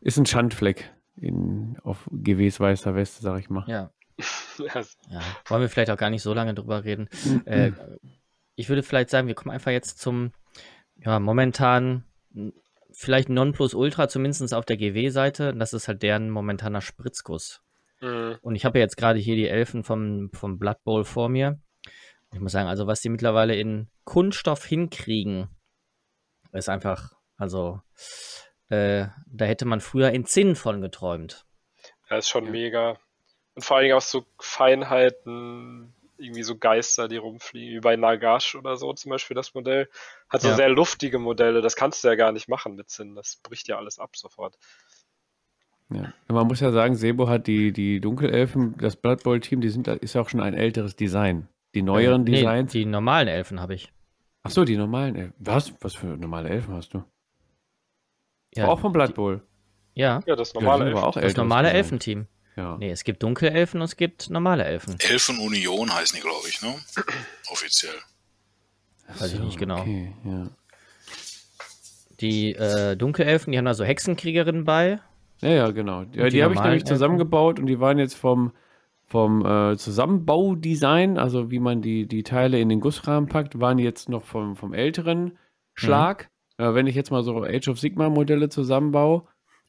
[0.00, 3.64] ist ein Schandfleck in, auf GWs weißer Weste, sag ich mal.
[3.66, 3.90] Ja.
[4.58, 7.08] Ja, wollen wir vielleicht auch gar nicht so lange drüber reden.
[7.24, 7.42] Mhm.
[7.46, 7.70] Äh,
[8.56, 10.32] ich würde vielleicht sagen, wir kommen einfach jetzt zum,
[10.96, 12.02] ja, momentan
[12.90, 15.54] vielleicht Nonplusultra, zumindest auf der GW-Seite.
[15.54, 17.62] Das ist halt deren momentaner Spritzguss.
[18.00, 18.36] mhm.
[18.42, 21.60] Und ich habe ja jetzt gerade hier die Elfen vom, vom Blood Bowl vor mir.
[22.32, 25.48] Ich muss sagen, also was die mittlerweile in Kunststoff hinkriegen,
[26.52, 27.80] ist einfach, also,
[28.68, 31.46] äh, da hätte man früher in Zinn von geträumt.
[32.10, 32.50] Ja, ist schon Ja.
[32.50, 32.96] mega.
[33.54, 38.54] Und vor allen Dingen auch so Feinheiten, irgendwie so Geister, die rumfliegen, wie bei Nagash
[38.56, 39.88] oder so zum Beispiel das Modell.
[40.28, 40.56] Hat so Ja.
[40.56, 43.76] sehr luftige Modelle, das kannst du ja gar nicht machen mit Zinn, das bricht ja
[43.78, 44.58] alles ab sofort.
[45.90, 46.12] Ja.
[46.28, 49.88] Man muss ja sagen, Sebo hat die, die Dunkelelfen, das Blood Bowl Team, die sind,
[49.88, 51.48] ist ja auch schon ein älteres Design.
[51.74, 52.72] Die neueren Äh, nee, Designs.
[52.72, 53.92] Die normalen Elfen habe ich.
[54.42, 55.34] Ach so, die normalen Elfen.
[55.38, 55.72] Was?
[55.80, 57.04] Was für normale Elfen hast du?
[58.54, 59.42] Ja, auch vom Blood Bowl.
[59.94, 61.22] ja Ja, das Ja, normale die war Elfen.
[61.22, 61.70] das normale.
[61.70, 62.26] Elfenteam.
[62.56, 62.76] Ja.
[62.76, 64.96] Nee, es gibt Dunkelelfen und es gibt normale Elfen.
[64.98, 66.74] Elfenunion heißen die, glaube ich, ne?
[67.52, 67.94] Offiziell.
[69.18, 69.80] Weiß ich nicht genau.
[69.80, 70.48] Okay, ja.
[72.20, 75.00] Die äh, Dunkelelfen, die haben da so Hexenkriegerinnen bei.
[75.40, 76.02] Ja, ja, genau.
[76.12, 78.52] Ja, die die habe ich nämlich zusammengebaut und die waren jetzt vom,
[79.06, 84.08] vom äh, Zusammenbaudesign, also wie man die, die Teile in den Gussrahmen packt, waren jetzt
[84.08, 85.38] noch vom, vom älteren
[85.74, 86.28] Schlag.
[86.58, 89.26] Äh, wenn ich jetzt mal so Age of Sigma Modelle zusammenbaue,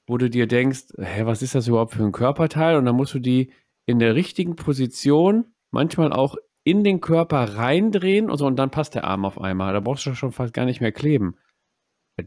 [0.07, 2.75] wo du dir denkst, hä, was ist das überhaupt für ein Körperteil?
[2.77, 3.51] Und dann musst du die
[3.85, 8.95] in der richtigen Position, manchmal auch in den Körper reindrehen und so, und dann passt
[8.95, 9.73] der Arm auf einmal.
[9.73, 11.37] Da brauchst du schon fast gar nicht mehr kleben.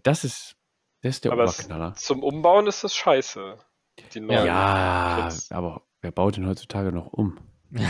[0.04, 0.56] Das ist,
[1.02, 1.94] das ist der Aber es, Oberknaller.
[1.94, 3.58] zum Umbauen ist das scheiße.
[4.14, 5.52] Die neuen Ja, Kits.
[5.52, 7.38] aber wer baut denn heutzutage noch um?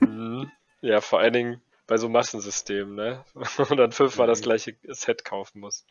[0.00, 0.50] Mhm.
[0.82, 1.60] Ja, vor allen Dingen
[1.90, 3.24] bei so Massensystemen, ne?
[3.68, 5.84] Und dann fünfmal das gleiche Set kaufen muss.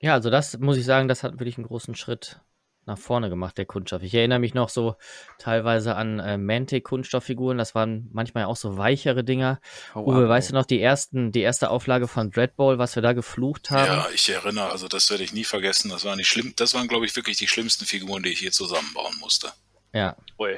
[0.00, 2.40] Ja, also das muss ich sagen, das hat wirklich einen großen Schritt
[2.86, 4.02] nach vorne gemacht, der Kunststoff.
[4.02, 4.96] Ich erinnere mich noch so
[5.38, 7.58] teilweise an äh, Mantic-Kunststofffiguren.
[7.58, 9.60] Das waren manchmal auch so weichere Dinger.
[9.94, 13.02] Hau Uwe, ab, weißt du noch, die, ersten, die erste Auflage von Dreadball, was wir
[13.02, 13.84] da geflucht haben?
[13.84, 15.90] Ja, ich erinnere, also das werde ich nie vergessen.
[15.90, 18.52] Das waren die schlimm, das waren, glaube ich, wirklich die schlimmsten Figuren, die ich hier
[18.52, 19.52] zusammenbauen musste.
[19.92, 20.16] ja.
[20.38, 20.56] Ui.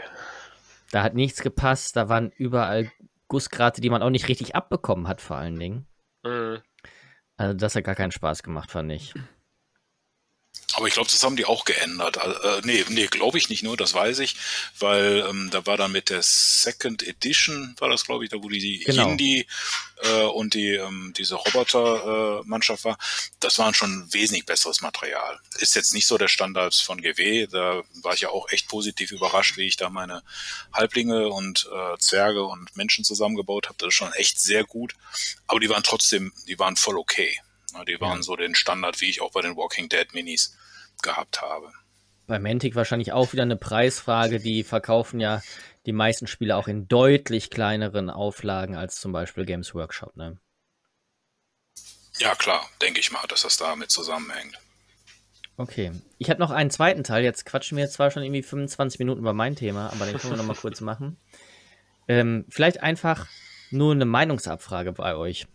[0.92, 1.96] Da hat nichts gepasst.
[1.96, 2.88] Da waren überall
[3.26, 5.86] Gussgrate, die man auch nicht richtig abbekommen hat, vor allen Dingen.
[6.22, 6.58] Mhm.
[7.36, 9.14] Also, das hat gar keinen Spaß gemacht, fand ich.
[10.74, 12.16] Aber ich glaube, das haben die auch geändert.
[12.16, 14.36] Äh, nee, nee, glaube ich nicht nur, das weiß ich,
[14.78, 18.48] weil ähm, da war dann mit der Second Edition, war das, glaube ich, da wo
[18.48, 19.10] die, Genau.
[19.10, 19.46] Indie
[20.02, 22.98] äh, und die ähm, diese Roboter-Mannschaft war,
[23.40, 25.38] das waren schon wesentlich besseres Material.
[25.58, 29.10] Ist jetzt nicht so der Standard von GW, da war ich ja auch echt positiv
[29.12, 30.22] überrascht, wie ich da meine
[30.72, 33.76] Halblinge und äh, Zwerge und Menschen zusammengebaut habe.
[33.78, 34.94] Das ist schon echt sehr gut.
[35.46, 37.38] Aber die waren trotzdem, die waren voll okay.
[37.72, 38.22] Na, Die waren Ja.
[38.22, 40.56] so den Standard, wie ich auch bei den Walking Dead Minis
[41.02, 41.72] gehabt habe.
[42.26, 44.38] Bei Mantic wahrscheinlich auch wieder eine Preisfrage.
[44.38, 45.42] Die verkaufen ja
[45.86, 50.16] die meisten Spiele auch in deutlich kleineren Auflagen als zum Beispiel Games Workshop.
[50.16, 50.38] Ne?
[52.18, 54.54] Ja, klar, denke ich mal, dass das damit zusammenhängt.
[55.56, 55.92] Okay.
[56.18, 57.24] Ich habe noch einen zweiten Teil.
[57.24, 60.36] Jetzt quatschen wir zwar schon irgendwie 25 Minuten über mein Thema, aber den können wir
[60.38, 61.18] noch mal kurz machen.
[62.08, 63.26] Ähm, vielleicht einfach
[63.70, 65.46] nur eine Meinungsabfrage bei euch.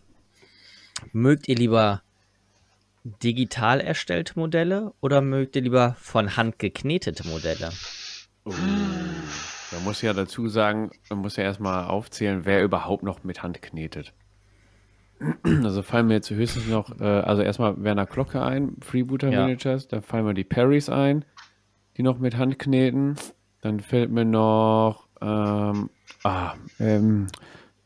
[1.12, 2.02] Mögt ihr lieber
[3.22, 7.70] digital erstellte Modelle oder mögt ihr lieber von Hand geknetete Modelle?
[8.44, 8.52] Uh,
[9.72, 13.60] man muss ja dazu sagen, man muss ja erstmal aufzählen, wer überhaupt noch mit Hand
[13.62, 14.12] knetet.
[15.42, 19.42] Also fallen mir jetzt höchstens noch, äh, also erstmal Werner Glocke ein, Freebooter Ja.
[19.42, 21.24] Managers, dann fallen mir die Parrys ein,
[21.96, 23.16] die noch mit Hand kneten.
[23.60, 25.90] Dann fällt mir noch, ähm,
[26.22, 27.26] ah, ähm,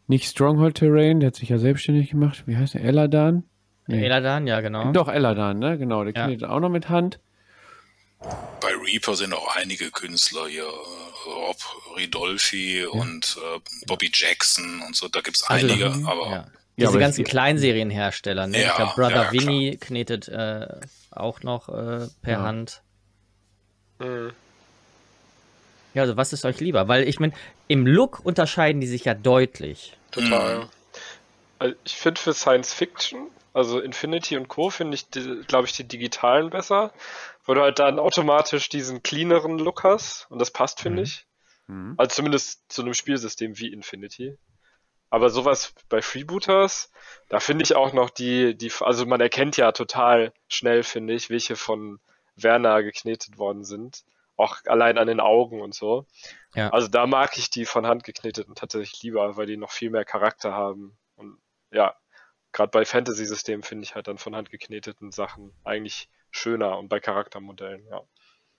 [0.07, 2.47] nicht Stronghold Terrain, der hat sich ja selbstständig gemacht.
[2.47, 2.85] Wie heißt der?
[2.85, 3.45] Eladan?
[3.87, 4.05] Nee.
[4.05, 4.93] Eladan, ja, genau.
[4.93, 5.76] Doch, Eladan, ne?
[5.78, 6.26] Genau, der Ja.
[6.26, 7.18] knetet auch noch mit Hand.
[8.61, 11.57] Bei Reaper sind auch einige Künstler hier, äh, Rob
[11.97, 16.33] Ridolfi und äh, Bobby Jackson und so, da gibt's Also, einige, mhm, aber ja.
[16.33, 16.47] Ja,
[16.87, 18.62] Diese aber ganzen es- Kleinserienhersteller, ne?
[18.62, 19.33] Ja, ich glaube, Brother ja.
[19.33, 20.66] Winnie knetet äh,
[21.11, 22.43] auch noch äh, per Ja.
[22.43, 22.80] Hand.
[23.99, 24.33] Mhm.
[25.95, 26.89] Ja, also was ist euch lieber?
[26.89, 27.35] Weil ich meine,
[27.68, 29.97] im Look unterscheiden die sich ja deutlich.
[30.12, 30.61] Total.
[30.61, 30.68] Mhm.
[31.59, 35.11] Also ich finde für Science Fiction, also Infinity und Co., finde ich,
[35.46, 36.92] glaube ich, die digitalen besser,
[37.44, 41.05] wo du halt dann automatisch diesen cleaneren Look hast und das passt, finde Mhm.
[41.05, 41.26] ich.
[41.66, 41.94] Mhm.
[41.98, 44.36] Also zumindest zu einem Spielsystem wie Infinity.
[45.11, 46.90] Aber sowas bei Freebooters,
[47.28, 51.28] da finde ich auch noch die, die, also man erkennt ja total schnell, finde ich,
[51.28, 52.00] welche von
[52.34, 54.05] Werner geknetet worden sind.
[54.38, 56.07] Auch allein an den Augen und so.
[56.55, 56.70] Ja.
[56.70, 60.07] Also da mag ich die von Hand gekneteten tatsächlich lieber, weil die noch viel mehr
[60.07, 60.96] Charakter haben.
[61.16, 61.38] Und
[61.70, 61.94] ja,
[62.53, 67.00] gerade bei Fantasy-Systemen finde ich halt dann von Hand gekneteten Sachen eigentlich schöner und bei
[67.00, 68.00] Charaktermodellen, ja.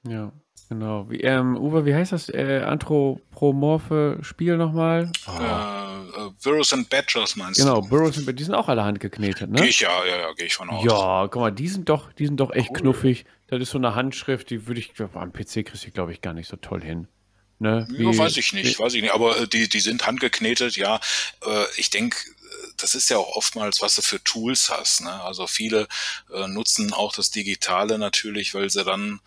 [0.06, 0.34] Ja,
[0.68, 1.10] genau.
[1.10, 5.12] Wie, ähm, Uwe, wie heißt das äh, anthropomorphe Spiel nochmal?
[5.28, 7.88] äh, äh, Burrows and Badgers meinst Genau, du?
[7.90, 9.60] Burroughs, und- die sind auch alle handgeknetet, ne?
[9.62, 10.84] Gehe ich ja, ja, ja, gehe ich von aus.
[10.84, 12.82] Ja, guck mal, die sind doch, die sind doch echt Cool.
[12.82, 13.26] knuffig.
[13.48, 16.22] Das ist so eine Handschrift, die würde ich, glaub, am PC kriegst du, glaube ich,
[16.22, 17.08] gar nicht so toll hin.
[17.60, 17.88] Ne?
[17.92, 19.14] Ja, Wie- weiß ich nicht, weiß ich nicht.
[19.14, 21.00] Aber äh, die, die sind handgeknetet, ja.
[21.46, 22.18] Äh, ich denke,
[22.78, 25.02] das ist ja auch oftmals, was du für Tools hast.
[25.02, 25.22] Ne?
[25.24, 25.88] Also viele
[26.34, 29.20] äh, nutzen auch das Digitale natürlich, weil sie dann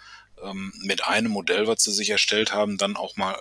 [0.42, 3.36] ähm, mit einem Modell, was sie sich erstellt haben, dann auch mal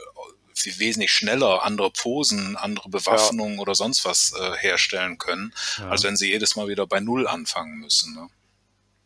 [0.54, 5.90] viel wesentlich schneller andere Posen, andere Bewaffnungen oder sonst was äh, herstellen können, Ja.
[5.90, 8.14] als wenn sie jedes Mal wieder bei Null anfangen müssen.
[8.16, 8.30] Ne?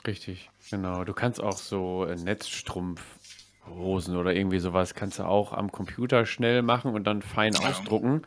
[0.05, 1.03] Richtig, genau.
[1.03, 6.61] Du kannst auch so äh, Netzstrumpfhosen oder irgendwie sowas kannst du auch am Computer schnell
[6.61, 7.69] machen und dann fein Ja.
[7.69, 8.23] ausdrucken.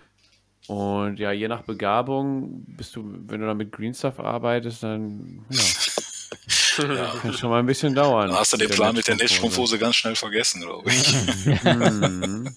[0.69, 5.45] Und ja, je nach Begabung bist du, wenn du dann mit Green Stuff arbeitest, dann
[5.51, 8.29] ja, kann schon mal ein bisschen dauern.
[8.29, 9.79] Dann hast du den Plan mit der Netzstrumpfhose.
[9.79, 11.65] Ganz schnell vergessen, glaube ich.
[11.65, 12.49] Mhm.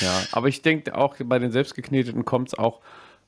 [0.00, 2.80] Ja, aber ich denke auch bei den selbstgekneteten kommt es auch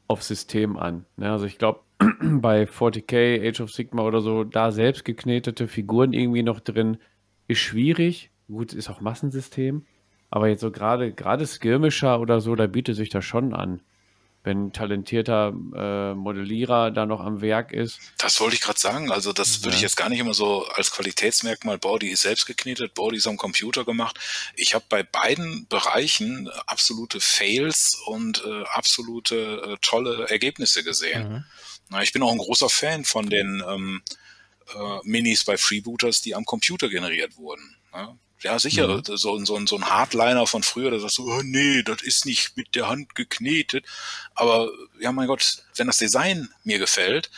[0.06, 1.04] auf System an.
[1.16, 1.30] Ne?
[1.30, 1.80] Also ich glaube,
[2.20, 6.98] bei 40k, Age of Sigma oder so, da selbstgeknetete Figuren irgendwie noch drin,
[7.48, 8.30] ist schwierig.
[8.48, 9.86] Gut, ist auch Massensystem.
[10.30, 13.80] Aber jetzt so gerade gerade Skirmisher oder so, da bietet sich das schon an.
[14.44, 17.98] Wenn ein talentierter äh, Modellierer da noch am Werk ist.
[18.18, 19.10] Das wollte ich gerade sagen.
[19.10, 19.86] Also das würde ich Ja.
[19.86, 23.26] jetzt gar nicht immer so als Qualitätsmerkmal, boah, die ist selbst geknetet, boah, die ist
[23.26, 24.18] am Computer gemacht.
[24.54, 31.28] Ich habe bei beiden Bereichen absolute Fails und äh, absolute äh, tolle Ergebnisse gesehen.
[31.32, 31.44] Mhm.
[31.88, 34.02] Na, ich bin auch ein großer Fan von den ähm,
[34.74, 37.76] äh, Minis bei Freebooters, die am Computer generiert wurden.
[37.94, 38.16] Ja?
[38.44, 39.02] Ja, sicher, Mhm.
[39.04, 42.56] so, so, so ein Hardliner von früher, der sagt so, oh, nee, das ist nicht
[42.58, 43.86] mit der Hand geknetet.
[44.34, 47.30] Aber ja, mein Gott, wenn das Design mir gefällt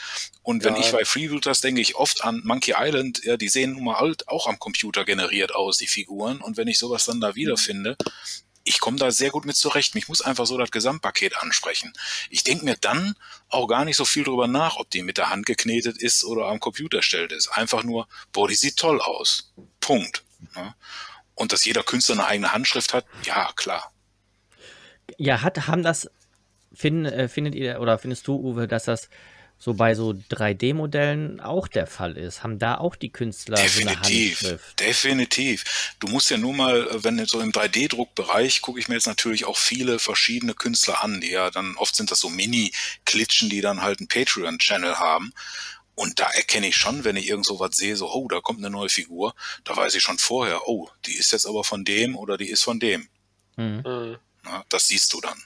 [0.43, 0.81] und wenn Ja.
[0.81, 4.27] ich bei Freebooters denke ich oft an Monkey Island, ja, die sehen nun mal halt
[4.27, 6.41] auch am Computer generiert aus, die Figuren.
[6.41, 7.97] Und wenn ich sowas dann da wiederfinde,
[8.65, 9.95] ich komme da sehr gut mit zurecht.
[9.95, 11.93] Mich muss einfach so das Gesamtpaket ansprechen.
[12.31, 13.15] Ich denke mir dann
[13.49, 16.47] auch gar nicht so viel drüber nach, ob die mit der Hand geknetet ist oder
[16.47, 17.47] am Computer erstellt ist.
[17.47, 19.53] Einfach nur, boah, die sieht toll aus.
[19.79, 20.25] Punkt.
[20.55, 20.75] Ja.
[21.35, 23.93] Und dass jeder Künstler eine eigene Handschrift hat, ja, klar.
[25.19, 26.11] Ja, hat, haben das,
[26.73, 29.09] find, äh, findet ihr oder findest du, Uwe, dass das
[29.59, 32.43] so bei so 3D-Modellen auch der Fall ist?
[32.43, 34.81] Haben da auch die Künstler so eine Definitiv, Handschrift?
[34.81, 35.95] definitiv.
[35.99, 39.45] Du musst ja nur mal, äh, wenn so im 3D-Druckbereich gucke ich mir jetzt natürlich
[39.47, 43.83] auch viele verschiedene Künstler an, die ja dann oft sind das so Mini-Klitschen, die dann
[43.83, 45.33] halt einen Patreon-Channel haben.
[45.97, 48.59] Und da erkenne ich schon, wenn ich irgend so was sehe, so, oh, da kommt
[48.59, 52.17] eine neue Figur, da weiß ich schon vorher, oh, die ist jetzt aber von dem
[52.17, 53.09] oder die ist von dem.
[53.57, 53.83] Mhm.
[53.85, 54.17] Mhm.
[54.45, 55.43] Na, das siehst du dann.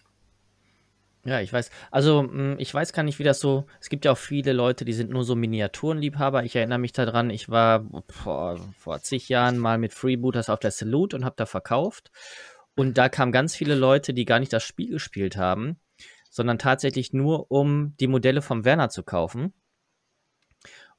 [1.24, 1.70] Ja, ich weiß.
[1.90, 3.66] Also, mh, ich weiß gar nicht, wie das so.
[3.80, 6.44] Es gibt ja auch viele Leute, die sind nur so Miniaturenliebhaber.
[6.44, 10.70] Ich erinnere mich daran, ich war vor, vor zig Jahren mal mit Freebooters auf der
[10.70, 12.10] Salute und habe da verkauft.
[12.74, 15.78] Und da kamen ganz viele Leute, die gar nicht das Spiel gespielt haben,
[16.30, 19.52] sondern tatsächlich nur, um die Modelle vom Werner zu kaufen.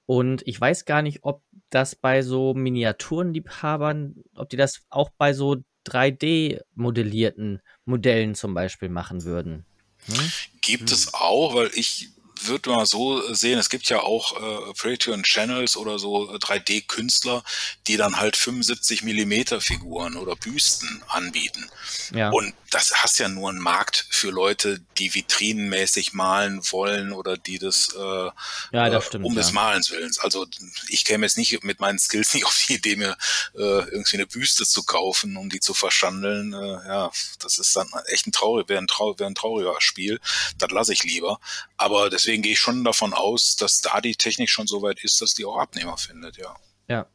[0.06, 5.34] Und ich weiß gar nicht, ob das bei so Miniaturenliebhabern, ob die das auch bei
[5.34, 5.58] so
[5.88, 9.66] 3D-modellierten Modellen zum Beispiel machen würden.
[10.06, 10.32] Hm?
[10.62, 12.10] Gibt es auch, weil ich
[12.48, 17.44] würde mal so sehen, es gibt ja auch äh, Patreon Channels oder so äh, 3D-Künstler,
[17.88, 21.70] die dann halt 75 Millimeter Figuren oder Büsten anbieten.
[22.14, 22.30] Ja.
[22.30, 27.60] Und das hast ja nur einen Markt für Leute, die vitrinenmäßig malen wollen oder die
[27.60, 28.30] das, äh,
[28.72, 29.54] Ja, das äh, stimmt, um des ja.
[29.54, 30.20] Malens willens.
[30.20, 30.48] Also
[30.88, 33.18] ich käme jetzt nicht mit meinen Skills nicht auf die Idee, mir
[33.56, 36.54] äh, irgendwie eine Büste zu kaufen, um die zu verschandeln.
[36.54, 40.20] Äh, ja, das ist dann echt ein traurig, wäre ein, trau wär ein trauriger Spiel.
[40.58, 41.40] Das lasse ich lieber.
[41.76, 45.22] Aber deswegen gehe ich schon davon aus, dass da die Technik schon so weit ist,
[45.22, 46.56] dass die auch Abnehmer findet, ja.
[46.88, 47.06] Ja.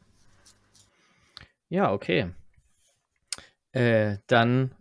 [1.69, 2.29] Ja, okay.
[3.73, 4.71] Äh, dann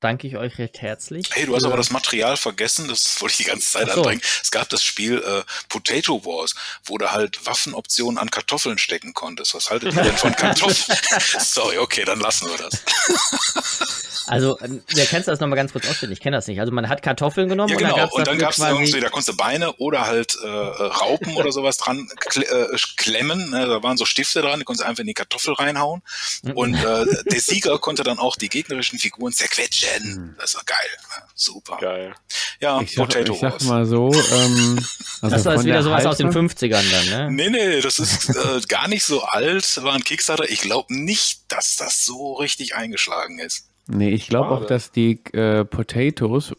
[0.00, 1.28] danke ich euch recht herzlich.
[1.32, 3.94] Hey, du hast aber das Material vergessen, das wollte ich die ganze Zeit so.
[3.94, 4.20] anbringen.
[4.42, 6.54] Es gab das Spiel äh, Potato Wars,
[6.84, 9.54] wo du halt Waffenoptionen an Kartoffeln stecken konntest.
[9.54, 10.98] Was haltet ihr denn von Kartoffeln?
[11.38, 12.82] Sorry, okay, dann lassen wir das.
[14.26, 16.18] Also, ähm, wer kennst du das nochmal ganz kurz auswendig?
[16.18, 16.60] Ich kenne das nicht.
[16.60, 17.94] Also, man hat Kartoffeln genommen Ja, und genau.
[18.12, 18.72] Und dann dafür gab's quasi.
[18.72, 20.50] irgendwie, da konntest du Beine oder halt äh, äh,
[20.82, 23.50] Raupen oder sowas dran kle äh, klemmen.
[23.50, 23.66] Ne?
[23.66, 26.02] Da waren so Stifte dran, die konntest du einfach in die Kartoffel reinhauen.
[26.42, 26.52] Mhm.
[26.52, 30.04] Und äh, der Sieger konnte dann auch die gegnerischen Figuren zerquetschen.
[30.04, 30.36] Mhm.
[30.38, 30.78] Das war geil.
[31.16, 31.78] Ja, super.
[31.80, 32.14] Geil.
[32.60, 34.78] Ja, Ich sag, Potato ich sag mal so, ähm,
[35.20, 37.30] also das war wieder der sowas aus den Haltung- 50ern dann, ne?
[37.30, 40.48] Nee, nee, das ist äh, gar nicht so alt, war ein Kickstarter.
[40.48, 43.68] Ich glaube nicht, dass das so richtig eingeschlagen ist.
[43.88, 46.52] Nee, ich glaube auch, dass die äh, Potatoes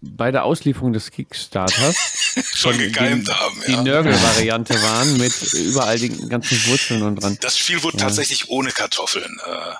[0.00, 1.96] bei der Auslieferung des Kickstarters
[2.54, 3.82] Schon die- gegeimt die, haben, die ja.
[3.82, 7.36] Nörgel-Variante waren mit überall den ganzen Wurzeln und dran.
[7.40, 8.04] Das Spiel wurde Ja.
[8.04, 9.74] tatsächlich ohne Kartoffeln äh, äh,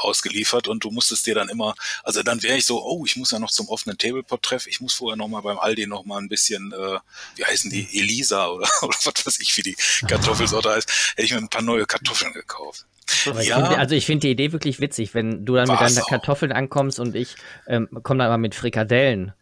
[0.00, 3.30] ausgeliefert und du musstest dir dann immer, also dann wäre ich so, oh, ich muss
[3.30, 6.28] ja noch zum offenen Tablepot-Treff, ich muss vorher noch mal beim Aldi noch mal ein
[6.28, 6.98] bisschen, äh,
[7.36, 11.32] wie heißen die, Elisa oder, oder was weiß ich, wie die Kartoffelsorte heißt, hätte ich
[11.32, 12.84] mir ein paar neue Kartoffeln gekauft.
[13.26, 13.56] Aber ich Ja.
[13.56, 16.08] finde, also ich finde die Idee wirklich witzig, wenn du dann mit War's deinen auch.
[16.08, 17.36] Kartoffeln ankommst und ich
[17.66, 19.32] ähm, komme dann mal mit Frikadellen.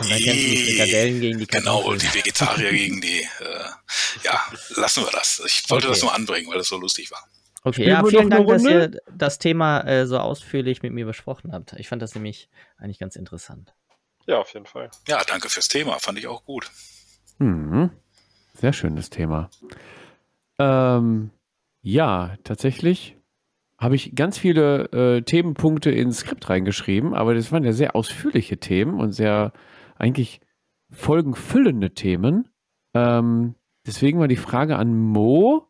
[0.00, 1.92] Und dann kämpfen die Frikadellen gegen die Genau, Kartoffeln.
[1.92, 3.64] und die Vegetarier gegen die, äh,
[4.24, 4.40] ja,
[4.76, 5.42] lassen wir das.
[5.46, 5.94] Ich wollte Okay.
[5.94, 7.24] das nur anbringen, weil das so lustig war.
[7.66, 11.52] Okay, Spielen ja, vielen Dank, dass ihr das Thema äh, so ausführlich mit mir besprochen
[11.52, 11.72] habt.
[11.74, 12.48] Ich fand das nämlich
[12.78, 13.72] eigentlich ganz interessant.
[14.26, 14.90] Ja, auf jeden Fall.
[15.08, 16.70] Ja, danke fürs Thema, fand ich auch gut.
[17.38, 17.90] Mhm.
[18.60, 19.50] Sehr schönes Thema.
[20.58, 21.30] Ähm,
[21.84, 23.18] ja, tatsächlich
[23.78, 28.56] habe ich ganz viele äh, Themenpunkte ins Skript reingeschrieben, aber das waren ja sehr ausführliche
[28.56, 29.52] Themen und sehr
[29.96, 30.40] eigentlich
[30.90, 32.48] folgenfüllende Themen.
[32.94, 33.54] Ähm,
[33.86, 35.68] deswegen war die Frage an Mo: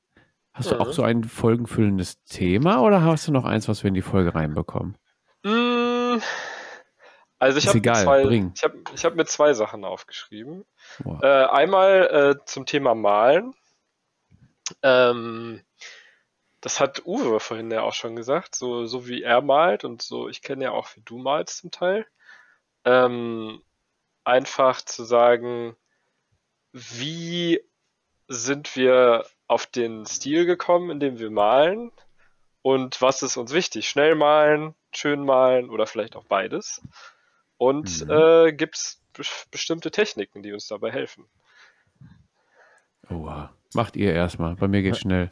[0.53, 0.81] Hast du Mhm.
[0.83, 4.35] auch so ein folgenfüllendes Thema oder hast du noch eins, was wir in die Folge
[4.37, 4.97] reinbekommen?
[5.43, 6.19] Mm,
[7.41, 7.79] Also ich habe
[8.55, 8.73] ich hab,
[9.05, 10.65] hab mir zwei Sachen aufgeschrieben.
[11.03, 11.21] Boah.
[11.25, 13.53] Äh, einmal äh, zum Thema Malen.
[14.83, 15.61] Ähm,
[16.65, 20.31] das hat Uwe vorhin ja auch schon gesagt, so, so wie er malt und so,
[20.31, 22.07] ich kenne ja auch, wie du malst zum Teil.
[22.87, 23.63] Ähm,
[24.25, 25.77] einfach zu sagen,
[26.73, 27.61] wie
[28.29, 31.93] sind wir auf den Stil gekommen, in dem wir malen
[32.63, 33.87] und was ist uns wichtig?
[33.87, 36.81] Schnell malen, schön malen oder vielleicht auch beides.
[37.59, 38.11] Und Mhm.
[38.11, 41.27] äh, gibt es be bestimmte Techniken, die uns dabei helfen?
[43.11, 43.53] Oha.
[43.75, 44.55] Macht ihr erstmal.
[44.57, 45.31] Bei mir geht's schnell.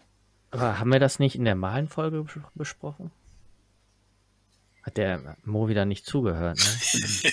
[0.53, 3.11] Aber haben wir das nicht in der Malenfolge bes- besprochen?
[4.85, 7.31] Hat der Mo wieder nicht zugehört, ne?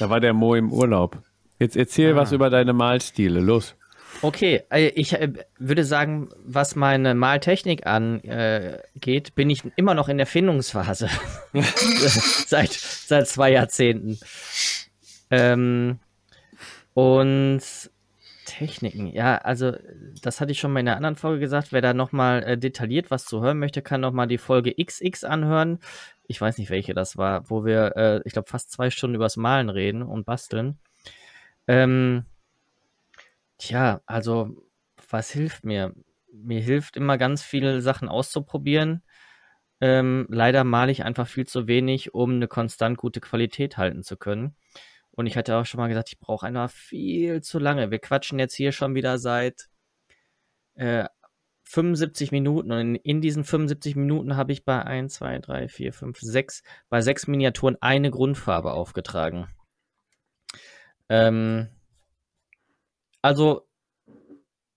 [0.00, 1.22] Da war der Mo im Urlaub.
[1.60, 2.16] Jetzt erzähl Ah.
[2.16, 3.40] was über deine Malstile.
[3.40, 3.76] Los.
[4.22, 10.08] Okay, äh, ich äh, würde sagen, was meine Maltechnik angeht, äh, bin ich immer noch
[10.08, 11.08] in der Findungsphase.
[12.46, 14.18] seit, seit zwei Jahrzehnten.
[15.30, 15.98] Ähm,
[16.94, 17.60] und
[18.58, 19.72] Techniken, ja, also
[20.22, 21.72] das hatte ich schon mal in einer anderen Folge gesagt.
[21.72, 25.78] Wer da nochmal äh, detailliert was zu hören möchte, kann nochmal die Folge XX anhören.
[26.28, 29.36] Ich weiß nicht, welche das war, wo wir, äh, ich glaube, fast zwei Stunden übers
[29.36, 30.78] Malen reden und basteln.
[31.66, 32.26] Ähm,
[33.58, 34.56] Tja, also
[35.08, 35.94] was hilft mir?
[36.32, 39.02] Mir hilft immer ganz viele Sachen auszuprobieren.
[39.80, 44.16] Ähm, leider male ich einfach viel zu wenig, um eine konstant gute Qualität halten zu
[44.16, 44.56] können.
[45.16, 47.90] Und ich hatte auch schon mal gesagt, ich brauche einfach viel zu lange.
[47.90, 49.68] Wir quatschen jetzt hier schon wieder seit
[50.74, 51.06] äh,
[51.64, 55.92] 75 Minuten und in, in diesen 75 Minuten habe ich bei 1, 2, 3, 4,
[55.92, 59.48] 5, 6, bei sechs Miniaturen eine Grundfarbe aufgetragen.
[61.08, 61.68] Ähm,
[63.22, 63.66] also,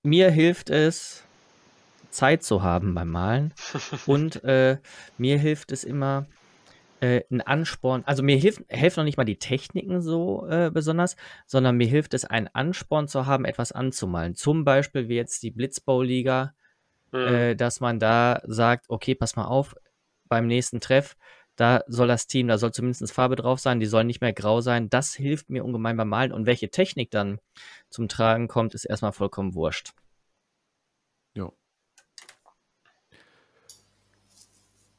[0.04, 1.24] mir hilft es,
[2.10, 3.54] Zeit zu haben beim Malen.
[4.06, 4.78] Und äh,
[5.18, 6.26] mir hilft es immer,
[7.00, 8.04] äh, ein Ansporn.
[8.06, 11.16] Also, mir hilft, helfen noch nicht mal die Techniken so äh, besonders,
[11.46, 14.36] sondern mir hilft es, einen Ansporn zu haben, etwas anzumalen.
[14.36, 16.54] Zum Beispiel wie jetzt die Blitzbauliga,
[17.14, 17.28] Hm.
[17.28, 19.76] äh, dass man da sagt: Okay, pass mal auf,
[20.28, 21.16] beim nächsten Treff.
[21.56, 24.62] Da soll das Team, da soll zumindest Farbe drauf sein, die soll nicht mehr grau
[24.62, 24.90] sein.
[24.92, 26.32] Das hilft mir ungemein beim Malen.
[26.32, 27.40] Und welche Technik dann
[27.90, 29.94] zum Tragen kommt, ist erstmal vollkommen wurscht.
[31.34, 31.52] Ja.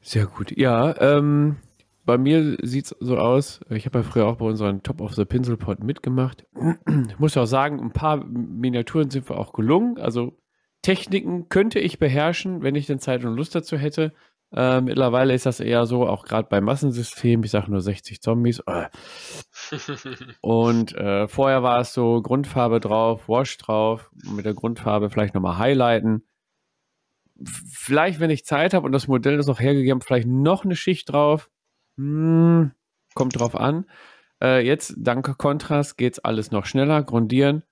[0.01, 0.51] Sehr gut.
[0.57, 1.57] Ja, ähm,
[2.09, 5.13] bei mir sieht es so aus, ich habe ja früher auch bei unseren Top of
[5.13, 6.43] the Pencil Pod mitgemacht.
[7.07, 9.99] Ich muss auch sagen, ein paar Miniaturen sind wir auch gelungen.
[9.99, 10.35] Also
[10.81, 14.11] Techniken könnte ich beherrschen, wenn ich denn Zeit und Lust dazu hätte.
[14.51, 18.63] Äh, mittlerweile ist das eher so, auch gerade bei Massensystemen, ich sage nur 60 Zombies.
[18.65, 18.87] Äh.
[20.41, 25.59] Und äh, vorher war es so Grundfarbe drauf, Wash drauf, mit der Grundfarbe vielleicht nochmal
[25.59, 26.23] highlighten.
[27.43, 31.11] Vielleicht, wenn ich Zeit habe und das Modell ist noch hergegeben, vielleicht noch eine Schicht
[31.11, 31.51] drauf.
[31.99, 32.71] Hm,
[33.13, 33.85] kommt drauf an.
[34.41, 37.03] Äh, jetzt, dank Kontrast, geht es alles noch schneller.
[37.03, 37.63] Grundieren,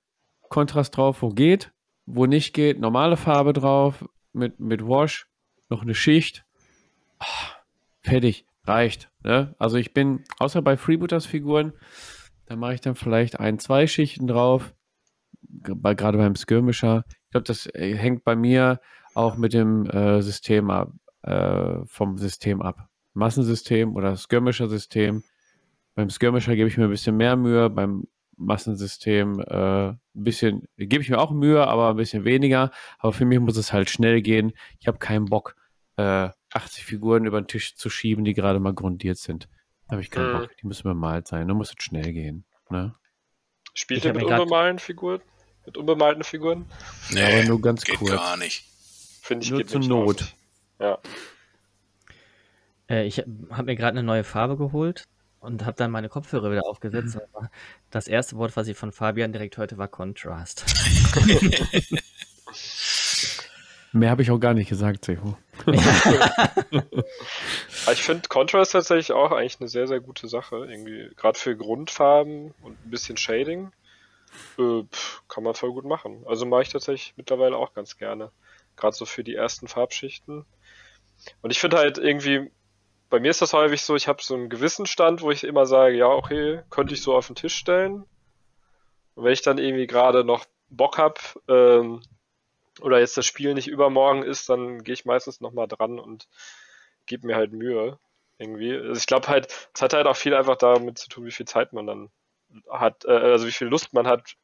[0.50, 1.72] Kontrast drauf, wo geht,
[2.06, 5.30] wo nicht geht, normale Farbe drauf, mit, mit Wash,
[5.70, 6.46] noch eine Schicht.
[7.20, 7.26] Ah,
[8.02, 9.10] fertig, reicht.
[9.24, 9.56] Ne?
[9.60, 11.72] Also ich bin, außer bei Freebooters-Figuren,
[12.48, 14.74] da mache ich dann vielleicht ein, zwei Schichten drauf.
[15.42, 17.06] Gerade beim Skirmisher.
[17.08, 18.82] Ich glaube, das äh, hängt bei mir
[19.16, 20.92] auch mit dem äh, System ab,
[21.22, 22.90] äh, vom System ab.
[23.18, 25.24] Massensystem oder Skirmisher-System.
[25.96, 28.06] Beim Skirmisher gebe ich mir ein bisschen mehr Mühe, beim
[28.38, 32.72] Massensystem äh, ein bisschen, gebe ich mir auch Mühe, aber ein bisschen weniger.
[33.00, 34.54] Aber für mich muss es halt schnell gehen.
[34.80, 35.56] Ich habe keinen Bock,
[35.98, 39.50] äh, 80 Figuren über den Tisch zu schieben, die gerade mal grundiert sind.
[39.88, 40.40] Da habe ich keinen Mhm.
[40.42, 40.58] Bock.
[40.62, 41.48] Die müssen bemalt sein.
[41.48, 42.46] Da muss es schnell gehen.
[42.70, 42.94] Ne?
[43.74, 45.22] Spielt ihr mit unbemalten Figuren?
[45.66, 46.66] Mit unbemalten Figuren?
[47.12, 48.12] Nee, aber nur ganz geht kurz.
[48.12, 48.66] gar nicht.
[49.22, 50.22] Finde ich Nur geht zur nicht Not.
[50.22, 50.36] oft.
[50.80, 51.00] Ja.
[52.90, 55.04] Äh, ich habe mir gerade eine neue Farbe geholt
[55.40, 57.18] und habe dann meine Kopfhörer wieder aufgesetzt.
[57.34, 57.50] Aber
[57.92, 60.66] Das erste Wort, was ich von Fabian direkt hörte, war Contrast.
[63.94, 65.38] Mehr habe ich auch gar nicht gesagt, Seho.
[67.92, 70.68] Ich finde Contrast tatsächlich auch eigentlich eine sehr, sehr gute Sache.
[70.70, 73.72] Irgendwie, gerade für Grundfarben und ein bisschen Shading,
[74.58, 76.24] äh, pff, kann man voll gut machen.
[76.28, 78.32] Also mache ich tatsächlich mittlerweile auch ganz gerne.
[78.76, 80.46] Gerade so für die ersten Farbschichten.
[81.42, 82.52] Und ich finde halt irgendwie,
[83.10, 85.66] bei mir ist das häufig so, ich habe so einen gewissen Stand, wo ich immer
[85.66, 88.06] sage, ja, okay, könnte ich so auf den Tisch stellen.
[89.16, 92.02] Und wenn ich dann irgendwie gerade noch Bock hab, ähm,
[92.82, 96.28] oder jetzt das Spiel nicht übermorgen ist, dann gehe ich meistens nochmal dran und
[97.06, 97.98] gebe mir halt Mühe.
[98.40, 98.76] Irgendwie.
[98.76, 101.48] Also ich glaube halt, es hat halt auch viel einfach damit zu tun, wie viel
[101.48, 102.10] Zeit man dann
[102.70, 104.36] hat, äh, also wie viel Lust man hat,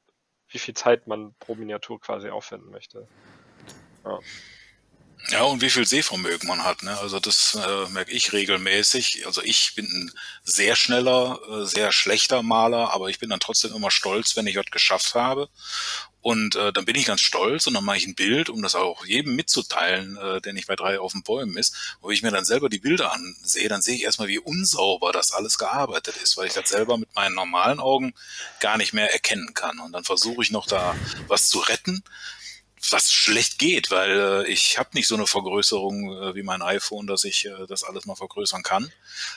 [0.50, 3.08] wie viel Zeit man pro Miniatur quasi aufwenden möchte.
[4.04, 4.20] Ja,
[5.44, 6.84] und wie viel Sehvermögen man hat.
[6.84, 6.98] Ne?
[7.00, 9.26] Also das äh, merke ich regelmäßig.
[9.26, 10.12] Also ich bin ein
[10.44, 14.58] sehr schneller, äh, sehr schlechter Maler, aber ich bin dann trotzdem immer stolz, wenn ich
[14.58, 15.50] was geschafft habe.
[16.20, 18.76] Und äh, dann bin ich ganz stolz und dann mache ich ein Bild, um das
[18.76, 21.98] auch jedem mitzuteilen, äh, der nicht bei drei auf den Bäumen ist.
[22.02, 25.32] Wo ich mir dann selber die Bilder ansehe, dann sehe ich erstmal, wie unsauber das
[25.32, 28.14] alles gearbeitet ist, weil ich das selber mit meinen normalen Augen
[28.60, 29.80] gar nicht mehr erkennen kann.
[29.80, 30.96] Und dann versuche ich noch da
[31.28, 32.04] was zu retten
[32.92, 37.08] was schlecht geht, weil äh, ich habe nicht so eine Vergrößerung äh, wie mein iPhone,
[37.08, 38.92] dass ich äh, das alles mal vergrößern kann.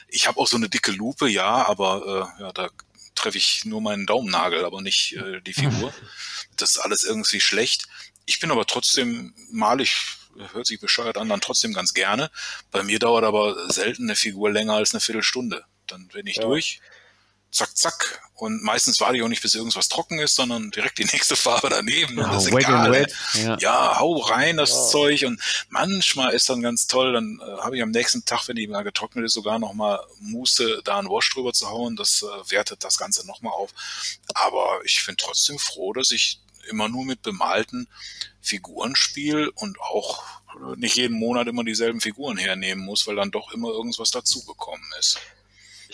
[0.08, 2.68] Ich habe auch so eine dicke Lupe, ja, aber äh, ja, da
[3.14, 5.92] treffe ich nur meinen Daumennagel, aber nicht äh, die Figur.
[6.56, 7.86] Das ist alles irgendwie schlecht.
[8.24, 9.96] Ich bin aber trotzdem mal ich
[10.52, 12.30] hört sich bescheuert an, dann trotzdem ganz gerne.
[12.70, 15.64] Bei mir dauert aber selten eine Figur länger als eine Viertelstunde.
[15.86, 16.42] Dann bin ich Ja.
[16.42, 16.80] durch,
[17.56, 18.22] zack, zack.
[18.34, 21.70] Und meistens warte ich auch nicht, bis irgendwas trocken ist, sondern direkt die nächste Farbe
[21.70, 22.18] daneben.
[22.18, 22.86] und Ja, das ist wet egal.
[22.86, 23.14] and wet.
[23.34, 23.58] Ja.
[23.58, 24.86] Ja, hau rein das Ja.
[24.88, 28.56] Zeug und manchmal ist dann ganz toll, dann äh, habe ich am nächsten Tag, wenn
[28.56, 31.96] die mal getrocknet ist, sogar nochmal Muße, da einen Wash drüber zu hauen.
[31.96, 33.70] Das äh, wertet das Ganze nochmal auf.
[34.34, 37.88] Aber ich bin trotzdem froh, dass ich immer nur mit bemalten
[38.42, 40.22] Figuren spiele und auch
[40.76, 45.18] nicht jeden Monat immer dieselben Figuren hernehmen muss, weil dann doch immer irgendwas dazugekommen ist.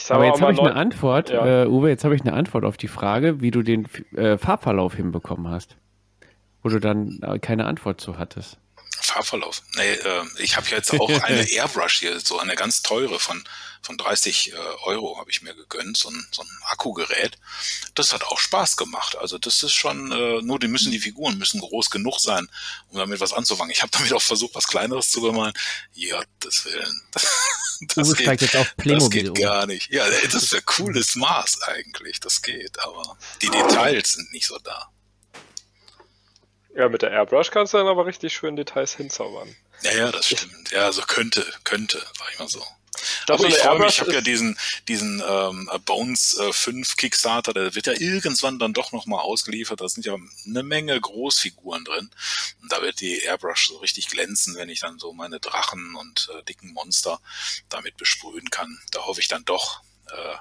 [0.09, 1.63] Aber jetzt habe ich eine Antwort, Ja.
[1.65, 3.87] äh, Uwe, jetzt habe ich eine Antwort auf die Frage, wie du den
[4.17, 5.77] äh, Farbverlauf hinbekommen hast.
[6.63, 8.59] Wo du dann äh, keine Antwort zu hattest.
[9.01, 9.63] Farbverlauf.
[9.77, 13.43] Nee, äh, ich habe jetzt auch eine Airbrush hier, so eine ganz teure von,
[13.83, 17.37] von 30 äh, Euro habe ich mir gegönnt, so ein, so ein Akkugerät.
[17.95, 19.19] Das hat auch Spaß gemacht.
[19.19, 22.49] Also das ist schon, äh, nur die müssen, die Figuren müssen groß genug sein,
[22.91, 23.73] um damit was anzufangen.
[23.73, 25.53] Ich habe damit auch versucht, was Kleineres zu bemalen.
[25.95, 27.03] Ja, das Willen.
[27.95, 29.35] Das Uwe steigt jetzt auf das Playmobil geht um.
[29.35, 29.91] gar nicht.
[29.93, 32.21] Ja, das wäre cooles Maß eigentlich.
[32.21, 34.89] Das geht, aber die Details sind nicht so da.
[36.75, 39.55] Ja, mit der Airbrush kannst du dann aber richtig schön Details hinzaubern.
[39.83, 40.71] Ja, ja, das stimmt.
[40.71, 42.65] Ja, so könnte, könnte, sag ich mal so.
[43.23, 44.59] Ich glaub, Aber ich freue mich, ich habe ja diesen,
[44.89, 49.81] diesen ähm, Bones äh, 5 Kickstarter, der wird ja irgendwann dann doch nochmal ausgeliefert.
[49.81, 52.11] Da sind ja eine Menge Großfiguren drin.
[52.61, 56.31] Und da wird die Airbrush so richtig glänzen, wenn ich dann so meine Drachen und
[56.37, 57.21] äh, dicken Monster
[57.69, 58.81] damit besprühen kann.
[58.91, 60.37] Da hoffe ich dann doch, äh,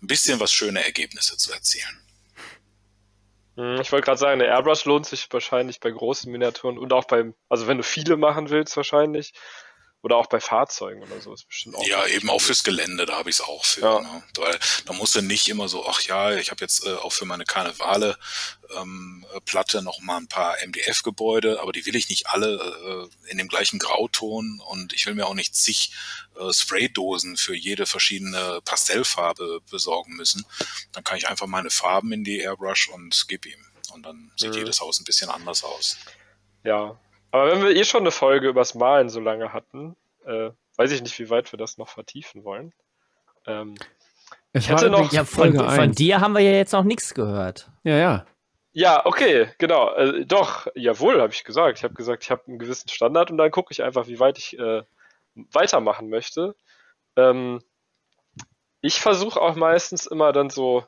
[0.00, 2.00] ein bisschen was schöne Ergebnisse zu erzielen.
[3.56, 7.04] Hm, Ich wollte gerade sagen, eine Airbrush lohnt sich wahrscheinlich bei großen Miniaturen und auch
[7.06, 9.32] beim, also wenn du viele machen willst wahrscheinlich.
[10.02, 11.86] Oder auch bei Fahrzeugen oder so ist bestimmt auch.
[11.86, 13.80] Ja, eben auch fürs Gelände, da habe ich es auch für.
[13.82, 14.00] Ja.
[14.00, 14.22] Ne?
[14.36, 17.26] Weil da musst du nicht immer so, ach ja, ich habe jetzt äh, auch für
[17.26, 18.16] meine Karnevale
[18.78, 23.30] ähm, äh, Platte noch mal ein paar MDF-Gebäude, aber die will ich nicht alle äh,
[23.30, 25.92] in dem gleichen Grauton und ich will mir auch nicht zig
[26.38, 30.46] äh, Spraydosen für jede verschiedene Pastellfarbe besorgen müssen.
[30.92, 33.60] Dann kann ich einfach meine Farben in die Airbrush und gib ihm.
[33.92, 34.58] Und dann sieht Mhm.
[34.58, 35.98] jedes Haus ein bisschen anders aus.
[36.64, 36.98] Ja.
[37.32, 41.02] Aber wenn wir eh schon eine Folge übers Malen so lange hatten, äh, weiß ich
[41.02, 42.72] nicht, wie weit wir das noch vertiefen wollen.
[43.46, 43.74] Ähm,
[44.52, 47.70] Ich hatte noch- Ja, von, Folge von dir haben wir ja jetzt noch nichts gehört.
[47.84, 48.26] Ja, ja.
[48.72, 49.94] ja, okay, genau.
[49.94, 51.78] Äh, doch, jawohl, habe ich gesagt.
[51.78, 54.38] Ich habe gesagt, ich habe einen gewissen Standard und dann gucke ich einfach, wie weit
[54.38, 54.82] ich äh,
[55.52, 56.56] weitermachen möchte.
[57.16, 57.62] Ähm,
[58.80, 60.84] ich versuche auch meistens immer dann so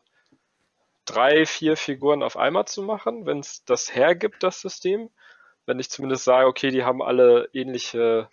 [1.04, 5.10] drei, vier Figuren auf einmal zu machen, wenn es das hergibt, das System.
[5.66, 8.28] Wenn ich zumindest sage, okay, die haben alle ähnliche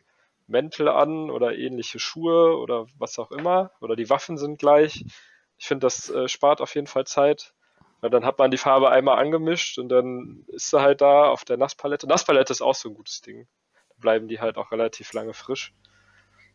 [0.47, 5.05] Mäntel an oder ähnliche Schuhe oder was auch immer oder die Waffen sind gleich.
[5.57, 7.53] Ich finde, das äh, spart auf jeden Fall Zeit.
[8.01, 11.43] Weil dann hat man die Farbe einmal angemischt und dann ist sie halt da auf
[11.43, 12.07] der Nasspalette.
[12.07, 13.45] Nasspalette ist auch so ein gutes Ding.
[13.89, 15.73] Da bleiben die halt auch relativ lange frisch.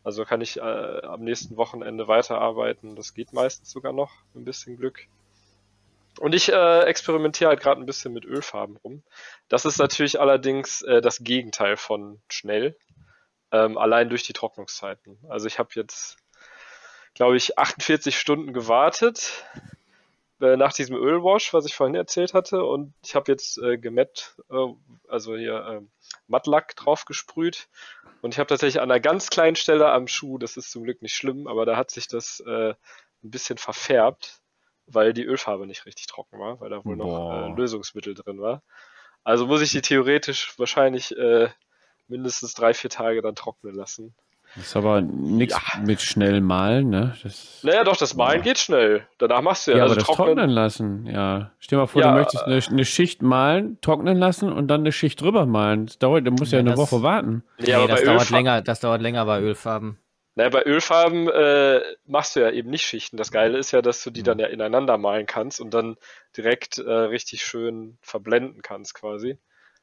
[0.02, 2.96] Also kann ich äh, am nächsten Wochenende weiterarbeiten.
[2.96, 5.06] Das geht meistens sogar noch, ein bisschen Glück.
[6.20, 9.02] Und ich äh, experimentiere halt gerade ein bisschen mit Ölfarben rum.
[9.48, 12.76] Das ist natürlich allerdings äh, das Gegenteil von schnell.
[13.50, 15.18] Ähm, allein durch die Trocknungszeiten.
[15.28, 16.16] Also ich habe jetzt,
[17.14, 19.44] glaube ich, 48 Stunden gewartet
[20.40, 22.64] äh, nach diesem Ölwash, was ich vorhin erzählt hatte.
[22.64, 24.74] Und ich habe jetzt äh, Gemett, äh,
[25.08, 25.80] also hier äh,
[26.26, 27.68] Mattlack drauf gesprüht.
[28.22, 31.02] Und ich habe tatsächlich an einer ganz kleinen Stelle am Schuh, das ist zum Glück
[31.02, 34.40] nicht schlimm, aber da hat sich das äh, ein bisschen verfärbt,
[34.86, 37.46] weil die Ölfarbe nicht richtig trocken war, weil da wohl noch Boah.
[37.52, 38.62] äh, Lösungsmittel drin war.
[39.22, 41.48] Also muss ich die theoretisch wahrscheinlich äh,
[42.08, 44.14] mindestens drei, vier Tage dann trocknen lassen.
[44.56, 45.80] Das ist aber nichts Ja.
[45.80, 47.16] mit schnell malen, ne?
[47.24, 48.42] Das, Naja, doch, das Malen Ja.
[48.44, 49.08] geht schnell.
[49.18, 50.26] Danach machst du ja, ja, also aber das trocknen.
[50.36, 51.50] trocknen lassen, ja.
[51.58, 54.82] Stell dir mal vor, Ja, du möchtest eine, eine Schicht malen, trocknen lassen und dann
[54.82, 55.86] eine Schicht drüber malen.
[55.86, 57.42] Das dauert, du musst ja, Ja, eine das- Woche warten.
[57.58, 59.98] Nee, nee, aber das bei dauert Ölfarben, länger, das dauert länger bei Ölfarben.
[60.36, 63.16] Naja, bei Ölfarben äh, machst du ja eben nicht Schichten.
[63.16, 65.96] Das Geile ist ja, dass du die dann ja ineinander malen kannst und dann
[66.36, 69.38] direkt äh, richtig schön verblenden kannst quasi.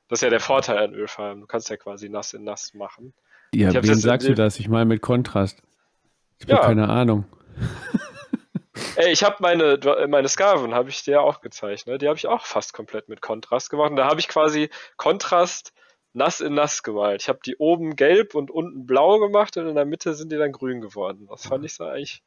[0.09, 1.39] Das ist ja der Vorteil an Ölfarben.
[1.41, 3.13] Du kannst ja quasi nass in nass machen.
[3.53, 4.59] Ja, wem sagst du das?
[4.59, 5.61] Ich meine mit Kontrast.
[6.39, 6.61] Ich habe Ja.
[6.61, 7.25] keine Ahnung.
[8.95, 9.79] Ey, ich habe meine,
[10.09, 12.01] meine Skaven, habe ich dir ja auch gezeichnet.
[12.01, 13.91] Die habe ich auch fast komplett mit Kontrast gemacht.
[13.91, 15.73] Und da habe ich quasi Kontrast
[16.13, 17.21] nass in nass gemalt.
[17.21, 20.37] Ich habe die oben gelb und unten blau gemacht und in der Mitte sind die
[20.37, 21.27] dann grün geworden.
[21.29, 22.23] Das fand ich so eigentlich.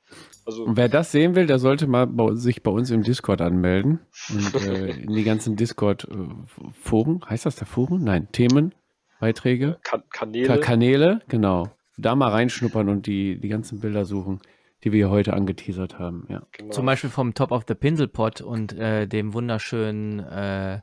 [0.47, 3.41] Also, Und wer das sehen will, der sollte mal bei, sich bei uns im Discord
[3.41, 4.01] anmelden
[4.31, 8.05] und äh, in die ganzen Discord-Foren, heißt das da Foren?
[8.05, 8.75] Nein, Themen,
[9.21, 10.61] Beiträge, Kan Ka Kanäle.
[10.61, 11.71] Kanäle, genau.
[11.97, 14.41] Da mal reinschnuppern und die, die ganzen Bilder suchen,
[14.83, 16.27] die wir hier heute angeteasert haben.
[16.29, 16.43] Ja.
[16.53, 16.71] genau.
[16.71, 20.81] Zum Beispiel vom Top of the Pinselpot und äh, dem wunderschönen äh,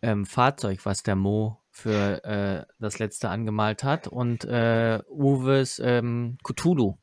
[0.00, 6.36] ähm, Fahrzeug, was der Mo für äh, das letzte angemalt hat und äh, Uwes ähm,
[6.44, 6.96] Cthulhu.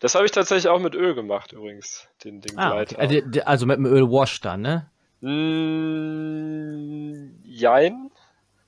[0.00, 2.08] Das habe ich tatsächlich auch mit Öl gemacht, übrigens.
[2.24, 2.96] Den, den Ah, Gleiter.
[2.96, 3.22] okay.
[3.24, 4.90] also, also mit dem Ölwash dann, ne?
[6.04, 8.10] Mm, jein.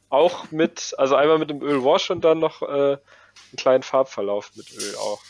[0.09, 3.01] Auch mit, also einmal mit dem Ölwash und dann noch äh, einen
[3.57, 5.21] kleinen Farbverlauf mit Öl auch.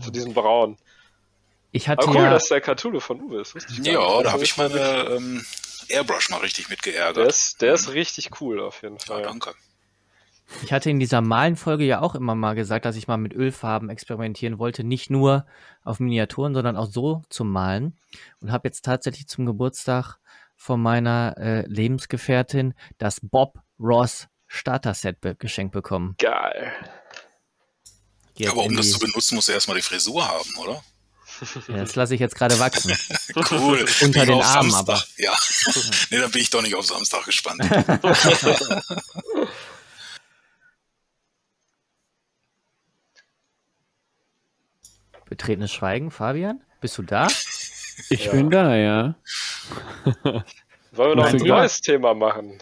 [0.00, 0.78] Zu diesem Braun.
[1.72, 3.54] Ich hatte Aber cool, ja, dass der Cthulhu von Uwe ist.
[3.54, 4.78] Wusste ich gar Ja, da Also habe ich meine
[5.10, 5.44] ähm,
[5.88, 7.28] Airbrush mal richtig mit Der geärgert.
[7.28, 9.22] ist, der ist richtig cool auf jeden Ja, Fall.
[9.22, 9.54] danke.
[10.62, 13.88] ich hatte in dieser Malenfolge ja auch immer mal gesagt, dass ich mal mit Ölfarben
[13.90, 15.46] experimentieren wollte, nicht nur
[15.82, 17.96] auf Miniaturen, sondern auch so zum Malen.
[18.40, 20.18] Und habe jetzt tatsächlich zum Geburtstag
[20.56, 26.14] von meiner äh, Lebensgefährtin das Bob Ross Starter-Set be geschenkt bekommen.
[26.18, 26.72] Geil.
[28.36, 30.82] Jetzt Aber um das zu benutzen, musst du erstmal die Frisur haben, oder?
[31.68, 32.96] Ja, das lasse ich jetzt gerade wachsen.
[33.50, 33.84] Cool.
[34.02, 35.04] Unter den Armen Samstag.
[35.16, 35.36] Ja.
[36.10, 37.62] nee, dann bin ich doch nicht auf Samstag gespannt.
[45.28, 46.60] Betretenes Schweigen, Fabian?
[46.80, 47.28] Bist du da?
[48.10, 48.32] Ich Ja.
[48.32, 49.14] bin da, ja.
[50.92, 51.58] Wollen wir noch ein Thema.
[51.60, 52.58] neues Thema machen?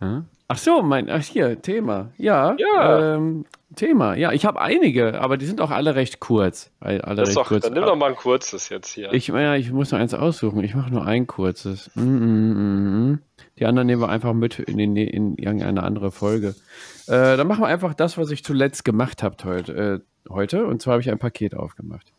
[0.00, 0.26] Hm?
[0.48, 2.10] Ach so, mein, ach hier, Thema.
[2.18, 3.14] Ja, Ja.
[3.16, 3.46] Ähm,
[3.76, 4.14] Thema.
[4.16, 6.70] Ja, ich habe einige, aber die sind auch alle recht kurz.
[6.80, 7.64] All- Alle Das ist recht doch, kurz.
[7.64, 9.12] dann nimm doch mal ein kurzes jetzt hier.
[9.12, 10.62] Ich, ja, ich muss noch eins aussuchen.
[10.64, 11.90] Ich mache nur ein kurzes.
[11.94, 13.18] Mm, mm, mm, mm.
[13.58, 16.54] Die anderen nehmen wir einfach mit in, den, in irgendeine andere Folge.
[17.06, 20.66] Äh, dann machen wir einfach das, was ich zuletzt gemacht habe heute, äh, heute.
[20.66, 22.12] Und zwar habe ich ein Paket aufgemacht.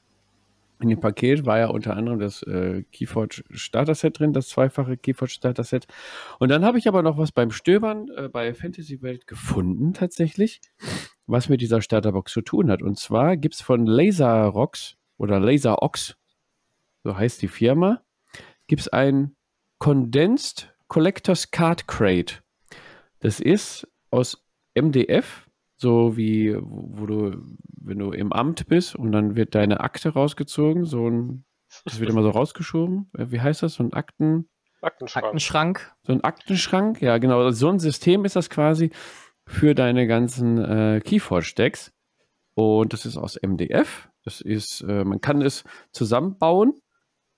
[0.81, 4.97] In dem Paket war ja unter anderem das äh, Keyforge Starter Set drin, das zweifache
[4.97, 5.87] Keyforge Starter Set.
[6.37, 10.59] Und dann habe ich aber noch was beim Stöbern äh, bei Fantasy Welt gefunden, tatsächlich,
[11.27, 12.81] was mit dieser Starterbox zu tun hat.
[12.81, 16.15] Und zwar gibt es von Laser Rocks oder Laser Ox,
[17.03, 18.01] so heißt die Firma,
[18.67, 19.35] gibt es ein
[19.79, 22.43] Condensed Collectors Card Crate.
[23.19, 24.43] Das ist aus
[24.75, 25.47] MDF,
[25.77, 27.41] so wie wo du,
[27.81, 31.45] wenn du im Amt bist und dann wird deine Akte rausgezogen, so ein,
[31.83, 33.09] das wird immer so rausgeschoben.
[33.17, 33.75] Äh, Wie heißt das?
[33.75, 34.47] So ein Akten,
[34.81, 35.25] Aktenschrank.
[35.25, 35.95] Aktenschrank.
[36.03, 38.91] so ein Aktenschrank, ja genau, so ein System ist das quasi
[39.47, 41.91] für deine ganzen äh, Keyforge-Decks.
[42.55, 44.09] Und das ist aus MDF.
[44.23, 46.73] Das ist, äh, man kann es zusammenbauen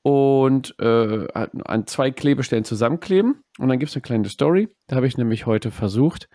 [0.03, 3.41] und äh, an zwei Klebestellen zusammenkleben.
[3.57, 4.69] Und dann gibt es eine kleine Story.
[4.87, 6.29] Da habe ich nämlich heute versucht,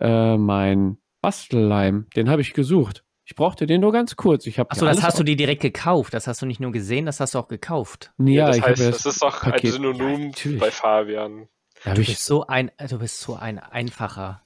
[0.00, 3.02] äh, mein Bastelleim, den habe ich gesucht.
[3.26, 4.46] Ich brauchte den nur ganz kurz.
[4.46, 6.12] Ich Achso, das hast du dir direkt gekauft.
[6.12, 8.12] Das hast du nicht nur gesehen, das hast du auch gekauft.
[8.18, 11.48] Ja, das ich heißt, habe das ist doch Paket- ein Synonym Ja, bei Fabian.
[11.84, 14.42] Du ich, bist so ein, du bist so ein einfacher,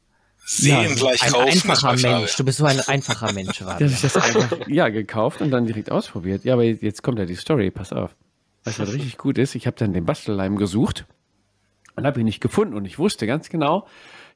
[0.50, 1.48] Sehen Ja, gleich ein kaufen.
[1.50, 2.36] einfacher Mensch.
[2.36, 3.74] Du bist so ein einfacher Mensch, Da Fabian.
[3.74, 6.44] habe ich das einfach ja, gekauft und dann direkt ausprobiert.
[6.44, 8.16] Ja, aber jetzt kommt ja die Story, pass auf.
[8.64, 9.54] Weißt du, was richtig gut ist?
[9.54, 11.04] Ich habe dann den Bastelleim gesucht
[11.96, 13.86] und habe ihn nicht gefunden und ich wusste ganz genau,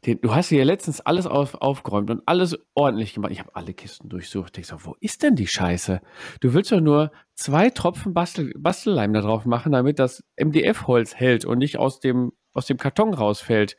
[0.04, 3.32] den, du hast hier letztens alles auf, aufgeräumt und alles ordentlich gemacht.
[3.32, 4.58] Ich habe alle Kisten durchsucht.
[4.58, 6.02] Ich so, wo ist denn die Scheiße?
[6.40, 11.46] Du willst doch nur zwei Tropfen Bastel, Bastelleim da drauf machen, damit das MDF-Holz hält
[11.46, 13.76] und nicht aus dem, aus dem Karton rausfällt.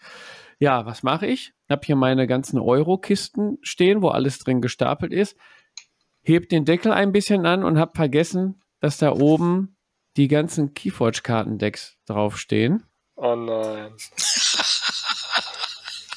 [0.64, 1.52] Ja, was mache ich?
[1.69, 5.35] Hab hier meine ganzen Euro-Kisten stehen, wo alles drin gestapelt ist.
[6.22, 9.76] Heb den Deckel ein bisschen an und hab vergessen, dass da oben
[10.15, 12.84] die ganzen Keyforge-Kartendecks draufstehen.
[13.18, 13.91] Oh nein.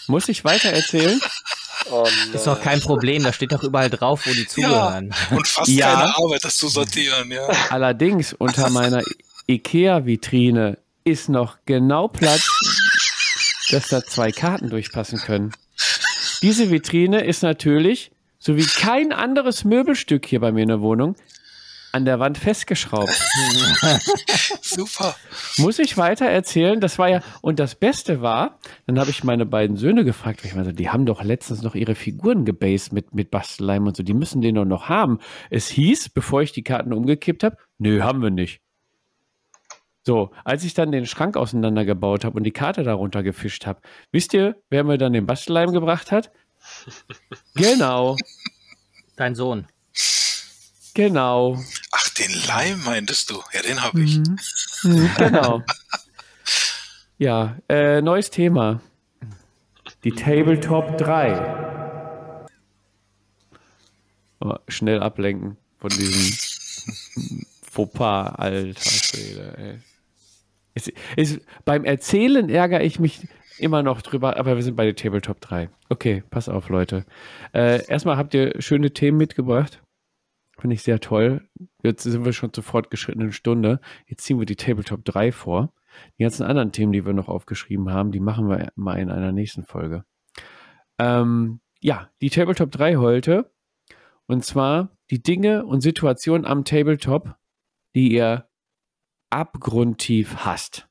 [0.06, 1.20] Muss ich weiter erzählen?
[1.90, 5.12] Oh ist doch kein Problem, da steht doch überall drauf, wo die zugehören.
[5.32, 5.92] Und fast Ja.
[5.92, 7.48] keine Arbeit, das zu sortieren, ja.
[7.70, 9.02] Allerdings unter meiner
[9.48, 12.48] IKEA-Vitrine ist noch genau Platz,
[13.70, 15.52] dass da zwei Karten durchpassen können.
[16.42, 21.16] Diese Vitrine ist natürlich, so wie kein anderes Möbelstück hier bei mir in der Wohnung,
[21.92, 23.10] an der Wand festgeschraubt.
[24.62, 25.16] Super.
[25.56, 26.78] Muss ich weiter erzählen?
[26.78, 30.50] Das war ja, und das Beste war, dann habe ich meine beiden Söhne gefragt, weil
[30.50, 34.02] ich meinte, die haben doch letztens noch ihre Figuren gebased mit, mit Bastelleim und so,
[34.02, 35.20] die müssen den doch noch haben.
[35.48, 38.60] Es hieß, bevor ich die Karten umgekippt habe, nö, haben wir nicht.
[40.06, 43.80] So, als ich dann den Schrank auseinandergebaut habe und die Karte darunter gefischt habe,
[44.12, 46.30] wisst ihr, wer mir dann den Bastelleim gebracht hat?
[47.56, 48.16] genau,
[49.16, 49.66] Dein Sohn.
[50.94, 51.58] genau.
[51.90, 53.42] Ach, den Leim meintest du?
[53.52, 54.18] Ja, den habe ich.
[54.84, 55.62] Mhm, genau.
[57.18, 58.82] Ja, äh, neues Thema.
[60.04, 62.46] Die Tabletop 3.
[64.40, 66.36] Oh, schnell ablenken von diesem
[67.72, 69.54] Fauxpas, alter Schwede.
[69.56, 69.95] Ey.
[70.76, 73.26] Es, es, beim Erzählen ärgere ich mich
[73.58, 75.70] immer noch drüber, aber wir sind bei der Tabletop 3.
[75.88, 77.06] Okay, pass auf, Leute.
[77.54, 79.82] Äh, erstmal habt ihr schöne Themen mitgebracht.
[80.58, 81.48] Finde ich sehr toll.
[81.82, 83.80] Jetzt sind wir schon zur fortgeschrittenen Stunde.
[84.06, 85.72] Jetzt ziehen wir die Tabletop 3 vor.
[86.18, 89.32] Die ganzen anderen Themen, die wir noch aufgeschrieben haben, die machen wir mal in einer
[89.32, 90.04] nächsten Folge.
[90.98, 93.50] Ähm, ja, die Tabletop 3 heute.
[94.26, 97.34] Und zwar die Dinge und Situationen am Tabletop,
[97.94, 98.46] die ihr
[99.30, 100.88] abgrundtief hasst.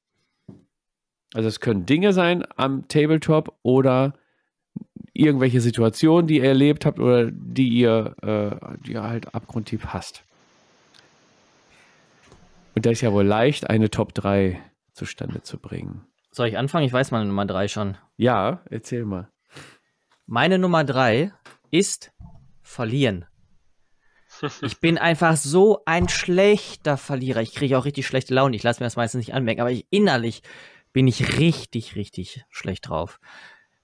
[1.34, 4.14] Also es können Dinge sein am Tabletop oder
[5.14, 10.24] irgendwelche Situationen, die ihr erlebt habt oder die ihr, äh, die ihr halt abgrundtief hasst.
[12.76, 14.62] Und da ist ja wohl leicht, eine Top 3
[14.94, 16.06] zustande zu bringen.
[16.32, 16.86] Soll ich anfangen?
[16.86, 17.98] Ich weiß meine Nummer 3 schon.
[18.18, 19.30] Ja, erzähl mal.
[20.26, 21.32] Meine Nummer 3
[21.72, 22.12] ist
[22.62, 23.26] verlieren.
[24.62, 27.42] Ich bin einfach so ein schlechter Verlierer.
[27.42, 28.56] Ich kriege auch richtig schlechte Laune.
[28.56, 30.42] Ich lasse mir das meistens nicht anmerken, aber ich, innerlich
[30.94, 33.20] bin ich richtig, richtig schlecht drauf.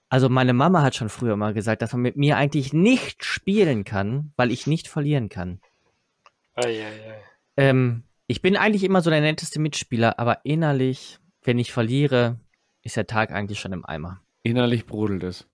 [0.08, 3.84] Also meine Mama hat schon früher mal gesagt, dass man mit mir eigentlich nicht spielen
[3.84, 5.60] kann, weil ich nicht verlieren kann.
[6.54, 7.22] Ei, ei, ei.
[7.56, 12.40] Ähm, ich bin eigentlich immer so der netteste Mitspieler, aber innerlich, wenn ich verliere,
[12.82, 14.20] ist der Tag eigentlich schon im Eimer.
[14.42, 15.46] Innerlich brodelt es.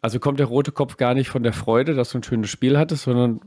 [0.00, 2.78] Also kommt der rote Kopf gar nicht von der Freude, dass du ein schönes Spiel
[2.78, 3.40] hattest, sondern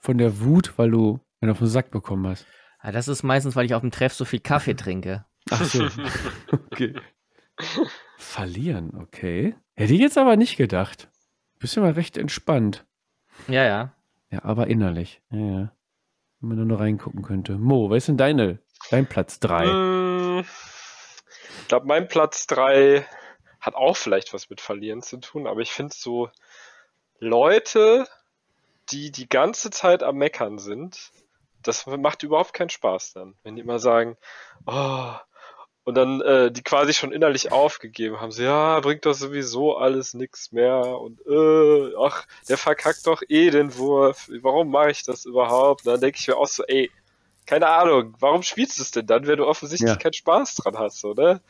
[0.00, 2.46] von der Wut, weil du einen auf den Sack bekommen hast.
[2.82, 5.24] Ja, das ist meistens, weil ich auf dem Treff so viel Kaffee trinke.
[5.50, 5.86] Ach so.
[6.52, 6.94] okay.
[8.16, 9.54] Verlieren, okay.
[9.74, 11.08] Hätte ich jetzt aber nicht gedacht.
[11.58, 12.86] Bist ja mal recht entspannt.
[13.48, 13.92] Ja, ja.
[14.30, 15.20] Ja, aber innerlich.
[15.30, 15.72] Ja, ja.
[16.40, 17.58] Wenn man nur noch reingucken könnte.
[17.58, 18.60] Mo, was ist denn deine,
[18.90, 19.66] dein Platz 3?
[19.66, 20.40] Mm,
[21.60, 23.04] Ich glaube, mein Platz 3
[23.60, 26.30] hat auch vielleicht was mit Verlieren zu tun, aber ich finde so
[27.18, 28.06] Leute,
[28.90, 31.10] die die ganze Zeit am Meckern sind,
[31.62, 33.36] das macht überhaupt keinen Spaß dann.
[33.42, 34.16] Wenn die immer sagen,
[34.66, 35.12] oh,
[35.84, 40.14] und dann äh, die quasi schon innerlich aufgegeben haben, so, ja, bringt doch sowieso alles
[40.14, 45.24] nix mehr und äh, ach, der verkackt doch eh den Wurf, warum mache ich das
[45.24, 45.86] überhaupt?
[45.86, 46.90] Und dann denke ich mir auch so, ey,
[47.46, 49.96] keine Ahnung, warum spielst du es denn dann, wenn du offensichtlich Ja.
[49.98, 51.42] keinen Spaß dran hast, so, ne?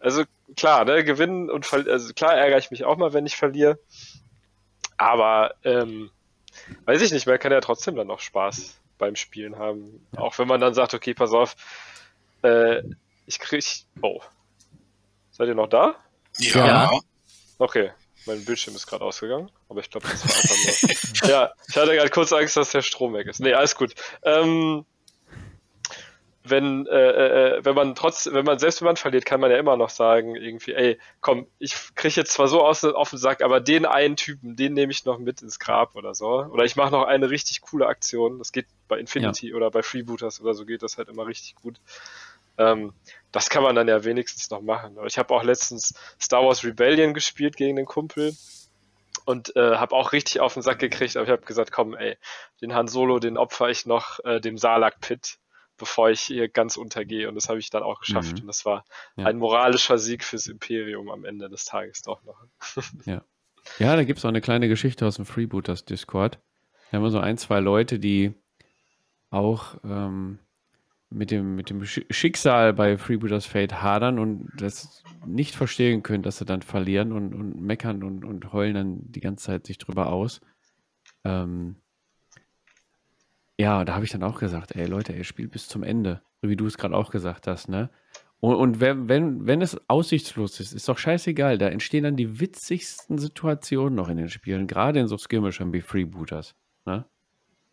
[0.00, 0.24] Also
[0.56, 3.78] klar, ne, gewinnen und verlieren, also klar ärgere ich mich auch mal, wenn ich verliere,
[4.96, 6.10] aber ähm,
[6.84, 10.48] weiß ich nicht, man kann ja trotzdem dann noch Spaß beim Spielen haben, auch wenn
[10.48, 11.56] man dann sagt, okay, pass auf,
[12.42, 12.82] äh,
[13.26, 13.64] ich krieg,
[14.02, 14.20] oh,
[15.30, 15.96] seid ihr noch da?
[16.38, 16.66] Ja.
[16.66, 16.90] Ja.
[17.58, 17.90] Okay,
[18.26, 21.30] mein Bildschirm ist gerade ausgegangen, aber ich glaube, das war einfach nur.
[21.30, 23.40] ja, ich hatte gerade kurz Angst, dass der Strom weg ist.
[23.40, 23.94] Nee, alles gut.
[24.22, 24.84] Ähm,
[26.50, 29.56] wenn, äh, äh, wenn man trotz, wenn man, selbst wenn man verliert, kann man ja
[29.56, 33.42] immer noch sagen, irgendwie, ey, komm, ich kriege jetzt zwar so aus, auf den Sack,
[33.42, 36.26] aber den einen Typen, den nehme ich noch mit ins Grab oder so.
[36.26, 38.38] Oder ich mache noch eine richtig coole Aktion.
[38.38, 41.80] Das geht bei Infinity oder bei Freebooters oder so geht das halt immer richtig gut.
[42.58, 42.92] Ähm,
[43.32, 44.96] das kann man dann ja wenigstens noch machen.
[45.06, 48.34] Ich habe auch letztens Star Wars Rebellion gespielt gegen den Kumpel
[49.24, 52.16] und äh, habe auch richtig auf den Sack gekriegt, aber ich habe gesagt, komm, ey,
[52.60, 55.38] den Han Solo, den opfer ich noch äh, dem Salak Pit,
[55.78, 57.28] bevor ich hier ganz untergehe.
[57.28, 58.34] Und das habe ich dann auch geschafft.
[58.34, 58.40] Mhm.
[58.42, 58.84] Und das war
[59.16, 59.26] Ja.
[59.26, 62.42] ein moralischer Sieg fürs Imperium am Ende des Tages doch noch.
[63.78, 66.38] Ja, da gibt es auch eine kleine Geschichte aus dem Freebooters Discord.
[66.90, 68.32] Da haben wir so ein, zwei Leute, die
[69.28, 70.38] auch ähm,
[71.10, 76.22] mit dem, mit dem Sch- Schicksal bei Freebooters Fate hadern und das nicht verstehen können,
[76.22, 79.76] dass sie dann verlieren und, und meckern und, und heulen dann die ganze Zeit sich
[79.76, 80.40] drüber aus.
[81.24, 81.76] Ähm,
[83.60, 86.48] ja, da habe ich dann auch gesagt, ey Leute, ey, spielt bis zum Ende, so
[86.48, 87.90] wie du es gerade auch gesagt hast, ne?
[88.40, 91.58] Und, und wenn, wenn, wenn es aussichtslos ist, ist doch scheißegal.
[91.58, 95.80] Da entstehen dann die witzigsten Situationen noch in den Spielen, gerade in so Skirmishern wie
[95.80, 96.54] Freebooters.
[96.84, 97.04] Ne?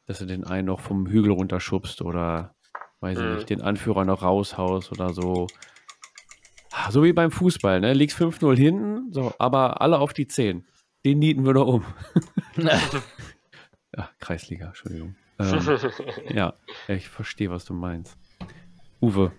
[0.08, 2.56] Dass du den einen noch vom Hügel runterschubst oder,
[3.02, 3.32] weiß ich Mhm.
[3.36, 5.46] nicht, den Anführer noch raushaust oder so.
[6.72, 7.94] Ah, So wie beim Fußball, ne?
[7.94, 10.66] Liegst 5-0 hinten, so, aber alle auf die 10.
[11.06, 11.86] Den nieten wir noch um.
[13.96, 15.16] Ja, Kreisliga, Entschuldigung.
[15.40, 15.92] Ähm,
[16.30, 16.54] ja,
[16.88, 18.18] ich verstehe, was du meinst.
[19.02, 19.32] Uwe.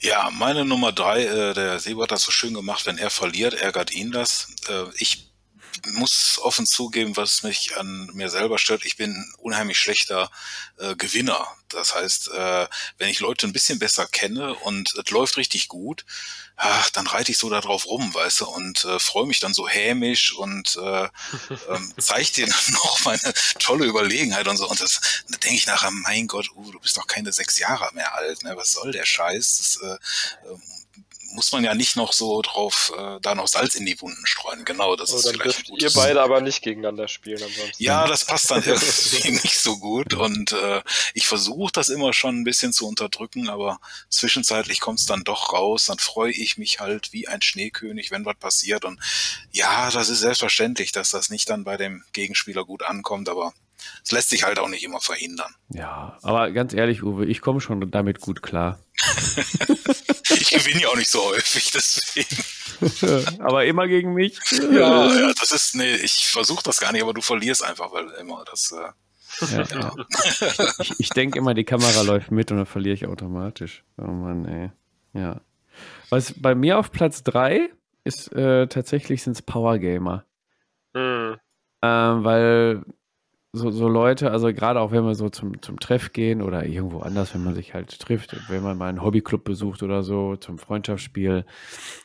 [0.00, 3.54] Ja, meine Nummer drei, äh, der Sebo hat das so schön gemacht, wenn er verliert,
[3.54, 4.54] ärgert ihn das.
[4.68, 5.32] Äh, ich
[5.92, 8.84] muss offen zugeben, was mich an mir selber stört.
[8.84, 10.30] Ich bin ein unheimlich schlechter
[10.78, 11.46] äh, Gewinner.
[11.68, 16.04] Das heißt, äh, wenn ich Leute ein bisschen besser kenne und es läuft richtig gut,
[16.56, 19.54] ach, dann reite ich so da drauf rum, weißt du, und äh, freue mich dann
[19.54, 21.08] so hämisch und äh,
[21.68, 24.68] ähm, zeige dir dann noch meine tolle Überlegenheit und so.
[24.68, 27.92] Und das da denke ich nachher, mein Gott, uh, du bist doch keine sechs Jahre
[27.94, 28.56] mehr alt, ne?
[28.56, 29.58] Was soll der Scheiß?
[29.58, 30.62] Das äh, ähm,
[31.32, 34.64] muss man ja nicht noch so drauf, äh, da noch Salz in die Wunden streuen.
[34.64, 37.82] Genau, das Oh, ist vielleicht ein dürft ihr beide aber nicht gegeneinander spielen ansonsten.
[37.82, 40.82] ja, das passt dann irgendwie nicht so gut und äh,
[41.14, 43.80] ich versuche das immer schon ein bisschen zu unterdrücken, aber
[44.10, 48.24] zwischenzeitlich kommt es dann doch raus, dann freue ich mich halt wie ein Schneekönig, wenn
[48.24, 49.00] was passiert und
[49.52, 53.52] ja, das ist selbstverständlich, dass das nicht dann bei dem Gegenspieler gut ankommt, aber
[54.04, 55.54] es lässt sich halt auch nicht immer verhindern.
[55.68, 58.78] Ja, aber ganz ehrlich, Uwe, ich komme schon damit gut klar.
[60.30, 63.38] ich gewinne ja auch nicht so häufig, deswegen.
[63.42, 64.38] aber immer gegen mich.
[64.52, 68.08] Ja, ja, das ist, nee, ich versuche das gar nicht, aber du verlierst einfach, weil
[68.20, 68.72] immer das.
[68.72, 68.92] Äh,
[69.52, 69.94] Ja, ja.
[70.80, 73.84] Ich, ich denke immer, die Kamera läuft mit und dann verliere ich automatisch.
[73.98, 74.70] Oh Mann, ey.
[75.20, 75.40] Ja.
[76.10, 77.68] Was bei mir auf Platz 3
[78.04, 80.24] ist äh, tatsächlich sind es Power Gamer.
[80.94, 81.36] Hm.
[81.82, 82.82] Ähm, weil
[83.56, 87.00] so, so Leute, also gerade auch wenn wir so zum, zum Treff gehen oder irgendwo
[87.00, 90.58] anders, wenn man sich halt trifft, wenn man mal einen Hobbyclub besucht oder so, zum
[90.58, 91.44] Freundschaftsspiel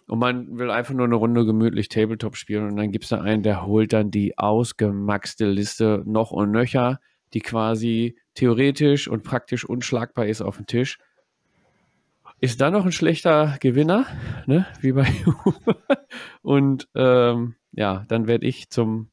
[0.08, 3.22] und man will einfach nur eine Runde gemütlich Tabletop spielen und dann gibt es da
[3.22, 7.00] einen, der holt dann die ausgemaxte Liste noch und nöcher,
[7.34, 10.98] die quasi theoretisch und praktisch unschlagbar ist auf dem Tisch.
[12.40, 14.08] Ist da noch ein schlechter Gewinner,
[14.48, 14.66] ne?
[14.82, 15.06] wie bei
[16.42, 19.11] Und ähm, ja, dann werde ich zum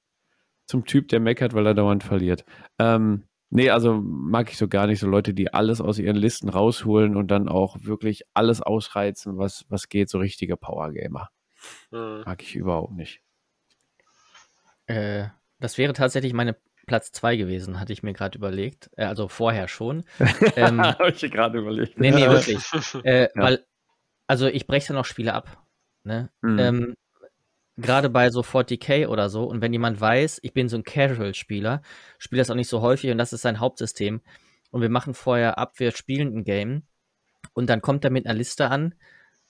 [0.68, 2.44] zum Typ, der meckert, weil er dauernd verliert.
[2.78, 6.50] Ähm, nee, also mag ich so gar nicht so Leute, die alles aus ihren Listen
[6.50, 11.30] rausholen und dann auch wirklich alles ausreizen, was, was geht, so richtige Power-Gamer.
[11.90, 12.22] Hm.
[12.24, 13.22] Mag ich überhaupt nicht.
[14.86, 15.28] Äh,
[15.58, 18.90] das wäre tatsächlich meine Platz 2 gewesen, hatte ich mir gerade überlegt.
[18.96, 20.04] Äh, also vorher schon.
[20.56, 21.98] Ähm, Habe ich gerade überlegt.
[21.98, 22.58] nee, nee, wirklich.
[23.04, 23.64] Äh, Weil,
[24.26, 25.64] also ich breche dann auch Spiele ab.
[26.04, 26.30] Ne?
[26.42, 26.58] Mhm.
[26.58, 26.94] Ähm,
[27.80, 29.44] Gerade bei so 40k oder so.
[29.44, 31.82] Und wenn jemand weiß, ich bin so ein Casual-Spieler,
[32.18, 34.20] spiele das auch nicht so häufig und das ist sein Hauptsystem.
[34.70, 36.82] Und wir machen vorher ab, wir spielen ein Game.
[37.52, 38.94] Und dann kommt er mit einer Liste an,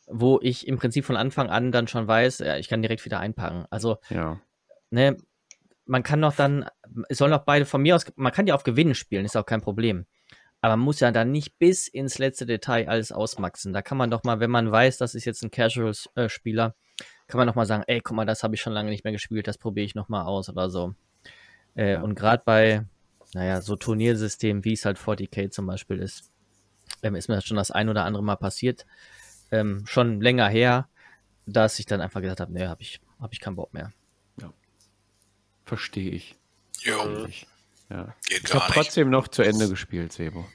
[0.07, 3.19] wo ich im Prinzip von Anfang an dann schon weiß, ja, ich kann direkt wieder
[3.19, 3.67] einpacken.
[3.71, 4.41] Also Ja.
[4.91, 5.17] ne,
[5.87, 6.69] man kann doch dann,
[7.09, 9.47] es sollen auch beide von mir aus, man kann ja auf Gewinnen spielen, ist auch
[9.47, 10.07] kein Problem.
[10.61, 13.73] Aber man muss ja dann nicht bis ins letzte Detail alles ausmaxen.
[13.73, 16.75] Da kann man doch mal, wenn man weiß, das ist jetzt ein Casual-Spieler,
[17.29, 19.13] kann man doch mal sagen, ey, guck mal, das habe ich schon lange nicht mehr
[19.13, 20.95] gespielt, das probiere ich noch mal aus oder so.
[21.77, 22.03] Äh, Ja.
[22.03, 22.85] Und gerade bei,
[23.35, 26.31] naja, so Turniersystemen, wie es halt 40k zum Beispiel ist,
[27.03, 28.87] ähm, ist mir das schon das ein oder andere Mal passiert.
[29.51, 30.89] Ähm, schon länger her,
[31.47, 33.93] dass ich dann einfach gesagt habe, nee, habe ich, hab ich keinen Bock mehr.
[35.65, 36.35] Verstehe ich.
[36.81, 37.47] jo, Ich,
[37.91, 38.15] ja.
[38.27, 40.47] geht ich habe trotzdem noch zu Ende gespielt, Sebo.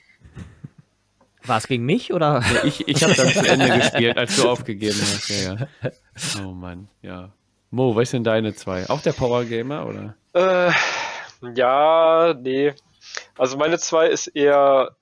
[1.45, 2.41] War es gegen mich oder?
[2.51, 5.29] Ja, ich ich habe dann zu Ende gespielt, als du aufgegeben hast.
[5.29, 5.91] Ja, ja.
[6.40, 7.31] Oh Mann, ja.
[7.72, 8.88] Mo, was sind deine zwei?
[8.90, 10.15] Auch der Power Gamer oder?
[10.34, 10.72] Äh,
[11.56, 12.73] ja, nee.
[13.38, 14.95] Also meine zwei ist eher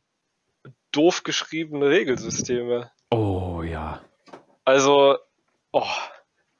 [0.91, 2.91] doof geschriebene Regelsysteme.
[3.09, 4.01] Oh ja.
[4.63, 5.17] Also,
[5.71, 5.83] oh,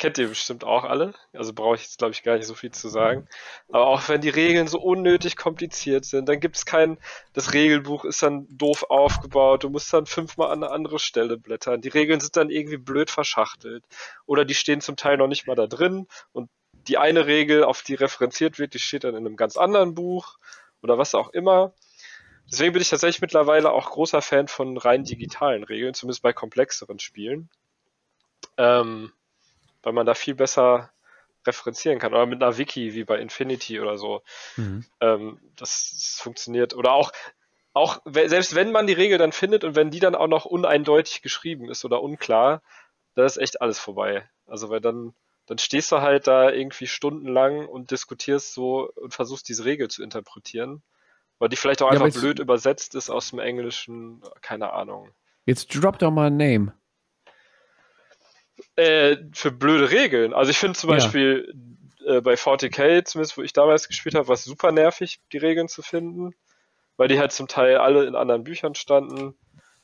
[0.01, 1.13] kennt ihr bestimmt auch alle.
[1.31, 3.27] Also brauche ich jetzt, glaube ich, gar nicht so viel zu sagen.
[3.69, 6.97] Aber auch wenn die Regeln so unnötig kompliziert sind, dann gibt es kein,
[7.33, 11.81] das Regelbuch ist dann doof aufgebaut, du musst dann fünfmal an eine andere Stelle blättern.
[11.81, 13.83] Die Regeln sind dann irgendwie blöd verschachtelt.
[14.25, 16.49] Oder die stehen zum Teil noch nicht mal da drin und
[16.87, 20.39] die eine Regel, auf die referenziert wird, die steht dann in einem ganz anderen Buch
[20.81, 21.75] oder was auch immer.
[22.51, 26.97] Deswegen bin ich tatsächlich mittlerweile auch großer Fan von rein digitalen Regeln, zumindest bei komplexeren
[26.97, 27.51] Spielen.
[28.57, 29.11] Ähm,
[29.83, 30.91] weil man da viel besser
[31.45, 32.13] referenzieren kann.
[32.13, 34.21] Oder mit einer Wiki wie bei Infinity oder so.
[34.57, 34.85] Mhm.
[34.99, 36.73] Ähm, das, das funktioniert.
[36.75, 37.11] Oder auch,
[37.73, 41.21] auch selbst wenn man die Regel dann findet und wenn die dann auch noch uneindeutig
[41.21, 42.61] geschrieben ist oder unklar,
[43.15, 44.29] da ist echt alles vorbei.
[44.45, 45.13] Also weil dann,
[45.47, 50.03] dann stehst du halt da irgendwie stundenlang und diskutierst so und versuchst diese Regel zu
[50.03, 50.83] interpretieren.
[51.39, 55.09] Weil die vielleicht auch Ja, einfach blöd übersetzt ist aus dem Englischen, keine Ahnung.
[55.45, 56.73] Jetzt drop doch mal ein Name.
[58.75, 60.33] Äh, für blöde Regeln.
[60.33, 60.97] Also ich finde zum Ja.
[60.97, 61.53] Beispiel
[62.05, 65.67] äh, bei 40k, zumindest wo ich damals gespielt habe, war es super nervig, die Regeln
[65.67, 66.33] zu finden,
[66.97, 69.35] weil die halt zum Teil alle in anderen Büchern standen.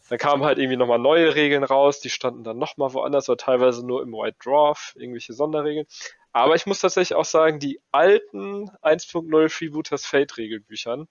[0.10, 3.86] Dann kamen halt irgendwie nochmal neue Regeln raus, die standen dann nochmal woanders oder teilweise
[3.86, 5.86] nur im White Dwarf, irgendwelche Sonderregeln.
[6.32, 11.08] Aber ich muss tatsächlich auch sagen, die alten 1.0 Freebooters Fate Regelbüchern,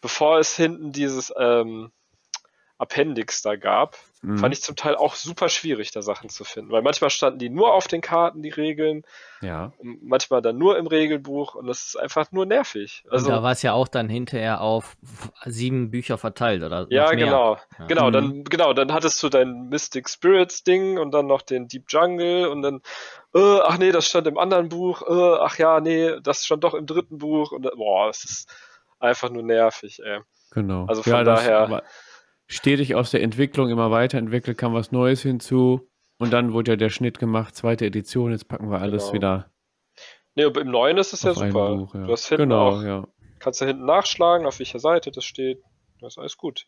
[0.00, 1.90] bevor es hinten dieses ähm,
[2.84, 4.38] Appendix da gab, Mhm.
[4.38, 6.70] fand ich zum Teil auch super schwierig, da Sachen zu finden.
[6.72, 9.02] Weil manchmal standen die nur auf den Karten, die Regeln,
[9.42, 9.72] Ja.
[9.78, 13.04] und manchmal dann nur im Regelbuch und das ist einfach nur nervig.
[13.10, 14.96] Also, und da war es ja auch dann hinterher auf
[15.44, 17.16] sieben Bücher verteilt oder ja, mehr.
[17.16, 17.58] genau.
[17.78, 17.86] Ja.
[17.86, 18.12] Genau, Mhm.
[18.12, 22.46] dann, genau, dann hattest du dein Mystic Spirits Ding und dann noch den Deep Jungle
[22.48, 22.80] und dann,
[23.34, 26.72] äh, ach nee, das stand im anderen Buch, äh, ach ja, nee, das stand doch
[26.74, 28.48] im dritten Buch und boah, es ist
[29.00, 30.20] einfach nur nervig, ey.
[30.52, 30.86] Genau.
[30.86, 31.82] Also von ja, das daher-
[32.54, 36.90] stetig aus der Entwicklung immer weiterentwickelt, kam was Neues hinzu und dann wurde ja der
[36.90, 39.14] Schnitt gemacht, zweite Edition, jetzt packen wir alles Genau.
[39.14, 39.50] wieder
[40.36, 41.76] Nee, aber im neuen ist es ja super.
[41.76, 41.94] Buch.
[41.94, 42.06] Ja.
[42.06, 43.06] Du hast hinten genau, auch, ja.
[43.38, 45.62] kannst du hinten nachschlagen, auf welcher Seite das steht.
[46.00, 46.66] Das ist alles gut.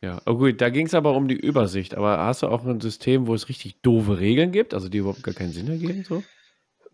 [0.00, 1.96] Ja, oh gut, da ging es aber um die Übersicht.
[1.96, 5.22] Aber hast du auch ein System, wo es richtig doofe Regeln gibt, also die überhaupt
[5.22, 6.04] gar keinen Sinn ergeben?
[6.04, 6.22] So?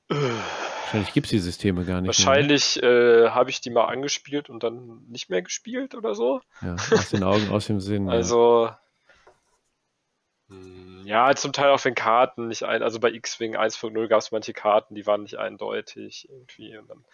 [0.08, 2.08] Wahrscheinlich gibt es die Systeme gar nicht.
[2.08, 6.40] Wahrscheinlich äh, habe ich die mal angespielt und dann nicht mehr gespielt oder so.
[6.60, 6.76] Ne?
[6.90, 8.08] ja, aus den Augen, aus dem Sinn.
[8.08, 8.70] Also,
[10.48, 12.82] hm, Ja, zum Teil auf den Karten nicht ein.
[12.82, 16.76] Also bei X-Wing 1.0 gab es manche Karten, die waren nicht eindeutig irgendwie.
[16.76, 17.04] Und dann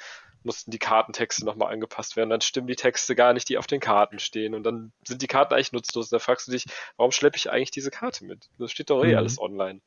[0.43, 2.31] mussten die Kartentexte nochmal angepasst werden.
[2.31, 4.55] Dann stimmen die Texte gar nicht, die auf den Karten stehen.
[4.55, 6.07] Und dann sind die Karten eigentlich nutzlos.
[6.11, 6.65] Und da fragst du dich,
[6.97, 8.49] warum schleppe ich eigentlich diese Karte mit?
[8.59, 9.17] Das steht doch eh Mhm.
[9.17, 9.81] alles online.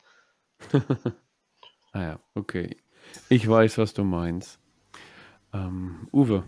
[1.95, 2.75] Ah ja, okay.
[3.29, 4.57] Ich weiß, was du meinst.
[5.53, 6.43] Ähm, Uwe.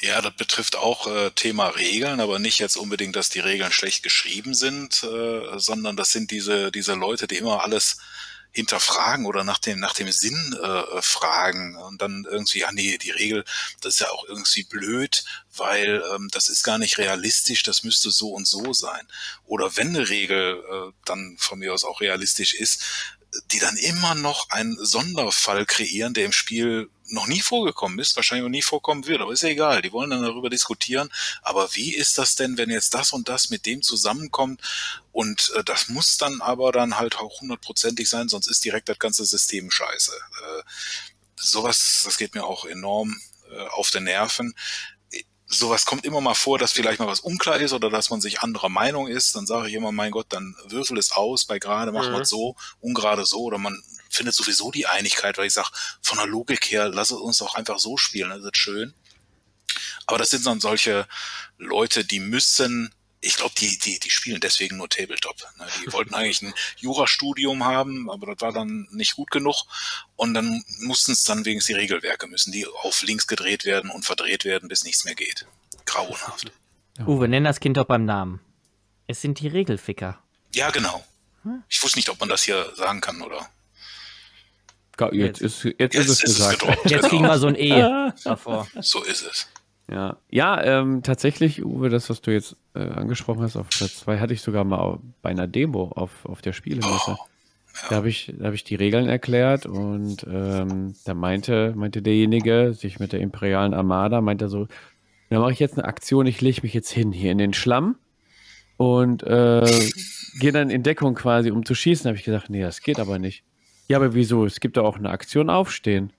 [0.00, 4.04] Ja, das betrifft auch äh, Thema Regeln, aber nicht jetzt unbedingt, dass die Regeln schlecht
[4.04, 7.98] geschrieben sind, äh, sondern das sind diese, diese Leute, die immer alles
[8.52, 13.10] hinterfragen oder nach dem, nach dem Sinn äh, fragen und dann irgendwie, ah nee, die
[13.10, 13.44] Regel,
[13.80, 18.10] das ist ja auch irgendwie blöd, weil ähm, das ist gar nicht realistisch, das müsste
[18.10, 19.06] so und so sein.
[19.44, 22.84] Oder wenn eine Regel äh, dann von mir aus auch realistisch ist,
[23.52, 28.44] die dann immer noch einen Sonderfall kreieren, der im Spiel noch nie vorgekommen ist, wahrscheinlich
[28.44, 31.10] noch nie vorkommen wird, aber ist ja egal, die wollen dann darüber diskutieren,
[31.42, 34.60] aber wie ist das denn, wenn jetzt das und das mit dem zusammenkommt
[35.12, 38.98] und äh, das muss dann aber dann halt auch hundertprozentig sein, sonst ist direkt das
[38.98, 40.12] ganze System scheiße.
[40.12, 40.62] Äh,
[41.36, 43.18] sowas, das geht mir auch enorm
[43.50, 44.54] äh, auf den Nerven.
[45.50, 48.40] Sowas kommt immer mal vor, dass vielleicht mal was unklar ist oder dass man sich
[48.40, 49.34] anderer Meinung ist.
[49.34, 51.46] Dann sage ich immer, mein Gott, dann würfel es aus.
[51.46, 52.22] Bei gerade machen wir Mhm.
[52.22, 53.38] es so, ungerade so.
[53.38, 55.70] Oder man findet sowieso die Einigkeit, weil ich sage,
[56.02, 58.92] von der Logik her, lass es uns doch einfach so spielen, das ist schön.
[60.06, 61.06] Aber das sind dann solche
[61.56, 65.36] Leute, die müssen, ich glaube, die, die, die spielen deswegen nur Tabletop.
[65.58, 65.66] Ne?
[65.84, 69.64] Die wollten eigentlich ein Jurastudium haben, aber das war dann nicht gut genug.
[70.16, 74.04] Und dann mussten es dann wegen die Regelwerke müssen, die auf links gedreht werden und
[74.04, 75.46] verdreht werden, bis nichts mehr geht.
[75.84, 76.52] Grauenhaft.
[77.06, 78.40] Uwe, nenn das Kind doch beim Namen.
[79.06, 80.22] Es sind die Regelficker.
[80.54, 81.04] Ja, genau.
[81.68, 83.48] Ich wusste nicht, ob man das hier sagen kann, oder?
[84.96, 86.58] Ga- Jetzt, ist, jetzt, Jetzt ist es gesagt.
[86.60, 86.90] gedroppt.
[86.90, 87.34] Jetzt kriegen genau.
[87.34, 88.66] wir so ein E davor.
[88.80, 89.48] So ist es.
[89.90, 94.18] Ja, ja ähm, tatsächlich, Uwe, das, was du jetzt äh, angesprochen hast, auf Platz 2
[94.18, 97.16] hatte ich sogar mal bei einer Demo auf, auf der Spielemesse.
[97.18, 97.26] Oh,
[97.88, 102.74] Da habe ich, da hab ich die Regeln erklärt und ähm, da meinte, meinte derjenige,
[102.74, 104.68] sich mit der imperialen Armada, meinte er so,
[105.30, 107.96] da mache ich jetzt eine Aktion, ich lege mich jetzt hin hier in den Schlamm
[108.76, 109.64] und äh,
[110.38, 112.04] gehe dann in Deckung quasi, um zu schießen.
[112.04, 113.42] Da habe ich gedacht, nee, das geht aber nicht.
[113.88, 114.44] Ja, aber wieso?
[114.44, 116.12] Es gibt doch auch eine Aktion aufstehen.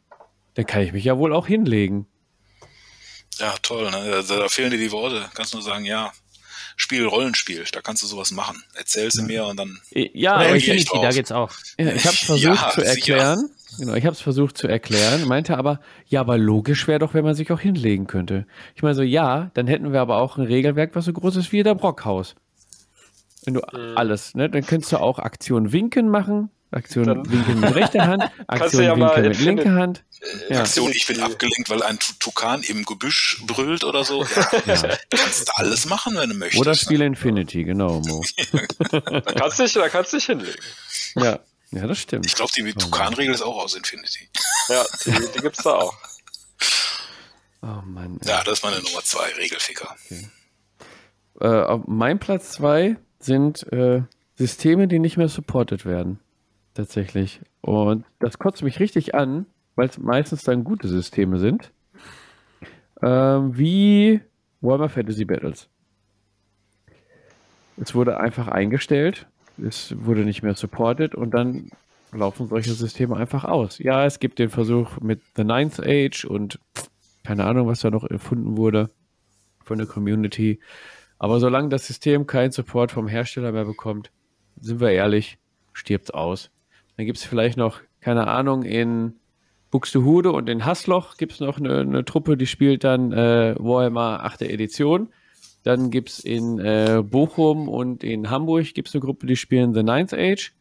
[0.56, 2.08] Dann kann ich mich ja wohl auch hinlegen.
[3.40, 3.90] Ja, toll.
[3.92, 4.24] Ne?
[4.28, 5.26] Da, da fehlen dir die Worte.
[5.34, 6.12] Kannst nur sagen, ja,
[6.76, 8.64] Spiel Rollenspiel, da kannst du sowas machen.
[8.76, 9.80] Erzähl sie mir und dann.
[9.92, 11.52] Äh, Ja, Infinity, da geht's auch.
[11.78, 12.90] Ja, ich habe es versucht Ja, zu sicher.
[12.92, 13.50] erklären.
[13.78, 17.24] Genau, ich habe es versucht zu erklären, meinte aber, ja, aber logisch wäre doch, wenn
[17.24, 18.46] man sich auch hinlegen könnte.
[18.76, 21.52] Ich meine so, ja, dann hätten wir aber auch ein Regelwerk, was so groß ist
[21.52, 22.36] wie der Brockhaus.
[23.46, 23.98] Wenn du Mhm.
[23.98, 28.24] alles, ne, dann könntest du auch Aktion Winken machen, Aktion Dann- Winken mit rechter Hand,
[28.48, 30.04] Aktion ja mal Winken mit linker Hand.
[30.50, 30.60] Ja.
[30.62, 31.34] Aktion, ich bin Infinity.
[31.34, 34.24] abgelenkt, weil ein Tu- Tukan im Gebüsch brüllt oder so.
[34.66, 34.98] Ja, Ja.
[35.10, 36.60] kannst du alles machen, wenn du möchtest.
[36.62, 36.78] Oder ne?
[36.78, 38.24] Spiel Infinity, genau, Mo.
[38.92, 40.60] Da kannst du dich, da kannst du dich hinlegen.
[41.16, 41.40] Ja,
[41.72, 42.26] ja das stimmt.
[42.28, 44.30] Ich glaube, die Tukan-Regel ist auch aus Infinity.
[44.68, 45.94] Ja, die, die gibt's da auch.
[47.62, 48.20] Oh Mann.
[48.26, 49.96] Ja, das ist meine Nummer zwei, Regelficker.
[51.42, 54.04] Äh, auf mein Platz zwei sind äh,
[54.38, 56.20] Systeme, die nicht mehr supported werden.
[56.74, 57.42] Tatsächlich.
[57.62, 61.72] Und das kotzt mich richtig an, weil es meistens dann gute Systeme sind.
[63.02, 64.22] Ähm, wie
[64.62, 65.70] Warhammer Fantasy Battles.
[67.78, 69.28] Es wurde einfach eingestellt,
[69.58, 71.72] es wurde nicht mehr supported und dann
[72.12, 73.80] laufen solche Systeme einfach aus.
[73.80, 76.60] Ja, es gibt den Versuch mit The Ninth Age und
[77.24, 78.90] keine Ahnung, was da noch erfunden wurde
[79.64, 80.60] von der Community.
[81.20, 84.12] Aber solange das System keinen Support vom Hersteller mehr bekommt,
[84.60, 85.38] sind wir ehrlich,
[85.74, 86.50] stirbt aus.
[87.00, 89.22] Dann gibt es vielleicht noch, keine Ahnung, in
[89.72, 94.26] Buxtehude und in Hassloch gibt es noch eine, eine Truppe, die spielt dann äh, Warhammer
[94.26, 94.42] 8.
[94.42, 95.08] Edition.
[95.64, 99.82] Dann gibt es in äh, Bochum und in Hamburg gibt's eine Gruppe, die spielen The
[99.82, 100.54] Ninth Age.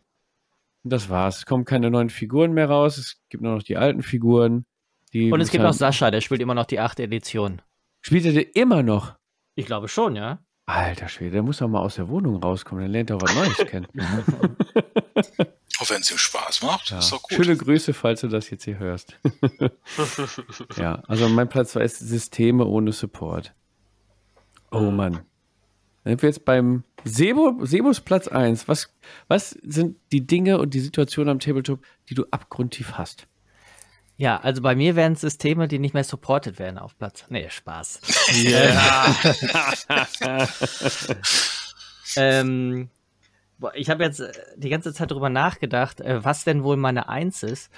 [0.84, 1.38] Und das war's.
[1.38, 2.98] Es kommen keine neuen Figuren mehr raus.
[2.98, 4.64] Es gibt nur noch die alten Figuren.
[5.12, 7.62] Die Und es gibt noch Sascha, der spielt immer noch die achte Edition.
[8.00, 9.16] Spielt er denn immer noch?
[9.56, 10.38] Ich glaube schon, ja.
[10.68, 13.34] Alter Schwede, der muss doch mal aus der Wohnung rauskommen, dann lernt er auch was
[13.34, 13.86] Neues kennen.
[15.80, 16.98] Auch wenn es ihm Spaß macht, Ja.
[16.98, 17.32] ist doch gut.
[17.34, 19.16] Schöne Grüße, falls du das jetzt hier hörst.
[20.76, 23.54] ja, also mein Platz 2 ist Systeme ohne Support.
[24.72, 25.20] Oh Mann.
[26.02, 28.66] Dann sind wir jetzt beim Sebo, Sebos Platz 1.
[28.66, 28.92] Was,
[29.28, 33.28] was sind die Dinge und die Situationen am Tabletop, die du abgrundtief hast?
[34.20, 37.24] Ja, also bei mir wären es Systeme, die nicht mehr supported werden auf Platz.
[37.28, 38.00] Nee, Spaß.
[42.16, 42.88] ähm,
[43.58, 47.08] boah, ich habe jetzt äh, die ganze Zeit darüber nachgedacht, äh, was denn wohl meine
[47.08, 47.70] Eins ist.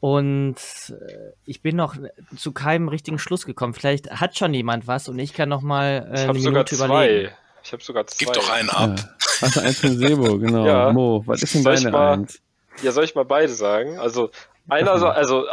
[0.00, 0.56] Und
[0.90, 1.96] äh, ich bin noch
[2.36, 3.72] zu keinem richtigen Schluss gekommen.
[3.72, 6.52] Vielleicht hat schon jemand was und ich kann noch mal äh, Ich eine habe sogar
[6.52, 7.28] Minute überlegen.
[7.30, 7.36] zwei.
[7.64, 8.24] Ich habe sogar zwei.
[8.26, 9.00] Gib doch einen ab.
[9.40, 10.66] Achso, eins von Sebo, genau.
[10.66, 10.92] Ja.
[10.92, 12.40] Mo, was ist denn Soll ich deine mal- eins?
[12.82, 13.98] Ja, soll ich mal beide sagen?
[13.98, 14.30] Also,
[14.68, 15.46] einer, also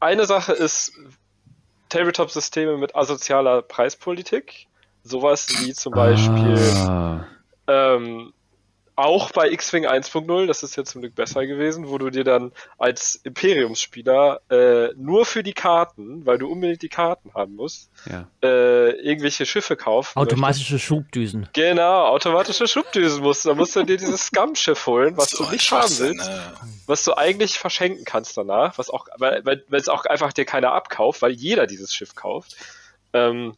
[0.00, 0.92] eine Sache ist
[1.88, 4.66] Tabletop-Systeme mit asozialer Preispolitik.
[5.02, 7.26] Sowas wie zum Beispiel Ah,
[7.66, 8.32] ähm,
[8.98, 12.50] auch bei X-Wing 1.0, das ist ja zum Glück besser gewesen, wo du dir dann
[12.78, 18.26] als Imperiumsspieler äh, nur für die Karten, weil du unbedingt die Karten haben musst, ja.
[18.42, 20.18] äh, irgendwelche Schiffe kaufen.
[20.18, 20.32] möchtest.
[20.32, 21.48] Automatische Schubdüsen.
[21.52, 23.50] Genau, automatische Schubdüsen musst du.
[23.50, 26.54] Da musst du dir dieses Scum-Schiff holen, was So du nicht haben willst, ne?
[26.86, 31.22] was du eigentlich verschenken kannst danach, was auch, weil es auch einfach dir keiner abkauft,
[31.22, 32.56] weil jeder dieses Schiff kauft.
[33.12, 33.54] Ähm,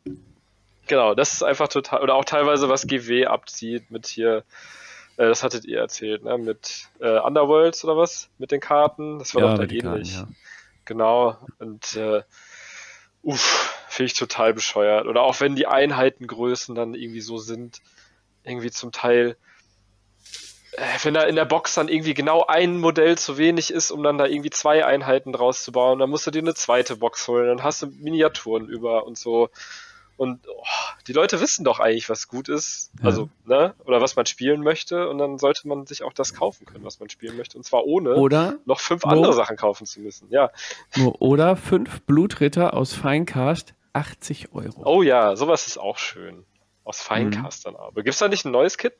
[0.86, 4.44] genau, das ist einfach total, oder auch teilweise was GW abzieht mit hier,
[5.20, 9.34] äh, das hattet ihr erzählt, ne, mit äh, Underworlds oder was, mit den Karten, das
[9.34, 10.12] war Ja, doch da den Karten, ähnlich.
[10.12, 10.28] ja.
[10.84, 12.22] Genau, und äh,
[13.22, 15.06] uff, finde ich total bescheuert.
[15.06, 17.80] Oder auch wenn die Einheitengrößen dann irgendwie so sind,
[18.44, 19.36] irgendwie zum Teil,
[20.72, 24.02] äh, wenn da in der Box dann irgendwie genau ein Modell zu wenig ist, um
[24.02, 27.26] dann da irgendwie zwei Einheiten draus zu bauen, dann musst du dir eine zweite Box
[27.28, 29.50] holen, dann hast du Miniaturen über und so.
[30.20, 30.62] Und oh,
[31.06, 33.06] die Leute wissen doch eigentlich, was gut ist, Ja.
[33.06, 36.66] also, ne, oder was man spielen möchte, und dann sollte man sich auch das kaufen
[36.66, 39.08] können, was man spielen möchte, und zwar ohne Oder, noch fünf Wo?
[39.08, 40.28] andere Sachen kaufen zu müssen.
[40.28, 40.50] Ja.
[40.96, 44.82] Mo, oder fünf Blutritter aus Feincast, 80 Euro.
[44.84, 46.36] Oh ja, sowas ist auch schön.
[46.36, 46.44] Mhm.
[46.84, 48.02] Aus Finecast dann aber.
[48.02, 48.92] Gibt's da nicht ein neues Kit?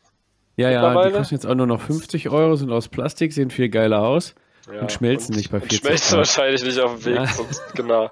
[0.57, 3.69] ja, ja, die kosten jetzt auch nur noch 50 Euro, sind aus Plastik, sehen viel
[3.69, 4.35] geiler aus.
[4.73, 7.17] Ja, Und schmelzen nicht bei und 40 Schmelzen wahrscheinlich nicht auf dem Weg.
[7.17, 7.27] Ja.
[7.27, 8.11] Sonst, genau.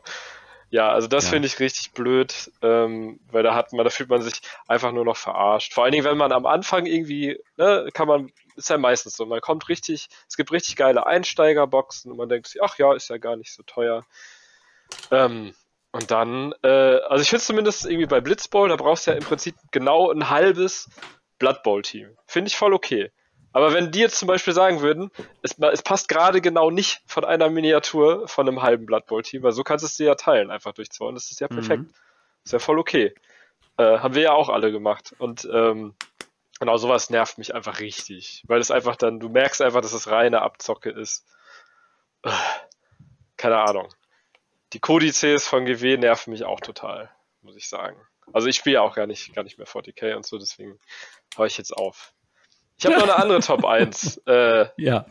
[0.70, 1.31] Ja, also das Ja.
[1.31, 5.05] finde ich richtig blöd, ähm, weil da hat man, da fühlt man sich einfach nur
[5.05, 5.73] noch verarscht.
[5.73, 9.24] Vor allen Dingen, wenn man am Anfang irgendwie, ne, kann man, ist ja meistens so,
[9.24, 13.09] man kommt richtig, es gibt richtig geile Einsteigerboxen und man denkt sich, ach ja, ist
[13.09, 14.05] ja gar nicht so teuer.
[15.11, 15.55] Ähm,
[15.93, 19.24] und dann, äh, also ich finde zumindest irgendwie bei Blitzball, da brauchst du ja im
[19.24, 20.90] Prinzip genau ein halbes
[21.39, 22.16] Blood Bowl Team.
[22.27, 23.11] Finde ich voll okay.
[23.53, 25.11] Aber wenn die jetzt zum Beispiel sagen würden,
[25.43, 29.43] es, es passt gerade genau nicht von einer Miniatur von einem halben Blood Bowl Team,
[29.43, 31.07] weil so kannst du es dir ja teilen, einfach durch zwei.
[31.07, 31.85] Und das ist ja perfekt.
[31.85, 31.95] Mhm.
[32.45, 33.15] Ist ja voll okay.
[33.79, 35.15] Äh, haben wir ja auch alle gemacht.
[35.19, 35.95] Und ähm,
[36.61, 38.45] genau sowas nervt mich einfach richtig.
[38.47, 41.25] Weil es einfach dann, du merkst einfach, dass es reine Abzocke ist.
[42.23, 42.31] Äh,
[43.39, 43.89] Keine Ahnung.
[44.75, 47.11] Die Kodizes von GW nerven mich auch total,
[47.41, 47.97] muss ich sagen.
[48.35, 50.79] Also ich spiele ja auch gar nicht, gar nicht mehr 40k und so, deswegen
[51.35, 52.12] höre ich jetzt auf.
[52.78, 54.22] Ich habe noch eine andere Top 1.
[54.26, 55.05] Äh, Ja.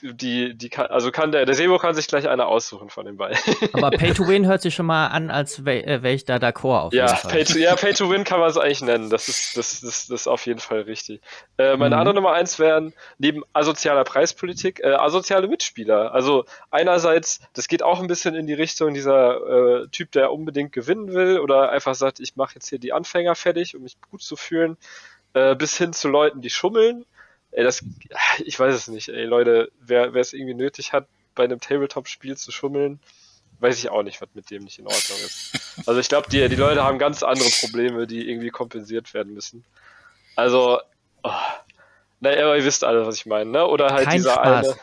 [0.00, 3.16] die, die kann, also kann der, der Sebo kann sich gleich eine aussuchen von den
[3.16, 3.36] beiden.
[3.72, 6.36] Aber Pay to Win hört sich schon mal an, als wäre äh, wär ich da
[6.36, 7.30] d'accord auf Ja, jeden Fall.
[7.32, 9.10] Pay to, ja, Pay to Win kann man es eigentlich nennen.
[9.10, 11.20] Das ist, das, das, das ist auf jeden Fall richtig.
[11.58, 12.00] Äh, meine Mhm.
[12.00, 16.14] andere Nummer eins wären neben asozialer Preispolitik äh, asoziale Mitspieler.
[16.14, 20.70] Also einerseits, das geht auch ein bisschen in die Richtung dieser äh, Typ, der unbedingt
[20.72, 24.22] gewinnen will oder einfach sagt, ich mache jetzt hier die Anfänger fertig, um mich gut
[24.22, 24.76] zu fühlen,
[25.34, 27.04] äh, bis hin zu Leuten, die schummeln.
[27.52, 27.82] Ey, das,
[28.44, 29.08] ich weiß es nicht.
[29.08, 33.00] Ey, Leute, wer wer es irgendwie nötig hat, bei einem Tabletop-Spiel zu schummeln,
[33.60, 35.52] weiß ich auch nicht, was mit dem nicht in Ordnung ist.
[35.86, 39.64] Also ich glaube, die, die Leute haben ganz andere Probleme, die irgendwie kompensiert werden müssen.
[40.34, 40.80] Also,
[41.22, 41.30] oh,
[42.20, 43.64] naja, aber ihr wisst alle, was ich meine, ne?
[43.64, 44.66] Oder halt Kein dieser Spaß.
[44.68, 44.76] eine.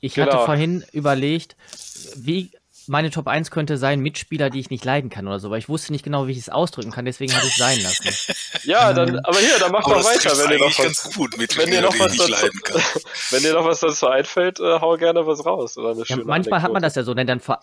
[0.00, 0.32] Ich Genau.
[0.32, 1.56] hatte vorhin überlegt,
[2.14, 2.52] wie
[2.88, 5.68] meine Top 1 könnte sein, Mitspieler, die ich nicht leiden kann oder so, weil ich
[5.68, 8.08] wusste nicht genau, wie ich es ausdrücken kann, deswegen habe ich es sein lassen.
[8.64, 11.56] Ja, dann, aber hier, dann macht Aber doch weiter, wenn ihr noch was, gut mit
[11.58, 12.80] wenn dir noch was dazu, leiden kann.
[13.30, 15.76] wenn dir noch was dazu einfällt, äh, hau gerne was raus.
[15.78, 16.82] Oder eine Ja, manchmal hat man Anekdote.
[16.82, 17.60] das ja so, denn dann, ver-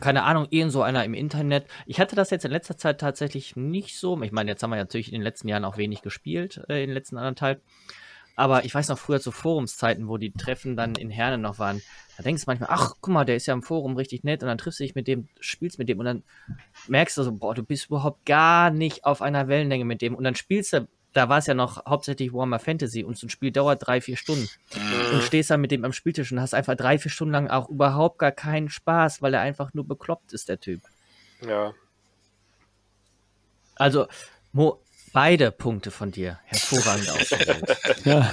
[0.00, 1.66] keine Ahnung, irgend so einer im Internet.
[1.86, 4.20] Ich hatte das jetzt in letzter Zeit tatsächlich nicht so.
[4.22, 6.90] Ich meine, jetzt haben wir natürlich in den letzten Jahren auch wenig gespielt, äh, in
[6.90, 7.60] den letzten anderthalb.
[8.38, 11.82] Aber ich weiß noch früher zu Forumszeiten, wo die Treffen dann in Herne noch waren.
[12.16, 14.48] Da denkst du manchmal, ach, guck mal, der ist ja im Forum richtig nett und
[14.48, 16.22] dann triffst du dich mit dem, spielst mit dem und dann
[16.86, 20.22] merkst du so, boah, du bist überhaupt gar nicht auf einer Wellenlänge mit dem und
[20.22, 23.50] dann spielst du, da war es ja noch hauptsächlich Warhammer Fantasy und so ein Spiel
[23.50, 25.14] dauert drei, vier Stunden Mhm.
[25.14, 27.68] und stehst dann mit dem am Spieltisch und hast einfach drei, vier Stunden lang auch
[27.68, 30.82] überhaupt gar keinen Spaß, weil er einfach nur bekloppt ist, der Typ.
[31.44, 31.72] Ja.
[33.74, 34.06] Also,
[34.52, 34.80] Mo,
[35.18, 37.76] beide Punkte von dir hervorragend ausgewählt.
[38.04, 38.32] Ja.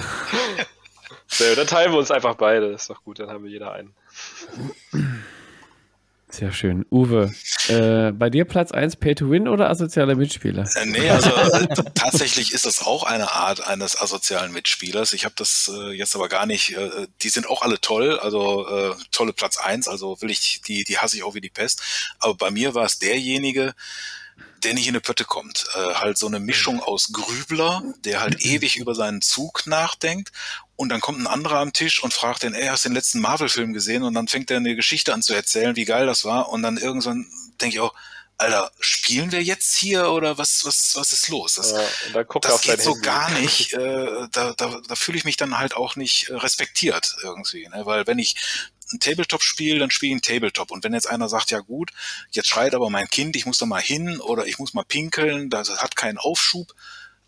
[1.26, 2.66] Sehr, gut, dann teilen wir uns einfach beide.
[2.66, 3.92] Ist doch gut, dann haben wir jeder einen.
[6.28, 6.86] Sehr schön.
[6.92, 7.34] Uwe,
[7.66, 10.64] äh, bei dir Platz 1 Pay to Win oder asozialer Mitspieler?
[10.76, 15.12] Äh, Nee, also äh, tatsächlich ist das auch eine Art eines asozialen Mitspielers.
[15.12, 18.68] Ich habe das äh, jetzt aber gar nicht, äh, die sind auch alle toll, also
[18.68, 19.88] äh, tolle Platz eins.
[19.88, 21.82] also will ich, die, die hasse ich auch wie die Pest.
[22.20, 23.74] Aber bei mir war es derjenige,
[24.66, 25.64] der nicht in eine Pötte kommt.
[25.74, 30.32] Äh, halt so eine Mischung aus Grübler, der halt ewig über seinen Zug nachdenkt
[30.74, 33.20] und dann kommt ein anderer am Tisch und fragt den, ey, hast du den letzten
[33.20, 34.02] Marvel-Film gesehen?
[34.02, 36.76] Und dann fängt er eine Geschichte an zu erzählen, wie geil das war und dann
[36.76, 37.26] irgendwann
[37.60, 37.94] denke ich auch,
[38.38, 41.54] Alter, spielen wir jetzt hier oder was, was, was ist los?
[41.54, 41.80] Das, Ja,
[42.50, 43.06] das geht so Handy.
[43.06, 43.72] gar nicht.
[43.72, 47.66] Äh, da da, da fühle ich mich dann halt auch nicht respektiert irgendwie.
[47.68, 47.86] Ne?
[47.86, 48.36] Weil wenn ich
[48.92, 50.70] ein Tabletop spiele, dann spiele ich ein Tabletop.
[50.70, 51.90] Und wenn jetzt einer sagt, ja gut,
[52.30, 55.50] jetzt schreit aber mein Kind, ich muss da mal hin oder ich muss mal pinkeln,
[55.50, 56.72] das hat keinen Aufschub,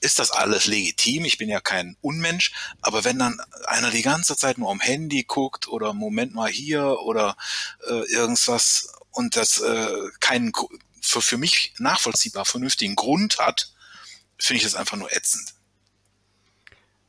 [0.01, 1.25] ist das alles legitim.
[1.25, 2.53] Ich bin ja kein Unmensch.
[2.81, 7.01] Aber wenn dann einer die ganze Zeit nur am Handy guckt oder Moment mal hier
[7.01, 7.37] oder
[7.89, 10.53] äh, irgendwas und das äh, keinen
[11.01, 13.73] für, für mich nachvollziehbar vernünftigen Grund hat,
[14.39, 15.55] finde ich das einfach nur ätzend.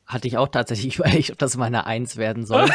[0.06, 2.72] Hatte ich auch tatsächlich überlegt, ob das meine Eins werden soll.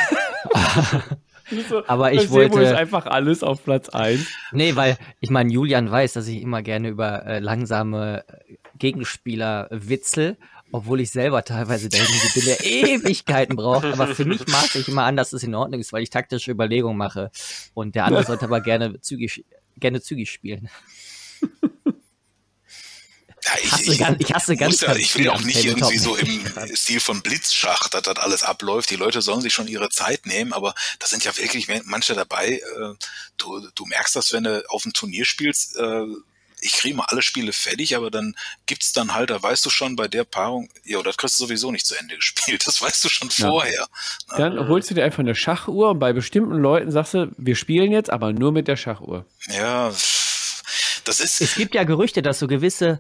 [1.70, 4.26] So, Aber ich wollte- ist einfach alles auf Platz 1.
[4.52, 9.68] Nee, weil ich meine, Julian weiß, dass ich immer gerne über äh, langsame äh, Gegenspieler
[9.72, 10.38] witzel,
[10.72, 13.86] obwohl ich selber teilweise derjenige bin, der Ewigkeiten braucht.
[13.86, 16.52] Aber für mich maße ich immer an, dass es in Ordnung ist, weil ich taktische
[16.52, 17.30] Überlegungen mache.
[17.74, 19.46] Und der andere sollte aber gerne zügig,
[19.78, 20.70] gerne zügig spielen.
[23.46, 25.92] Ja, Ich hasse ganz, ich hasse ganz, ja, ganz ich will auch nicht Tabletop.
[25.92, 28.90] irgendwie so im Stil von Blitzschach, dass das alles abläuft.
[28.90, 32.54] Die Leute sollen sich schon ihre Zeit nehmen, aber da sind ja wirklich manche dabei.
[32.60, 32.94] Äh,
[33.38, 35.78] du, du merkst das, wenn du auf dem Turnier spielst.
[35.78, 36.06] Äh,
[36.62, 38.36] ich kriege mal alle Spiele fertig, aber dann
[38.66, 41.72] gibt's dann halt, da weißt du schon bei der Paarung, ja, das kriegst du sowieso
[41.72, 42.66] nicht zu Ende gespielt.
[42.66, 43.50] Das weißt du schon Ja.
[43.50, 43.88] vorher.
[44.36, 47.92] Dann holst du dir einfach eine Schachuhr und bei bestimmten Leuten sagst du, wir spielen
[47.92, 49.26] jetzt, aber nur mit der Schachuhr.
[49.50, 49.94] Ja,
[51.04, 51.42] das ist.
[51.42, 53.00] Es gibt ja Gerüchte, dass so gewisse,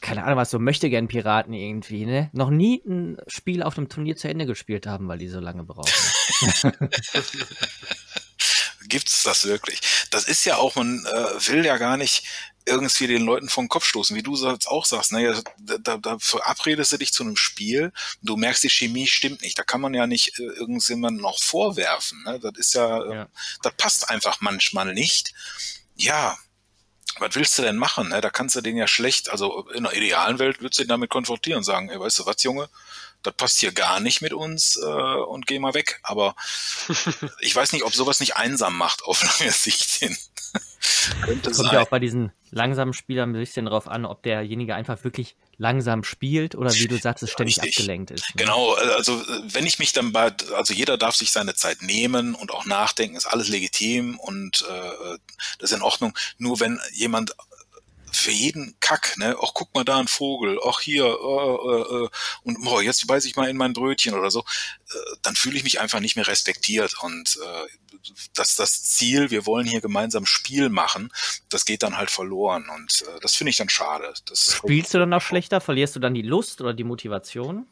[0.00, 3.88] keine Ahnung was, so möchte gern Piraten irgendwie, ne, noch nie ein Spiel auf einem
[3.88, 5.90] Turnier zu Ende gespielt haben, weil die so lange brauchen.
[8.88, 9.80] Gibt's das wirklich?
[10.10, 12.24] Das ist ja auch, man äh, will ja gar nicht
[12.66, 15.12] irgendwie den Leuten vom Kopf stoßen, wie du jetzt auch sagst.
[15.12, 15.40] Ne?
[15.58, 17.92] Da, da, da verabredest du dich zu einem Spiel,
[18.22, 19.58] du merkst, die Chemie stimmt nicht.
[19.58, 22.22] Da kann man ja nicht äh, irgendjemandem noch vorwerfen.
[22.24, 22.38] Ne?
[22.40, 23.28] Das ist ja, äh, Ja.
[23.62, 25.32] das passt einfach manchmal nicht.
[25.96, 26.36] Ja,
[27.18, 28.08] was willst du denn machen?
[28.08, 28.20] Ne?
[28.20, 31.10] Da kannst du den ja schlecht, also in einer idealen Welt würdest du ihn damit
[31.10, 32.68] konfrontieren und sagen, ey, weißt du was, Junge,
[33.22, 36.00] das passt hier gar nicht mit uns äh, und geh mal weg.
[36.02, 36.34] Aber
[37.40, 40.16] ich weiß nicht, ob sowas nicht einsam macht auf lange Sicht hin.
[41.22, 41.72] Könnte Kommt sein.
[41.72, 46.04] ja auch bei diesen langsamen Spielern ein bisschen drauf an, ob derjenige einfach wirklich langsam
[46.04, 47.78] spielt oder wie du sagst, es ständig Richtig.
[47.78, 48.34] abgelenkt ist.
[48.34, 48.44] ne?
[48.44, 52.34] Genau, also äh, wenn ich mich dann bei, also jeder darf sich seine Zeit nehmen
[52.34, 55.18] und auch nachdenken, ist alles legitim und äh,
[55.58, 56.16] das ist in Ordnung.
[56.38, 57.34] Nur wenn jemand
[58.12, 62.08] für jeden Kack, ne, ach guck mal da ein Vogel, ach hier, äh, äh, äh,
[62.42, 65.64] und boah, jetzt beiß ich mal in mein Brötchen oder so, äh, dann fühle ich
[65.64, 67.85] mich einfach nicht mehr respektiert und äh,
[68.34, 71.12] dass das Ziel, wir wollen hier gemeinsam Spiel machen,
[71.48, 74.12] das geht dann halt verloren und äh, das finde ich dann schade.
[74.26, 75.60] Das Spielst du dann auch schlechter?
[75.60, 77.66] Verlierst du dann die Lust oder die Motivation?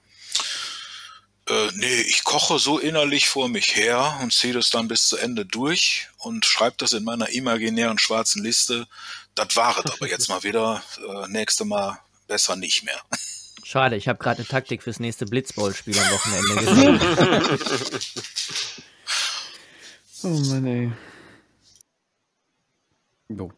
[1.47, 5.19] Äh, nee, ich koche so innerlich vor mich her und ziehe das dann bis zu
[5.19, 8.87] Ende durch und schreibe das in meiner imaginären schwarzen Liste.
[9.35, 10.83] Das war es aber jetzt mal wieder.
[10.99, 11.99] Äh, nächste Mal
[12.29, 13.01] besser nicht mehr.
[13.63, 17.01] Schade, ich habe gerade eine Taktik fürs nächste Blitzball-Spiel am Wochenende gesehen.
[20.25, 20.93] Oh Mann, ey.
[23.29, 23.51] So.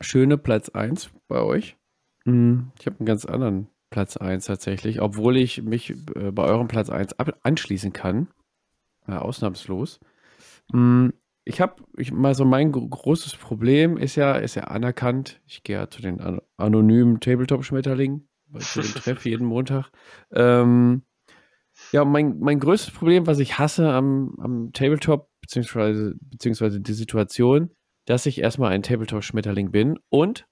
[0.00, 1.76] Schöne Platz 1 bei euch.
[2.24, 6.68] Hm, Ich habe einen ganz anderen Platz 1 tatsächlich, obwohl ich mich äh, bei eurem
[6.68, 8.28] Platz 1 ab anschließen kann.
[9.06, 10.00] Äh, ausnahmslos.
[10.72, 11.12] Hm,
[11.44, 15.40] Ich habe ich, mal so mein gro- großes Problem ist ja, ist ja anerkannt.
[15.46, 19.90] Ich gehe ja zu den an anonymen Tabletop-Schmetterlingen, weil ich zu dem Treff jeden Montag.
[20.30, 21.02] Ähm,
[21.92, 27.70] ja, mein, mein größtes Problem, was ich hasse am, am Tabletop, beziehungsweise, beziehungsweise die Situation,
[28.06, 30.46] dass ich erstmal ein Tabletop-Schmetterling bin und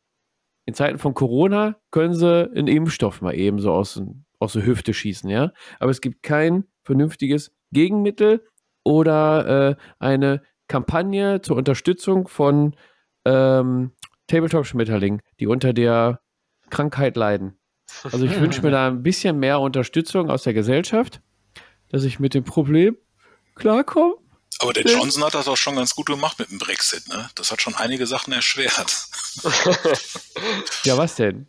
[0.66, 4.00] in Zeiten von Corona können sie einen Impfstoff mal eben so aus,
[4.38, 5.52] aus der Hüfte schießen, ja.
[5.78, 8.46] Aber es gibt kein vernünftiges Gegenmittel
[8.84, 12.76] oder äh, eine Kampagne zur Unterstützung von
[13.24, 13.92] ähm,
[14.28, 16.20] Tabletop-Schmetterlingen, die unter der
[16.68, 17.58] Krankheit leiden.
[18.04, 21.20] Also ich wünsche mir da ein bisschen mehr Unterstützung aus der Gesellschaft,
[21.90, 22.96] dass ich mit dem Problem
[23.54, 24.14] klarkomme.
[24.58, 24.84] Aber der.
[24.84, 27.08] Johnson hat das auch schon ganz gut gemacht mit dem Brexit.
[27.08, 27.30] Ne?
[27.34, 29.06] Das hat schon einige Sachen erschwert.
[30.84, 31.46] Ja, was denn?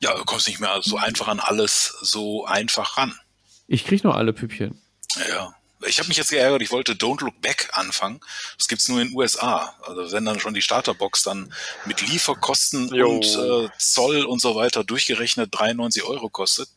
[0.00, 3.18] Ja, du kommst nicht mehr so einfach an alles so einfach ran.
[3.66, 4.80] Ich krieg noch alle Püppchen.
[5.28, 5.52] Ja.
[5.86, 8.20] Ich habe mich jetzt geärgert, ich wollte Don't Look Back anfangen.
[8.56, 9.74] Das gibt's nur in den USA.
[9.82, 11.52] Also wenn dann schon die Starterbox dann
[11.84, 13.10] mit Lieferkosten Jo.
[13.10, 16.68] und äh, Zoll und so weiter durchgerechnet 93 Euro kostet,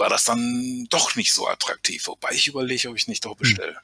[0.00, 2.06] war das dann doch nicht so attraktiv.
[2.08, 3.76] Wobei ich überlege, ob ich nicht doch bestelle.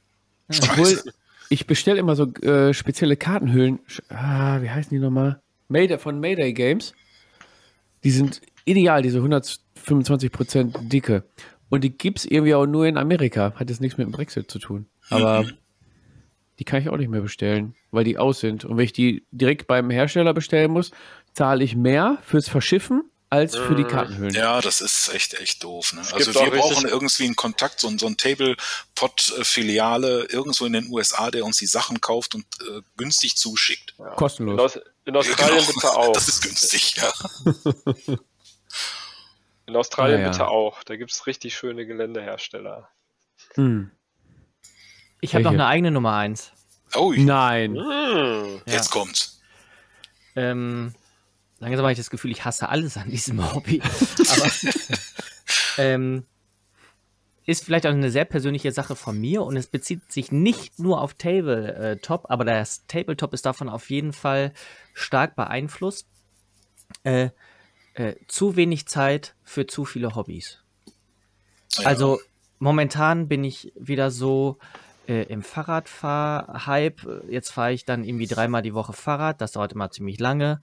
[0.48, 1.02] Obwohl,
[1.48, 3.78] ich bestelle immer so äh, spezielle Kartenhüllen.
[4.08, 5.40] Ah, wie heißen die nochmal?
[5.68, 6.94] Mayday, von Mayday Games.
[8.02, 11.24] Die sind ideal, diese 125% dicke.
[11.68, 13.52] Und die gibt's irgendwie auch nur in Amerika.
[13.56, 14.86] Hat jetzt nichts mit dem Brexit zu tun.
[15.10, 15.44] Aber
[16.58, 18.64] Die kann ich auch nicht mehr bestellen, weil die aus sind.
[18.64, 20.90] Und wenn ich die direkt beim Hersteller bestellen muss,
[21.34, 23.88] zahle ich mehr fürs Verschiffen als für die Mhm.
[23.88, 24.34] Kartenhüllen.
[24.34, 25.92] Ja, das ist echt, echt doof.
[25.94, 26.02] Ne?
[26.12, 31.30] Also wir brauchen irgendwie einen Kontakt, so, ein- so ein Tablepot-Filiale irgendwo in den USA,
[31.30, 33.94] der uns die Sachen kauft und äh, günstig zuschickt.
[33.98, 34.10] Ja.
[34.10, 34.60] In, Kostenlos.
[34.60, 35.72] Aus, in Australien Genau.
[35.74, 36.12] bitte auch.
[36.12, 37.12] Das ist günstig, ja.
[39.66, 40.28] In Australien ja.
[40.30, 40.82] bitte auch.
[40.84, 42.88] Da gibt es richtig schöne Geländehersteller.
[43.54, 43.90] Hm.
[45.20, 46.52] Ich habe noch eine eigene Nummer eins.
[46.94, 47.76] Oh, Nein.
[47.76, 48.62] Hm.
[48.66, 49.40] jetzt kommt's.
[50.36, 50.94] Ähm,
[51.66, 53.82] langsam habe ich das Gefühl, ich hasse alles an diesem Hobby.
[53.82, 54.50] Aber
[55.78, 56.24] ähm,
[57.44, 61.00] ist vielleicht auch eine sehr persönliche Sache von mir und es bezieht sich nicht nur
[61.00, 64.52] auf Tabletop, aber das Tabletop ist davon auf jeden Fall
[64.94, 66.06] stark beeinflusst.
[67.02, 67.30] Äh,
[67.94, 70.62] äh, zu wenig Zeit für zu viele Hobbys.
[71.78, 71.86] Ja.
[71.86, 72.20] Also
[72.60, 74.58] momentan bin ich wieder so
[75.08, 77.24] äh, im Fahrradfahr-Hype.
[77.28, 79.40] Jetzt fahre ich dann irgendwie dreimal die Woche Fahrrad.
[79.40, 80.60] Das dauert immer ziemlich lange.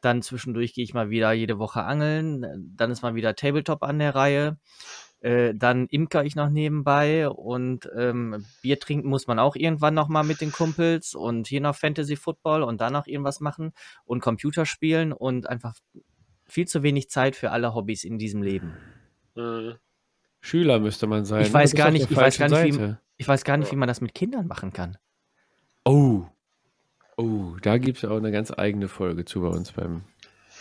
[0.00, 2.74] Dann zwischendurch gehe ich mal wieder jede Woche angeln.
[2.76, 4.58] Dann ist mal wieder Tabletop an der Reihe.
[5.20, 10.08] Äh, dann imker ich noch nebenbei und ähm, Bier trinken muss man auch irgendwann noch
[10.08, 13.72] mal mit den Kumpels und hier noch Fantasy Football und dann noch irgendwas machen
[14.04, 15.74] und Computer spielen und einfach
[16.46, 18.74] viel zu wenig Zeit für alle Hobbys in diesem Leben.
[19.34, 19.74] Hm.
[20.40, 21.42] Schüler müsste man sein.
[21.42, 22.94] Ich weiß gar nicht- ich weiß gar nicht, wie-.
[23.16, 24.96] Ich weiß gar nicht, wie man das mit Kindern machen kann.
[25.84, 26.24] Oh.
[27.16, 30.04] Oh, da gibt es auch eine ganz eigene Folge zu bei uns beim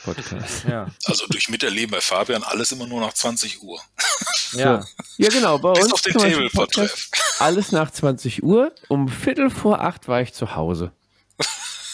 [0.04, 0.66] Podcast.
[0.68, 0.88] Ja.
[1.06, 3.80] Also durch Miterleben bei Fabian alles immer nur nach 20 Uhr.
[4.54, 4.84] ja.
[5.18, 5.60] Ja, genau.
[5.60, 7.10] Bei Bis uns auf den Tablepot-Treff.
[7.12, 8.74] Podcast, Alles nach 20 Uhr.
[8.88, 10.92] Um Viertel vor acht war ich zu Hause.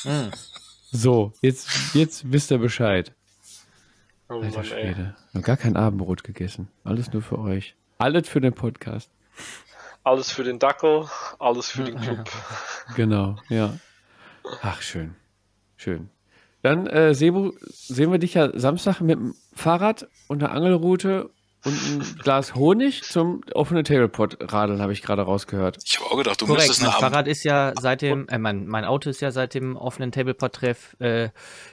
[0.04, 0.32] Hm.
[0.92, 3.14] So, jetzt, jetzt wisst ihr Bescheid.
[4.34, 4.94] Oh Alter Mann, ey.
[4.94, 5.16] Schwede.
[5.34, 6.68] Noch gar kein Abendbrot gegessen.
[6.84, 7.76] Alles nur für euch.
[8.00, 9.12] Alles für den Podcast.
[10.04, 11.08] Alles für den Dackel,
[11.40, 12.30] alles für den Club.
[12.96, 13.78] Genau, ja.
[14.62, 15.16] Ach, schön.
[15.78, 16.10] Schön.
[16.64, 21.30] Dann, äh, Sebo, sehen wir dich ja Samstag mit dem Fahrrad und einer Angelrute
[21.64, 25.78] und ein Glas Honig zum offenen Tablepot radeln, habe ich gerade rausgehört.
[25.86, 28.68] Ich habe auch gedacht, du Korrekt, müsstest mein Fahrrad ist ja seit dem, äh, mein,
[28.68, 31.30] mein Auto ist ja seit dem offenen Tablepot-Treff äh,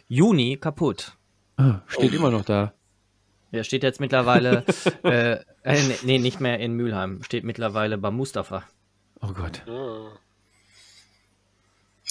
[0.07, 1.17] Juni kaputt.
[1.61, 2.17] Ah, steht Oh.
[2.17, 2.73] immer noch da.
[3.53, 4.65] Der steht jetzt mittlerweile,
[5.05, 8.65] äh, äh, nee, nicht mehr in Mülheim, steht mittlerweile bei Mustafa.
[9.21, 9.63] Oh Gott.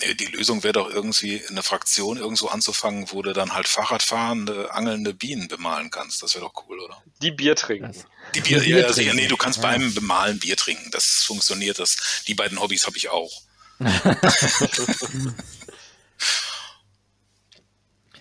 [0.02, 4.74] Nee, die Lösung wäre doch irgendwie eine Fraktion irgendwo anzufangen, wo du dann halt Fahrradfahrende,
[4.74, 6.24] angelnde Bienen bemalen kannst.
[6.24, 7.02] Das wäre doch cool, oder?
[7.22, 7.88] Die Bier trinken.
[7.92, 8.06] Das,
[8.36, 9.64] Die Bier, Bier ja, also, nee, du kannst Ja.
[9.72, 10.90] beim Bemalen Bier trinken.
[10.92, 11.80] Das funktioniert.
[11.80, 13.32] Das, die beiden Hobbys habe ich auch.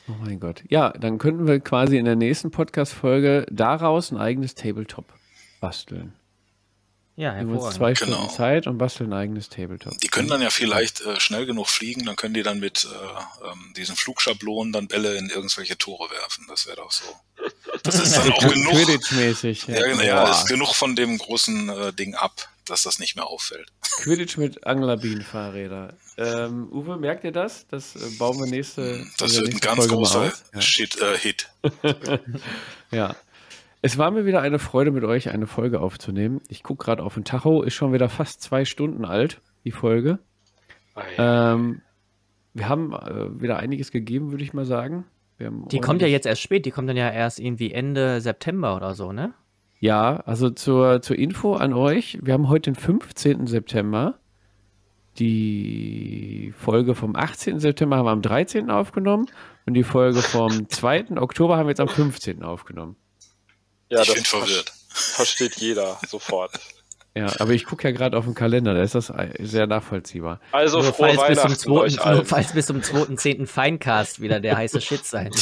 [0.08, 0.62] Oh mein Gott.
[0.68, 5.04] Ja, dann könnten wir quasi in der nächsten Podcast-Folge daraus ein eigenes Tabletop
[5.60, 6.14] basteln.
[7.16, 8.12] ja, Wir haben uns zwei Genau.
[8.16, 9.98] Stunden Zeit und basteln ein eigenes Tabletop.
[9.98, 13.46] Die können dann ja vielleicht äh, schnell genug fliegen, dann können die dann mit äh,
[13.50, 16.46] ähm, diesen Flugschablonen dann Bälle in irgendwelche Tore werfen.
[16.48, 17.04] Das wäre doch so.
[17.82, 18.72] Das ist dann auch genug.
[18.72, 19.66] Quidditch-mäßig.
[19.68, 23.26] Ja, genau, ja, ist genug von dem großen äh, Ding ab, dass das nicht mehr
[23.26, 23.72] auffällt.
[23.98, 25.94] Quidditch mit Anglerbienenfahrräder.
[26.16, 27.66] Ähm, Uwe, merkt ihr das?
[27.68, 30.32] Das äh, bauen wir nächste, Das wird ein ganz Folge großer.
[30.54, 30.60] Ja.
[30.60, 31.48] Shit, äh, Hit.
[32.90, 33.14] Ja.
[33.80, 36.40] Es war mir wieder eine Freude, mit euch eine Folge aufzunehmen.
[36.48, 40.18] Ich gucke gerade auf den Tacho, ist schon wieder fast zwei Stunden alt, die Folge.
[41.16, 41.82] Ähm,
[42.54, 45.04] wir haben äh, wieder einiges gegeben, würde ich mal sagen.
[45.36, 48.20] Wir haben Die kommt ja jetzt erst spät, die kommt dann ja erst irgendwie Ende
[48.20, 49.32] September oder so, ne?
[49.80, 53.46] Ja, also zur, zur Info an euch, wir haben heute den 15.
[53.46, 54.18] September.
[55.18, 57.58] Die Folge vom 18.
[57.58, 58.70] September haben wir am 13.
[58.70, 59.26] aufgenommen
[59.66, 61.16] und die Folge vom 2.
[61.16, 62.42] Oktober haben wir jetzt am 15.
[62.44, 62.96] aufgenommen.
[63.88, 64.72] ja, ich das bin verwirrt.
[64.88, 66.52] versteht jeder sofort.
[67.16, 70.40] Ja, aber ich gucke ja gerade auf den Kalender, da ist das sehr nachvollziehbar.
[70.52, 73.46] Also nur, frohe falls bis zum 2., nur falls bis zum 2.10.
[73.46, 75.30] Feincast wieder der heiße Shit sein.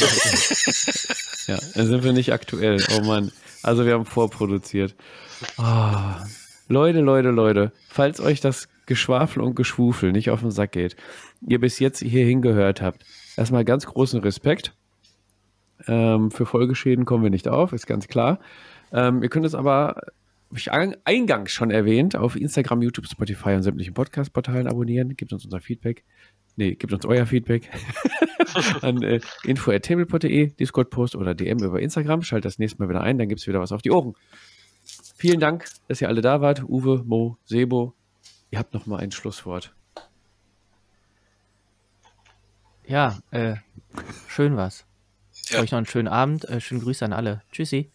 [1.49, 2.85] Ja, dann sind wir nicht aktuell.
[2.97, 3.31] Oh Mann.
[3.67, 4.95] Also wir haben vorproduziert.
[5.59, 6.25] Ah,
[6.69, 10.97] Leute, Leute, Leute, falls euch das Geschwafel und Geschwufel nicht auf den Sack geht,
[11.47, 13.05] ihr bis jetzt hier hingehört habt,
[13.37, 14.75] erstmal ganz großen Respekt.
[15.89, 18.39] Ähm, für Folgeschäden kommen wir nicht auf, ist ganz klar.
[18.93, 19.97] Ähm, ihr könnt es aber,
[20.51, 25.17] hab ich ein- eingangs schon erwähnt, auf Instagram, YouTube, Spotify und sämtlichen Podcast-Portalen abonnieren.
[25.17, 26.05] Gebt uns unser Feedback.
[26.57, 27.71] Nee, gebt uns euer Feedback
[28.81, 32.23] an äh, info.tablepot.de, Discord-Post oder DM über Instagram.
[32.23, 34.15] Schaltet das nächste Mal wieder ein, dann gibt es wieder was auf die Ohren.
[35.17, 36.63] Vielen Dank, dass ihr alle da wart.
[36.63, 37.95] Uwe, Mo, Sebo,
[38.51, 39.75] ihr habt noch mal ein Schlusswort.
[42.87, 43.57] Ja, äh,
[44.29, 44.87] schön was.
[45.49, 45.61] Ja.
[45.61, 47.43] Euch noch einen schönen Abend, äh, schönen Grüße an alle.
[47.53, 47.91] Tschüssi.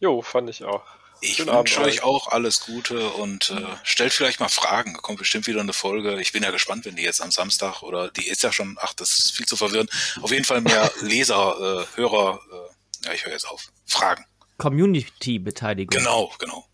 [0.00, 0.84] Jo, fand ich auch.
[1.24, 4.94] Ich Schönen Abend wünsche euch auch alles Gute und äh, stellt vielleicht mal Fragen.
[4.94, 6.20] Kommt bestimmt wieder eine Folge.
[6.20, 8.92] Ich bin ja gespannt, wenn die jetzt am Samstag oder die ist ja schon, ach,
[8.92, 9.88] das ist viel zu verwirrend.
[10.20, 13.70] Auf jeden Fall mehr Leser, äh, Hörer, äh, ja, ich höre jetzt auf.
[13.86, 14.24] Fragen.
[14.58, 15.96] Community-Beteiligung.
[15.96, 16.66] Genau, genau.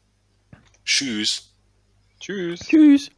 [0.82, 1.50] Tschüss.
[2.18, 2.60] Tschüss.
[2.60, 3.10] Tschüss.